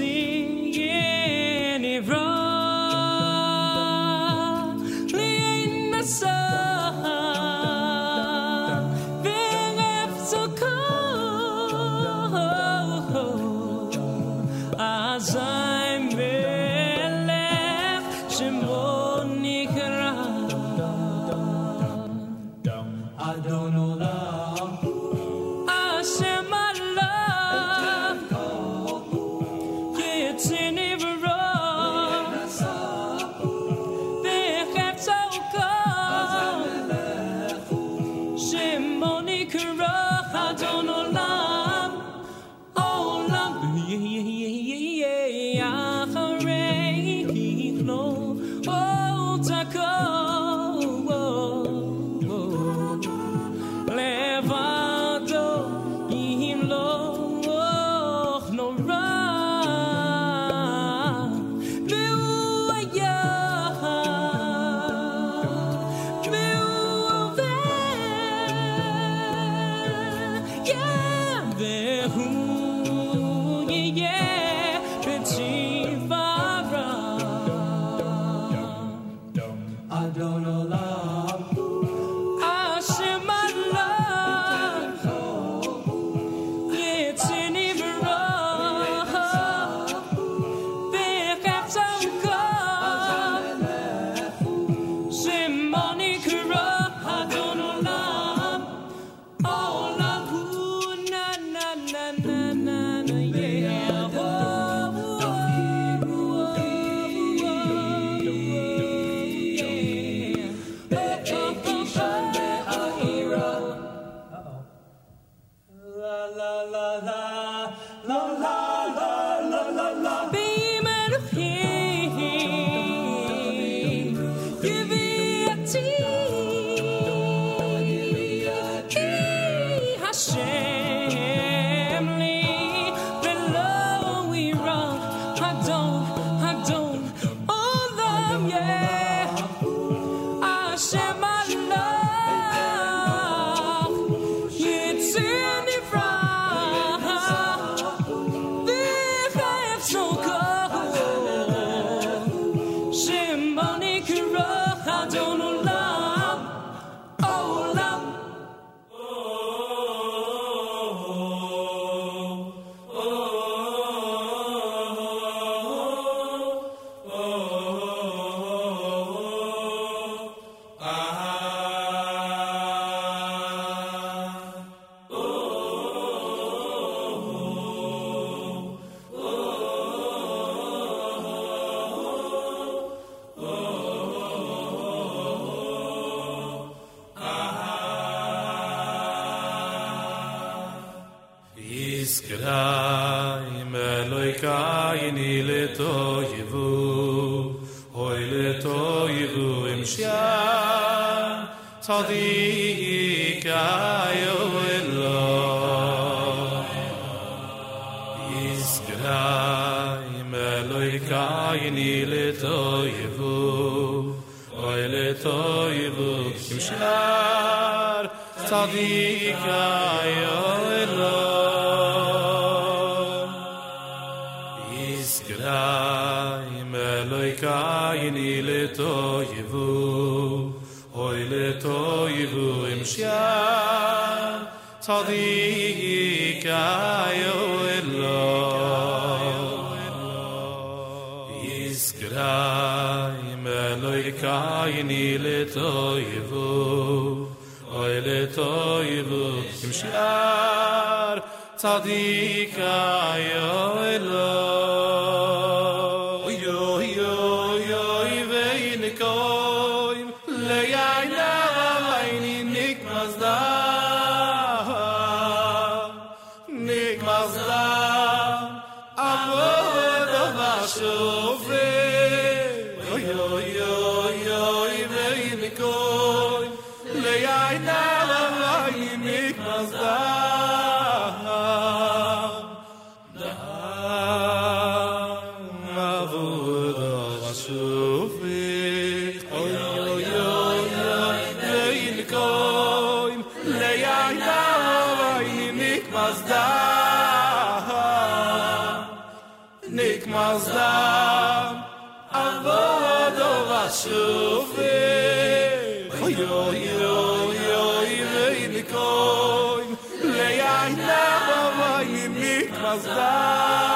[312.79, 313.70] nas.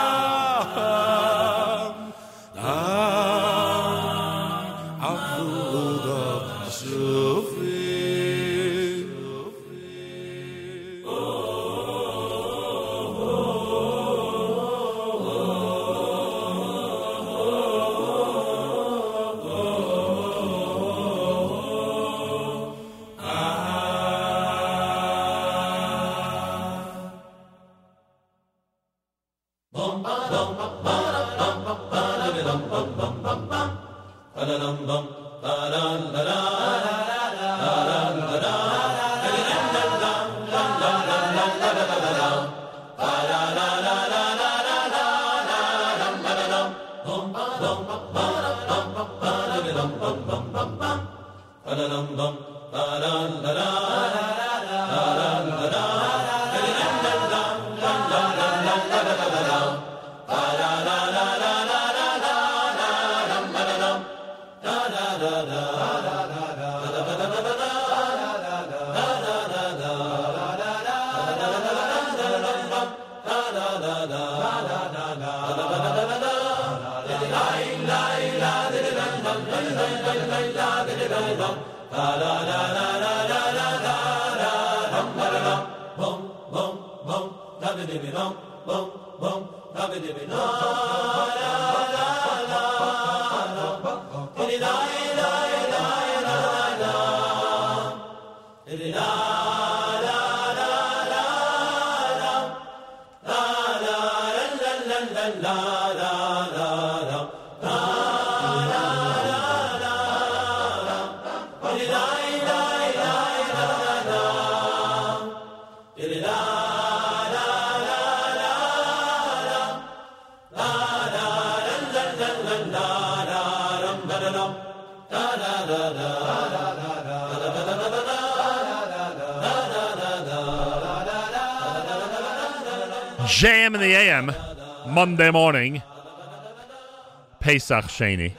[137.55, 138.33] Pesach Sheni.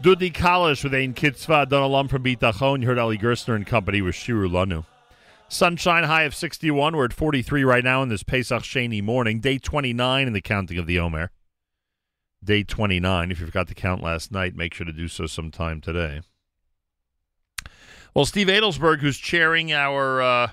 [0.00, 2.80] Dudi Kalish with Ein Kitzvah, Don Alam from Bitachon.
[2.80, 4.86] You heard Eli Gerstner and company with Shiru Lanu.
[5.50, 6.96] Sunshine high of 61.
[6.96, 9.40] We're at 43 right now in this Pesach Sheni morning.
[9.40, 11.32] Day 29 in the counting of the Omer.
[12.42, 13.30] Day 29.
[13.30, 16.22] If you forgot to count last night, make sure to do so sometime today.
[18.14, 20.48] Well, Steve Adelsberg, who's chairing our uh,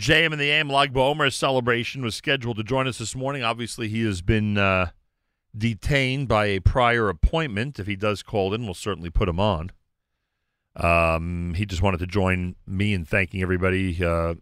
[0.00, 3.44] JM and the AM Lag BaOmer celebration, was scheduled to join us this morning.
[3.44, 4.90] Obviously, he has been uh,
[5.58, 7.78] detained by a prior appointment.
[7.78, 9.72] If he does call in, we'll certainly put him on.
[10.76, 14.34] Um, he just wanted to join me in thanking everybody uh,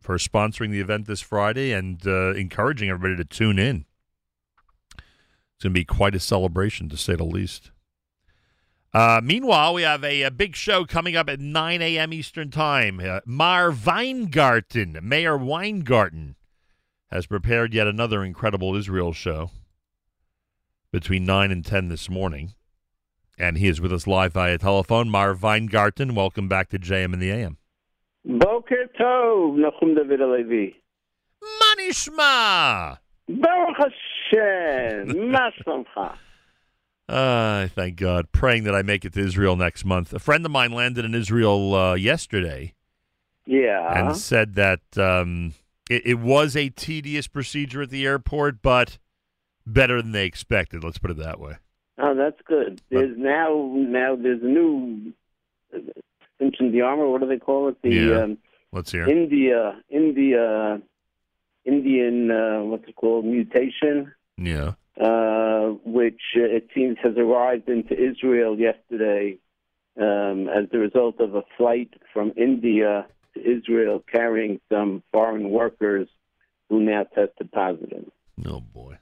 [0.00, 3.84] for sponsoring the event this Friday and uh, encouraging everybody to tune in.
[4.96, 7.72] It's going to be quite a celebration, to say the least.
[8.94, 12.12] Uh, meanwhile, we have a, a big show coming up at 9 a.m.
[12.12, 13.00] Eastern Time.
[13.00, 16.36] Uh, Meir Weingarten, Meir Weingarten,
[17.10, 19.50] has prepared yet another incredible Israel show
[20.92, 22.54] between 9 and 10 this morning.
[23.38, 25.10] And he is with us live via telephone.
[25.10, 27.58] Meir Weingarten, welcome back to JM and the AM.
[28.24, 30.20] Boker Tov, Nachum David
[31.62, 32.98] Manishma!
[33.28, 36.16] Baruch Hashem, Maslamcha.
[37.08, 38.32] Uh, thank God.
[38.32, 40.12] Praying that I make it to Israel next month.
[40.12, 42.74] A friend of mine landed in Israel uh, yesterday.
[43.46, 44.08] Yeah.
[44.08, 45.54] And said that um,
[45.88, 48.98] it, it was a tedious procedure at the airport, but
[49.72, 50.82] better than they expected.
[50.84, 51.54] Let's put it that way.
[51.98, 52.80] Oh, that's good.
[52.90, 55.12] There's now now there's a new
[55.74, 55.78] uh,
[56.40, 57.08] in the armor.
[57.08, 57.76] What do they call it?
[57.82, 58.22] The Yeah.
[58.22, 58.38] um,
[58.72, 59.08] Let's hear.
[59.08, 60.80] India India
[61.64, 64.72] Indian uh, what's it called mutation, Yeah.
[65.00, 69.38] uh, which uh, it seems has arrived into Israel yesterday
[70.00, 76.08] um, as the result of a flight from India to Israel carrying some foreign workers
[76.68, 78.04] who now tested positive.
[78.46, 78.98] Oh boy.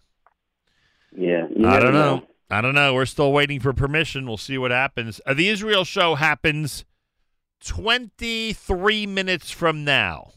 [1.16, 2.22] Yeah, I don't know.
[2.50, 2.94] I don't know.
[2.94, 4.26] We're still waiting for permission.
[4.26, 5.20] We'll see what happens.
[5.26, 6.84] Uh, the Israel show happens
[7.64, 10.32] 23 minutes from now.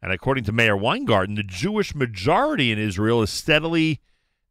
[0.00, 4.00] And according to Meir Weingarten, the Jewish majority in Israel is steadily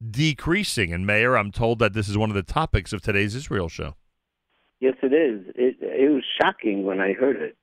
[0.07, 0.93] decreasing.
[0.93, 3.95] And, Meir, I'm told that this is one of the topics of today's Israel show.
[4.79, 5.45] Yes, it is.
[5.55, 7.55] It it was shocking when I heard it.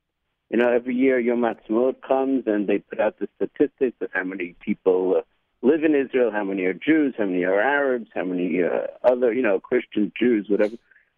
[0.48, 4.24] You know, every year Yom Ha'atzmaut comes and they put out the statistics of how
[4.24, 5.22] many people uh,
[5.62, 9.32] live in Israel, how many are Jews, how many are Arabs, how many uh, other,
[9.32, 10.76] you know, Christians, Jews, whatever.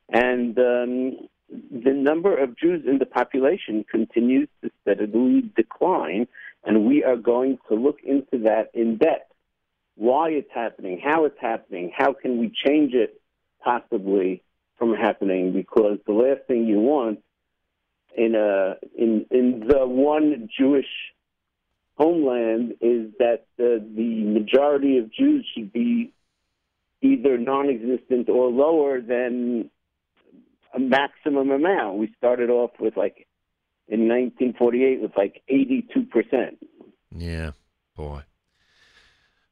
[0.08, 6.26] And um, the number of Jews in the population continues to steadily decline,
[6.64, 9.32] and we are going to look into that in depth.
[9.96, 13.20] Why it's happening, how it's happening, how can we change it
[13.62, 14.42] possibly
[14.78, 15.52] from happening?
[15.52, 17.20] Because the last thing you want
[18.16, 20.86] in a in in the one Jewish
[22.02, 26.12] homeland is that the, the majority of Jews should be
[27.00, 29.70] either non-existent or lower than
[30.74, 31.98] a maximum amount.
[31.98, 33.26] We started off with like
[33.88, 36.58] in 1948 with like 82 percent.
[37.14, 37.52] Yeah.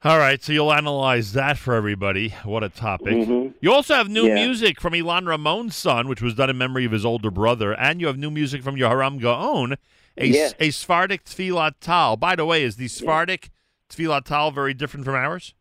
[0.02, 2.30] All right, so you'll analyze that for everybody.
[2.44, 3.14] What a topic.
[3.18, 3.52] Mhm.
[3.60, 4.34] You also have new Yeah.
[4.34, 8.00] music from Ilan Ramon's son, which was done in memory of his older brother, and
[8.00, 9.76] you have new music from Yehoram Gaon,
[10.16, 10.54] a, Yes.
[10.58, 12.16] a Sephardic Tfilat Tal.
[12.16, 13.50] By the way, is the Sephardic
[13.90, 15.54] Tfilat Tal very different from ours?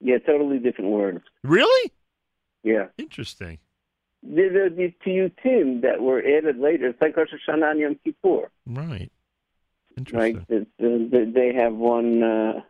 [0.00, 1.22] Yeah, totally different words.
[1.44, 1.92] Really?
[2.64, 2.88] Yeah.
[2.98, 3.58] Interesting.
[4.24, 8.50] The, the, the piyutim that were added later, it's like Rosh Hashanah and Yom Kippur.
[8.66, 9.12] Right.
[10.12, 10.36] Right?
[10.36, 12.22] Uh, they- they have one.
[12.22, 12.62] Uh,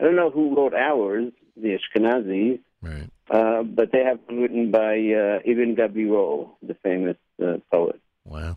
[0.00, 2.60] I don't know who wrote ours, the Ashkenazis.
[2.82, 3.10] Right.
[3.30, 8.00] Uh, but they have one written by uh, Ibn Gabirol, the famous uh, poet.
[8.24, 8.56] Wow.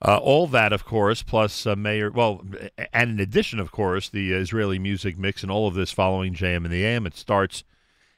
[0.00, 2.44] Uh, all that, of course, plus uh, Meir, well,
[2.92, 6.58] and in addition, of course, the Israeli music mix and all of this following JM
[6.58, 7.06] and the AM.
[7.06, 7.64] It starts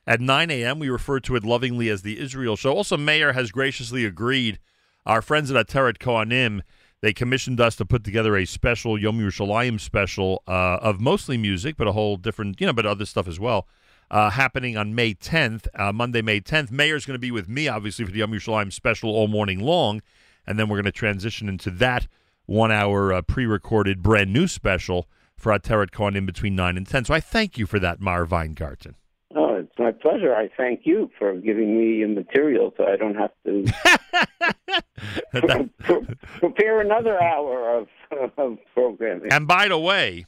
[0.07, 0.79] at 9 a.m.
[0.79, 2.75] We refer to it lovingly as the Israel Show.
[2.75, 4.59] Also, Meir has graciously agreed.
[5.07, 6.63] Our friends at Ateret Cohanim,
[7.03, 11.77] they commissioned us to put together a special Yom Yerushalayim special uh, of mostly music,
[11.77, 13.67] but a whole different, you know, but other stuff as well.
[14.11, 16.71] Uh, happening on May 10th, uh, Monday, May 10th.
[16.71, 20.03] Meir's going to be with me, obviously, for the Yom Yerushalayim special all morning long
[20.47, 22.07] and then we're going to transition into that
[22.47, 27.05] one hour uh, pre-recorded brand new special for Ateret Cohanim between 9 and 10.
[27.05, 28.97] So I thank you for that, Meir Weingarten.
[29.61, 30.35] It's my pleasure.
[30.35, 33.65] I thank you for giving me material so I don't have to
[35.79, 36.07] pre-
[36.39, 37.89] prepare another hour of,
[38.37, 39.33] of programming.
[39.33, 40.27] And by the way,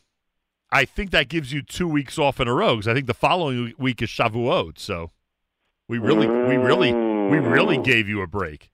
[0.70, 3.14] I think that gives you two weeks off in a row because I think the
[3.14, 4.78] following week is Shavuot.
[4.78, 5.10] So
[5.88, 7.84] we really, we really, we really mm.
[7.84, 8.70] gave you a break.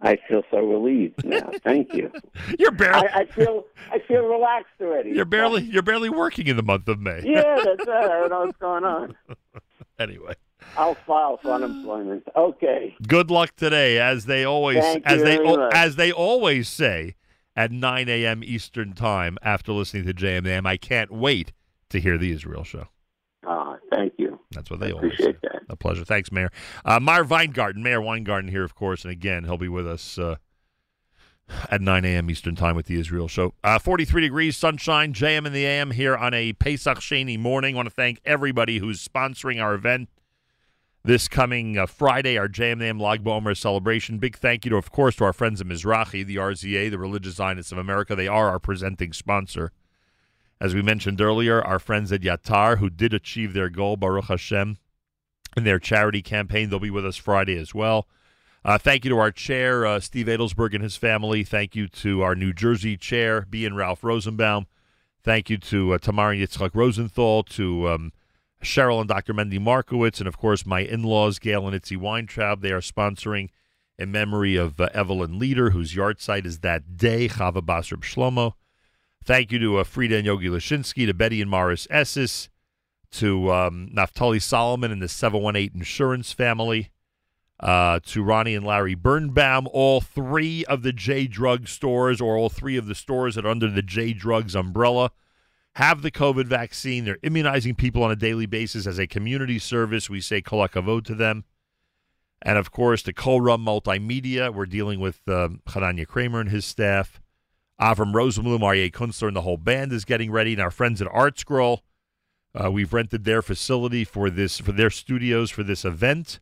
[0.00, 1.50] I feel so relieved now.
[1.64, 2.12] Thank you.
[2.58, 5.10] You're barely, I, I feel I feel relaxed already.
[5.10, 7.20] you're barely, you're barely working in the month of May.
[7.24, 8.04] Yeah, that's right.
[8.04, 9.16] I don't know what's going on.
[9.98, 10.34] Anyway,
[10.76, 12.24] I'll file for unemployment.
[12.36, 12.94] Okay.
[13.06, 15.38] good luck today, as they always, Thank as they,
[15.72, 17.16] as they always say
[17.56, 18.44] at 9 a.m.
[18.44, 20.66] Eastern Time after listening to JMM.
[20.66, 21.52] I can't wait
[21.90, 22.86] to hear the Israel show.
[23.44, 24.38] Ah, thank you.
[24.52, 25.24] That's what they I always say.
[25.24, 25.62] appreciate that.
[25.68, 26.04] A pleasure.
[26.04, 26.50] Thanks, Meir.
[26.84, 30.36] Uh, Meir Weingarten, Meir Weingarten here, of course, and again, he'll be with us uh,
[31.70, 32.30] at 9 a.m.
[32.30, 33.54] Eastern Time with the Israel Show.
[33.64, 37.74] Uh, 43 degrees, sunshine, JM in the AM here on a Pesach Sheni morning.
[37.74, 40.08] want to thank everybody who's sponsoring our event
[41.04, 44.18] this coming uh, Friday, our JM the AM Lag BaOmer celebration.
[44.18, 47.36] Big thank you, to, of course, to our friends at Mizrahi, the RZA, the Religious
[47.36, 48.14] Zionists of America.
[48.14, 49.72] They are our presenting sponsor.
[50.60, 54.78] As we mentioned earlier, our friends at Yatar, who did achieve their goal, Baruch Hashem,
[55.56, 58.06] in their charity campaign, they'll be with us Friday as well.
[58.68, 61.42] Uh, thank you to our chair, uh, Steve Adelsberg and his family.
[61.42, 63.64] Thank you to our New Jersey chair, B.
[63.64, 64.66] and Ralph Rosenbaum.
[65.22, 68.12] Thank you to uh, Tamar Yitzchak Rosenthal, to um,
[68.62, 69.32] Cheryl and Dr.
[69.32, 72.60] Mendy Markowitz, and of course my in-laws, Gail and Itzy Weintraub.
[72.60, 73.48] They are sponsoring
[73.98, 78.52] in memory of uh, Evelyn Leader, whose yahrzeit is that day, Chava Basrib Shlomo.
[79.24, 82.50] Thank you to uh, Frida and Yogi Lashinsky, to Betty and Morris Esses,
[83.12, 86.90] to um, Naftali Solomon and the 718 Insurance family,
[87.60, 92.48] uh, to Ronnie and Larry Birnbaum, all three of the J Drug stores, or all
[92.48, 95.10] three of the stores that are under the J Drugs umbrella,
[95.74, 97.04] have the COVID vaccine.
[97.04, 100.08] They're immunizing people on a daily basis as a community service.
[100.08, 101.44] We say kol hakavod to them.
[102.42, 104.54] And of course, the Kolrum Multimedia.
[104.54, 107.20] We're dealing with um, Kramer and his staff.
[107.80, 110.52] Avram Rosenblum, Aryeh Kunstler, and the whole band is getting ready.
[110.52, 111.80] And our friends at ArtScroll,
[112.54, 116.40] uh, we've rented their facility for this for their studios for this event.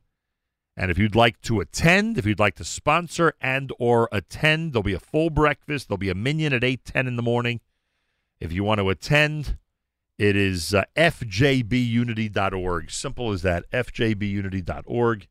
[0.76, 4.82] And if you'd like to attend, if you'd like to sponsor and or attend, there'll
[4.82, 5.88] be a full breakfast.
[5.88, 7.60] There'll be a minyan at eight ten in the morning.
[8.40, 9.56] If you want to attend,
[10.18, 12.90] It is uh, fjbunity.org.
[12.90, 13.70] Simple as that.
[13.70, 15.26] fjbunity.org.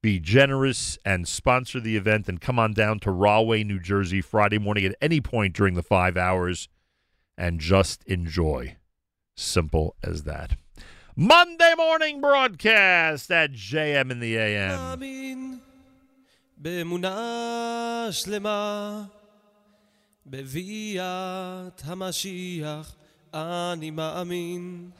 [0.00, 4.58] Be generous and sponsor the event and come on down to Rahway, New Jersey, Friday
[4.58, 6.68] morning at any point during the five hours
[7.36, 8.76] and just enjoy.
[9.36, 10.56] Simple as that.
[11.20, 14.78] Monday morning broadcast at JM in the AM.
[14.78, 15.58] מאמין
[16.56, 19.02] באמונה שלמה
[20.26, 22.94] בביאת המשיח
[23.34, 24.90] אני מאמין.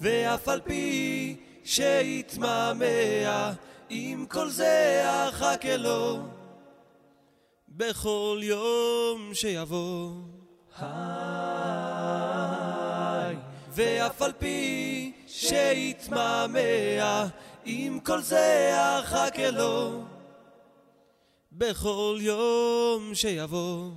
[0.00, 3.52] ואף על פי שיתמהמה
[3.88, 6.18] עם כל זה אחכה לו.
[7.68, 10.10] בכל יום שיבוא
[13.72, 16.58] ואף על פי שיתמהמה
[17.64, 20.04] עם כל זה אחכה לו
[21.52, 23.90] בכל יום שיבוא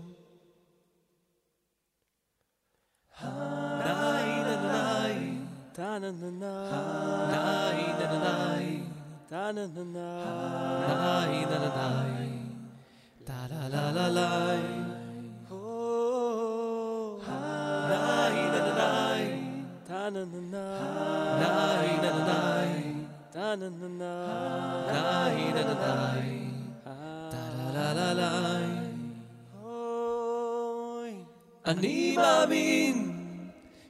[31.66, 33.12] אני מאמין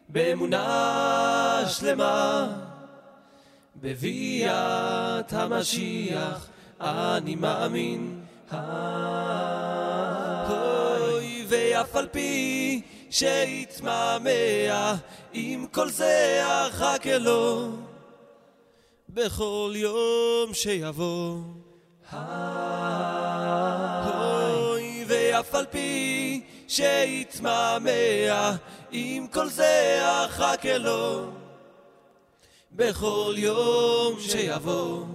[0.10, 2.48] באמונה שלמה
[3.82, 6.50] בביאת המשיח
[6.82, 8.24] אני מאמין
[10.50, 12.82] אוי ואף על פי
[13.14, 14.96] שיתמהמה
[15.34, 17.70] עם כל זה אחכה לו
[19.10, 21.38] בכל יום שיבוא
[24.06, 28.56] אוי ואף על פי שיתמהמה
[28.92, 31.30] עם כל זה אחכה לו
[32.72, 35.06] בכל יום שיבוא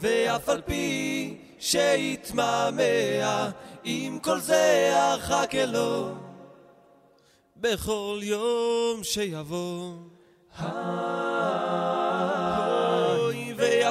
[0.00, 3.50] ואף על פי שיתמהמה
[3.84, 6.14] עם כל זה אחכה לו
[7.56, 9.94] בכל יום שיבוא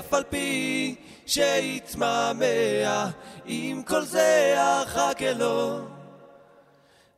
[0.07, 0.95] ואף על פי
[1.25, 3.09] שיתמהמה
[3.45, 5.79] עם כל זה אחכה לו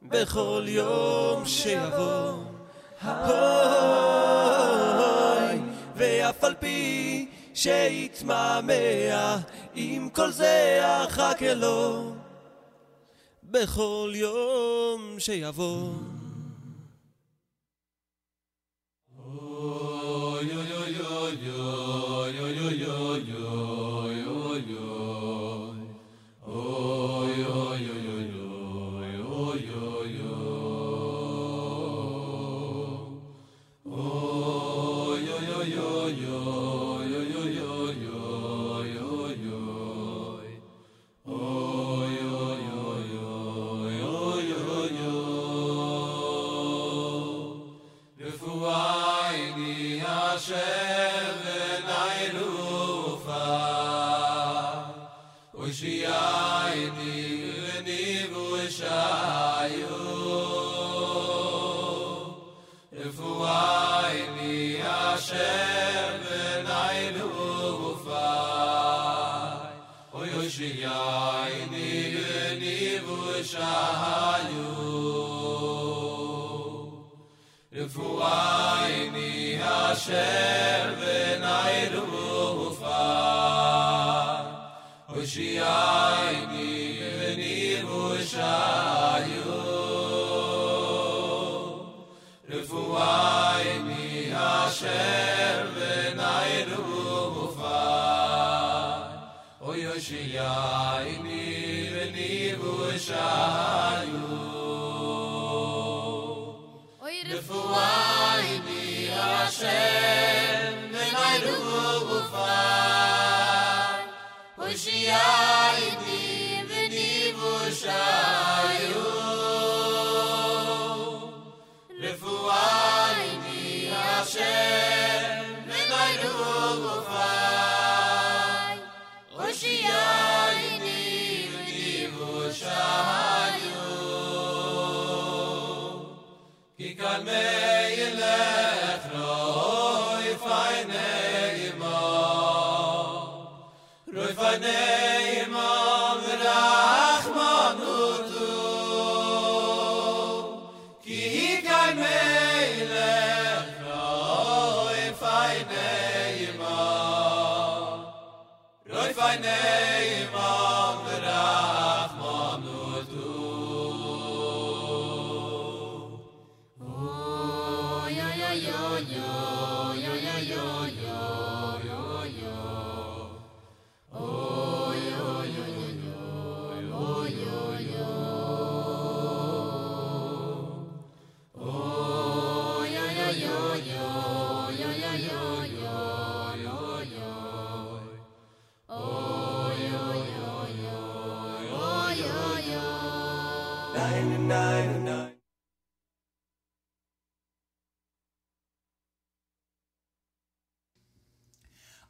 [0.01, 2.32] בכל יום שיבוא
[3.06, 3.19] אוי
[5.95, 9.38] ואף על פי שיתמהמה
[9.76, 12.14] עם כל זה אחכה לו
[13.43, 15.90] בכל יום שיבוא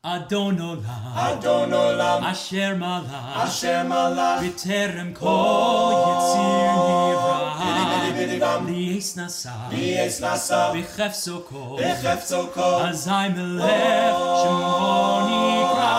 [0.09, 6.73] Adonolam, Adonolam, Asher Malach, Asher Malach, B'terem Kol Yitzir
[8.17, 15.93] Nirah, Lies Nasa, Lies Nasa, B'chefzo Kol, B'chefzo Kol, Azai Melech, Shemo Nikra,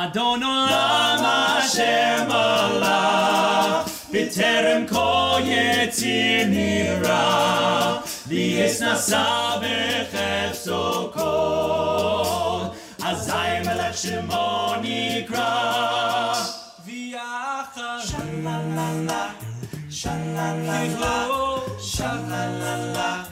[0.00, 1.24] Adonolam,
[1.62, 9.24] Asher Malach, B'terem ko, Yitzir Nirah, Lies Nasa,
[9.62, 12.49] B'chefzo Kol,
[13.69, 16.33] מלך שמו נקרא,
[16.85, 19.29] ויחד שללה,
[19.89, 21.13] שללה, שללה,
[21.79, 23.23] שללה,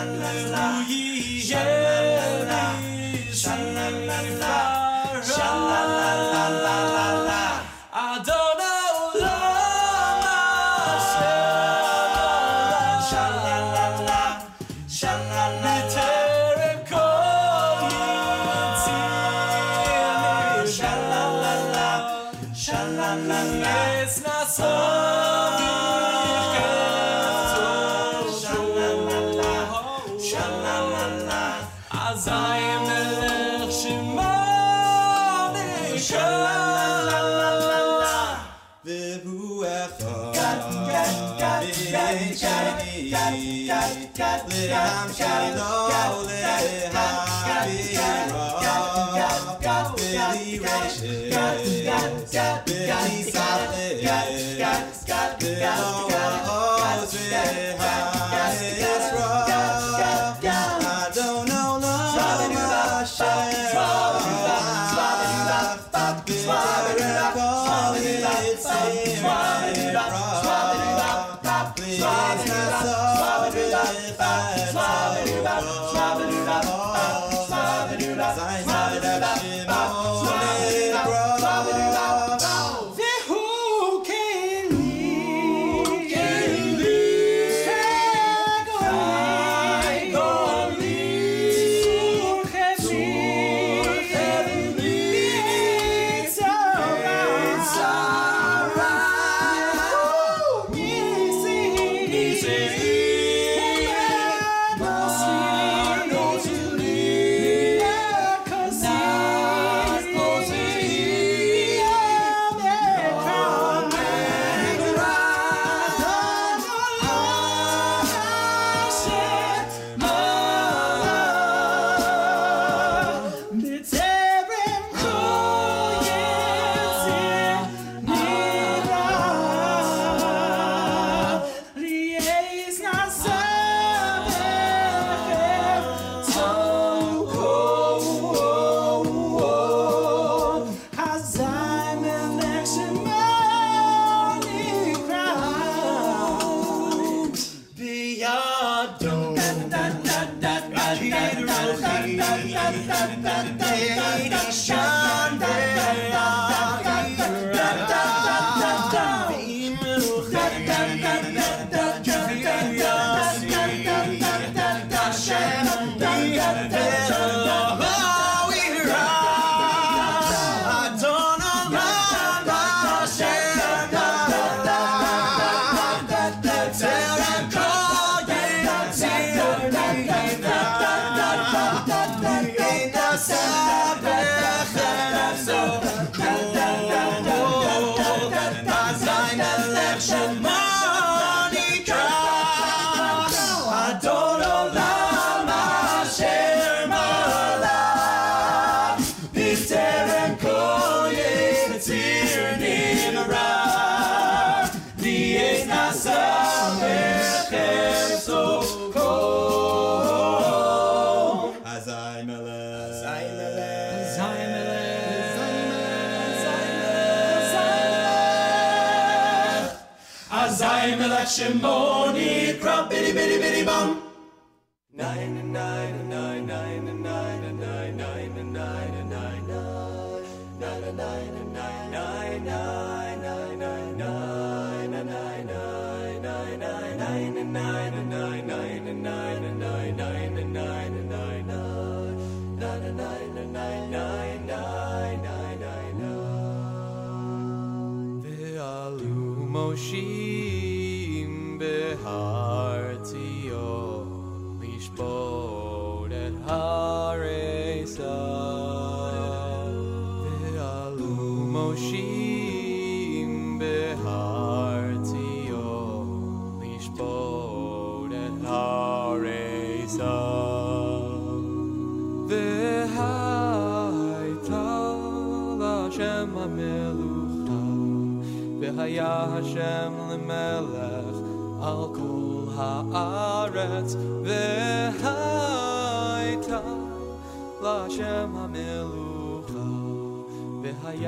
[1.43, 2.88] שללה,
[4.22, 4.79] 95.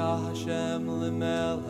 [0.02, 1.61] Ya Hashem Lemel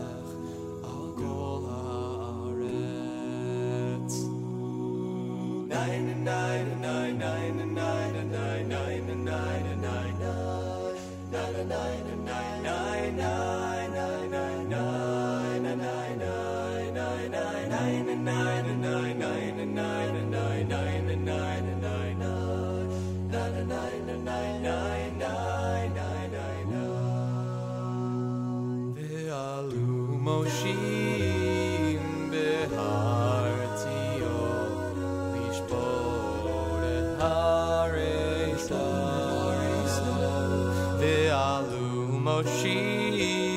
[42.43, 43.50] she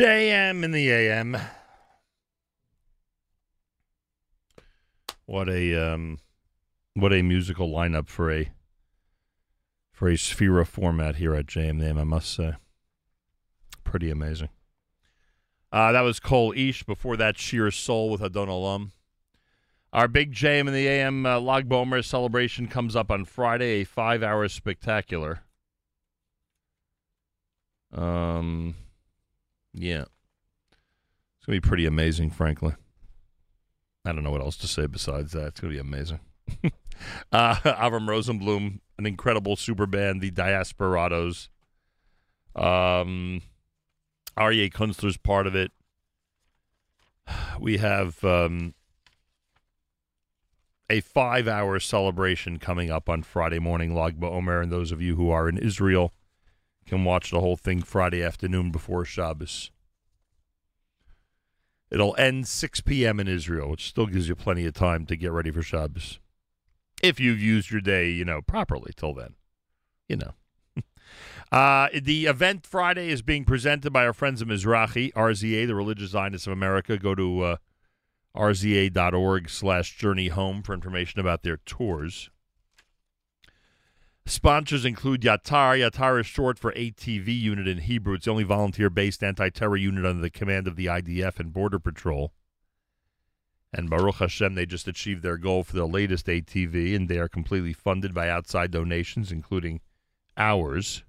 [0.00, 1.36] JM in the AM.
[5.26, 6.20] What a um,
[6.94, 8.50] what a musical lineup for a
[9.92, 11.98] for a Sefira format here at JM the AM.
[11.98, 12.54] I must say,
[13.84, 14.48] pretty amazing.
[15.70, 16.84] Uh, that was Cole Ish.
[16.84, 18.92] Before that, Shir Soul with Adon Olam.
[19.92, 23.84] Our big JM in the AM uh, Lag BaOmer celebration comes up on Friday, a
[23.84, 25.40] five-hour spectacular.
[27.92, 28.76] Um,
[29.72, 30.04] yeah.
[31.38, 32.74] It's going to be pretty amazing, frankly.
[34.04, 35.48] I don't know what else to say besides that.
[35.48, 36.20] It's going to be amazing.
[37.32, 41.48] uh, Avram Rosenblum, an incredible super band, the Diasporados.
[42.54, 43.42] Um,
[44.36, 45.72] Aryeh Kunstler's part of it.
[47.60, 48.74] We have um,
[50.88, 55.14] a five hour celebration coming up on Friday morning, Lag BaOmer, and those of you
[55.14, 56.12] who are in Israel
[56.86, 59.70] can watch the whole thing Friday afternoon before Shabbos.
[61.90, 63.18] It'll end 6 p.m.
[63.18, 66.20] in Israel, which still gives you plenty of time to get ready for Shabbos.
[67.02, 69.34] If you've used your day, you know, properly till then.
[70.08, 70.34] You know.
[71.52, 76.10] uh, the event Friday is being presented by our friends of Mizrahi, RZA, the Religious
[76.10, 76.96] Zionists of America.
[76.96, 77.56] Go to uh,
[78.36, 82.30] rza.org slash journey home for information about their tours.
[84.26, 85.78] Sponsors include Yatar.
[85.78, 88.14] Yatar is short for ATV unit in Hebrew.
[88.14, 92.32] It's the only volunteer-based anti-terror unit under the command of the IDF and Border Patrol.
[93.72, 97.28] And Baruch Hashem, they just achieved their goal for their latest ATV, and they are
[97.28, 99.80] completely funded by outside donations, including
[100.36, 101.04] ours,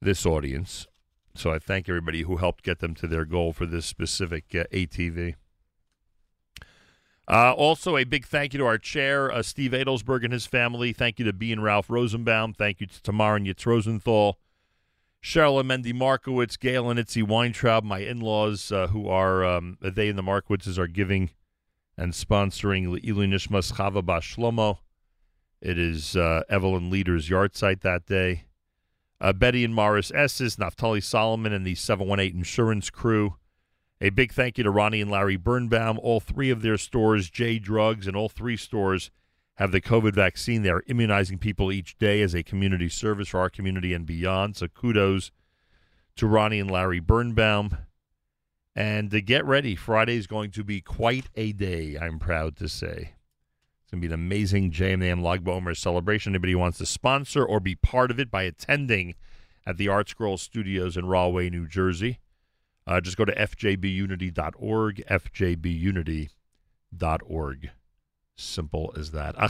[0.00, 0.86] this audience.
[1.34, 4.64] So I thank everybody who helped get them to their goal for this specific uh,
[4.72, 5.36] ATV.
[7.28, 10.94] Uh, also, a big thank you to our chair, uh, Steve Adelsberg and his family.
[10.94, 12.54] Thank you to B and Ralph Rosenbaum.
[12.54, 14.38] Thank you to Tamar and Yitz Rosenthal.
[15.22, 20.08] Cheryl and Mendy Markowitz, Gail and Itzy Weintraub, my in-laws, uh, who are um, they
[20.08, 21.30] and the Markowitzes are giving
[21.98, 24.78] and sponsoring Ilu Nishmas Chava Shlomo.
[25.60, 28.44] It is uh, Evelyn Leader's yahrzeit that day.
[29.20, 33.34] Uh, Betty and Morris Esses, Naftali Solomon, and the 718 insurance crew.
[34.00, 35.98] A big thank you to Ronnie and Larry Birnbaum.
[36.00, 39.10] All three of their stores, J Drugs, and all three stores
[39.56, 40.62] have the COVID vaccine.
[40.62, 44.56] They're immunizing people each day as a community service for our community and beyond.
[44.56, 45.32] So kudos
[46.14, 47.76] to Ronnie and Larry Birnbaum.
[48.76, 52.68] And to get ready, Friday is going to be quite a day, I'm proud to
[52.68, 53.14] say.
[53.82, 56.32] It's going to be an amazing JMAM Lag BaOmer celebration.
[56.32, 59.14] Anybody who wants to sponsor or be part of it by attending
[59.66, 62.20] at the ArtScroll Studios in Rahway, New Jersey,
[62.88, 67.70] uh, just go to fjbunity.org, fjbunity.org.
[68.40, 69.34] Simple as that.
[69.36, 69.48] Our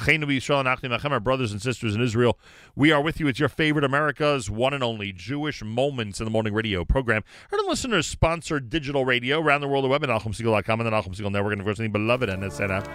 [1.20, 2.38] brothers and sisters in Israel.
[2.74, 3.28] We are with you.
[3.28, 7.22] It's your favorite America's one and only Jewish Moments in the Morning radio program.
[7.50, 10.90] Heard and listeners sponsored digital radio around the world, the web at NachumSegal.com and the
[10.90, 12.88] Nachum Segal Network, and of course, the beloved NSN app.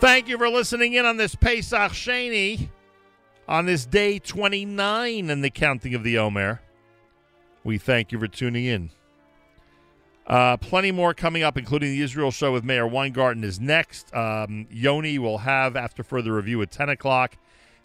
[0.00, 2.70] Thank you for listening in on this Pesach Sheni,
[3.46, 6.60] on this day 29 in the counting of the Omer.
[7.64, 8.90] We thank you for tuning in.
[10.26, 14.14] Uh, plenty more coming up, including the Israel show with Meir Weingarten is next.
[14.14, 17.36] Um, Yoni will have after further review at 10 o'clock.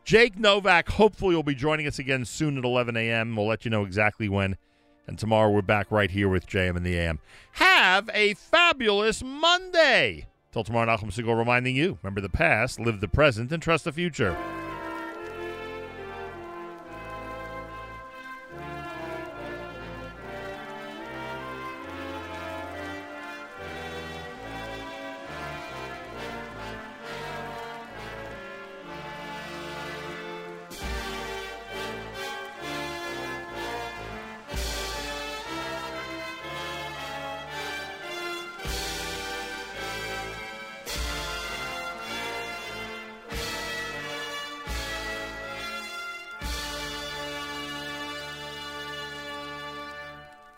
[0.06, 3.36] Jake Novak hopefully will be joining us again soon at 11 a.m.
[3.36, 4.58] We'll let you know exactly when.
[5.06, 7.20] And tomorrow we're back right here with JM and the AM.
[7.54, 10.28] Have a fabulous Monday.
[10.52, 13.92] Till tomorrow, Nachum Segal reminding you remember the past, live the present, and trust the
[13.92, 14.38] future.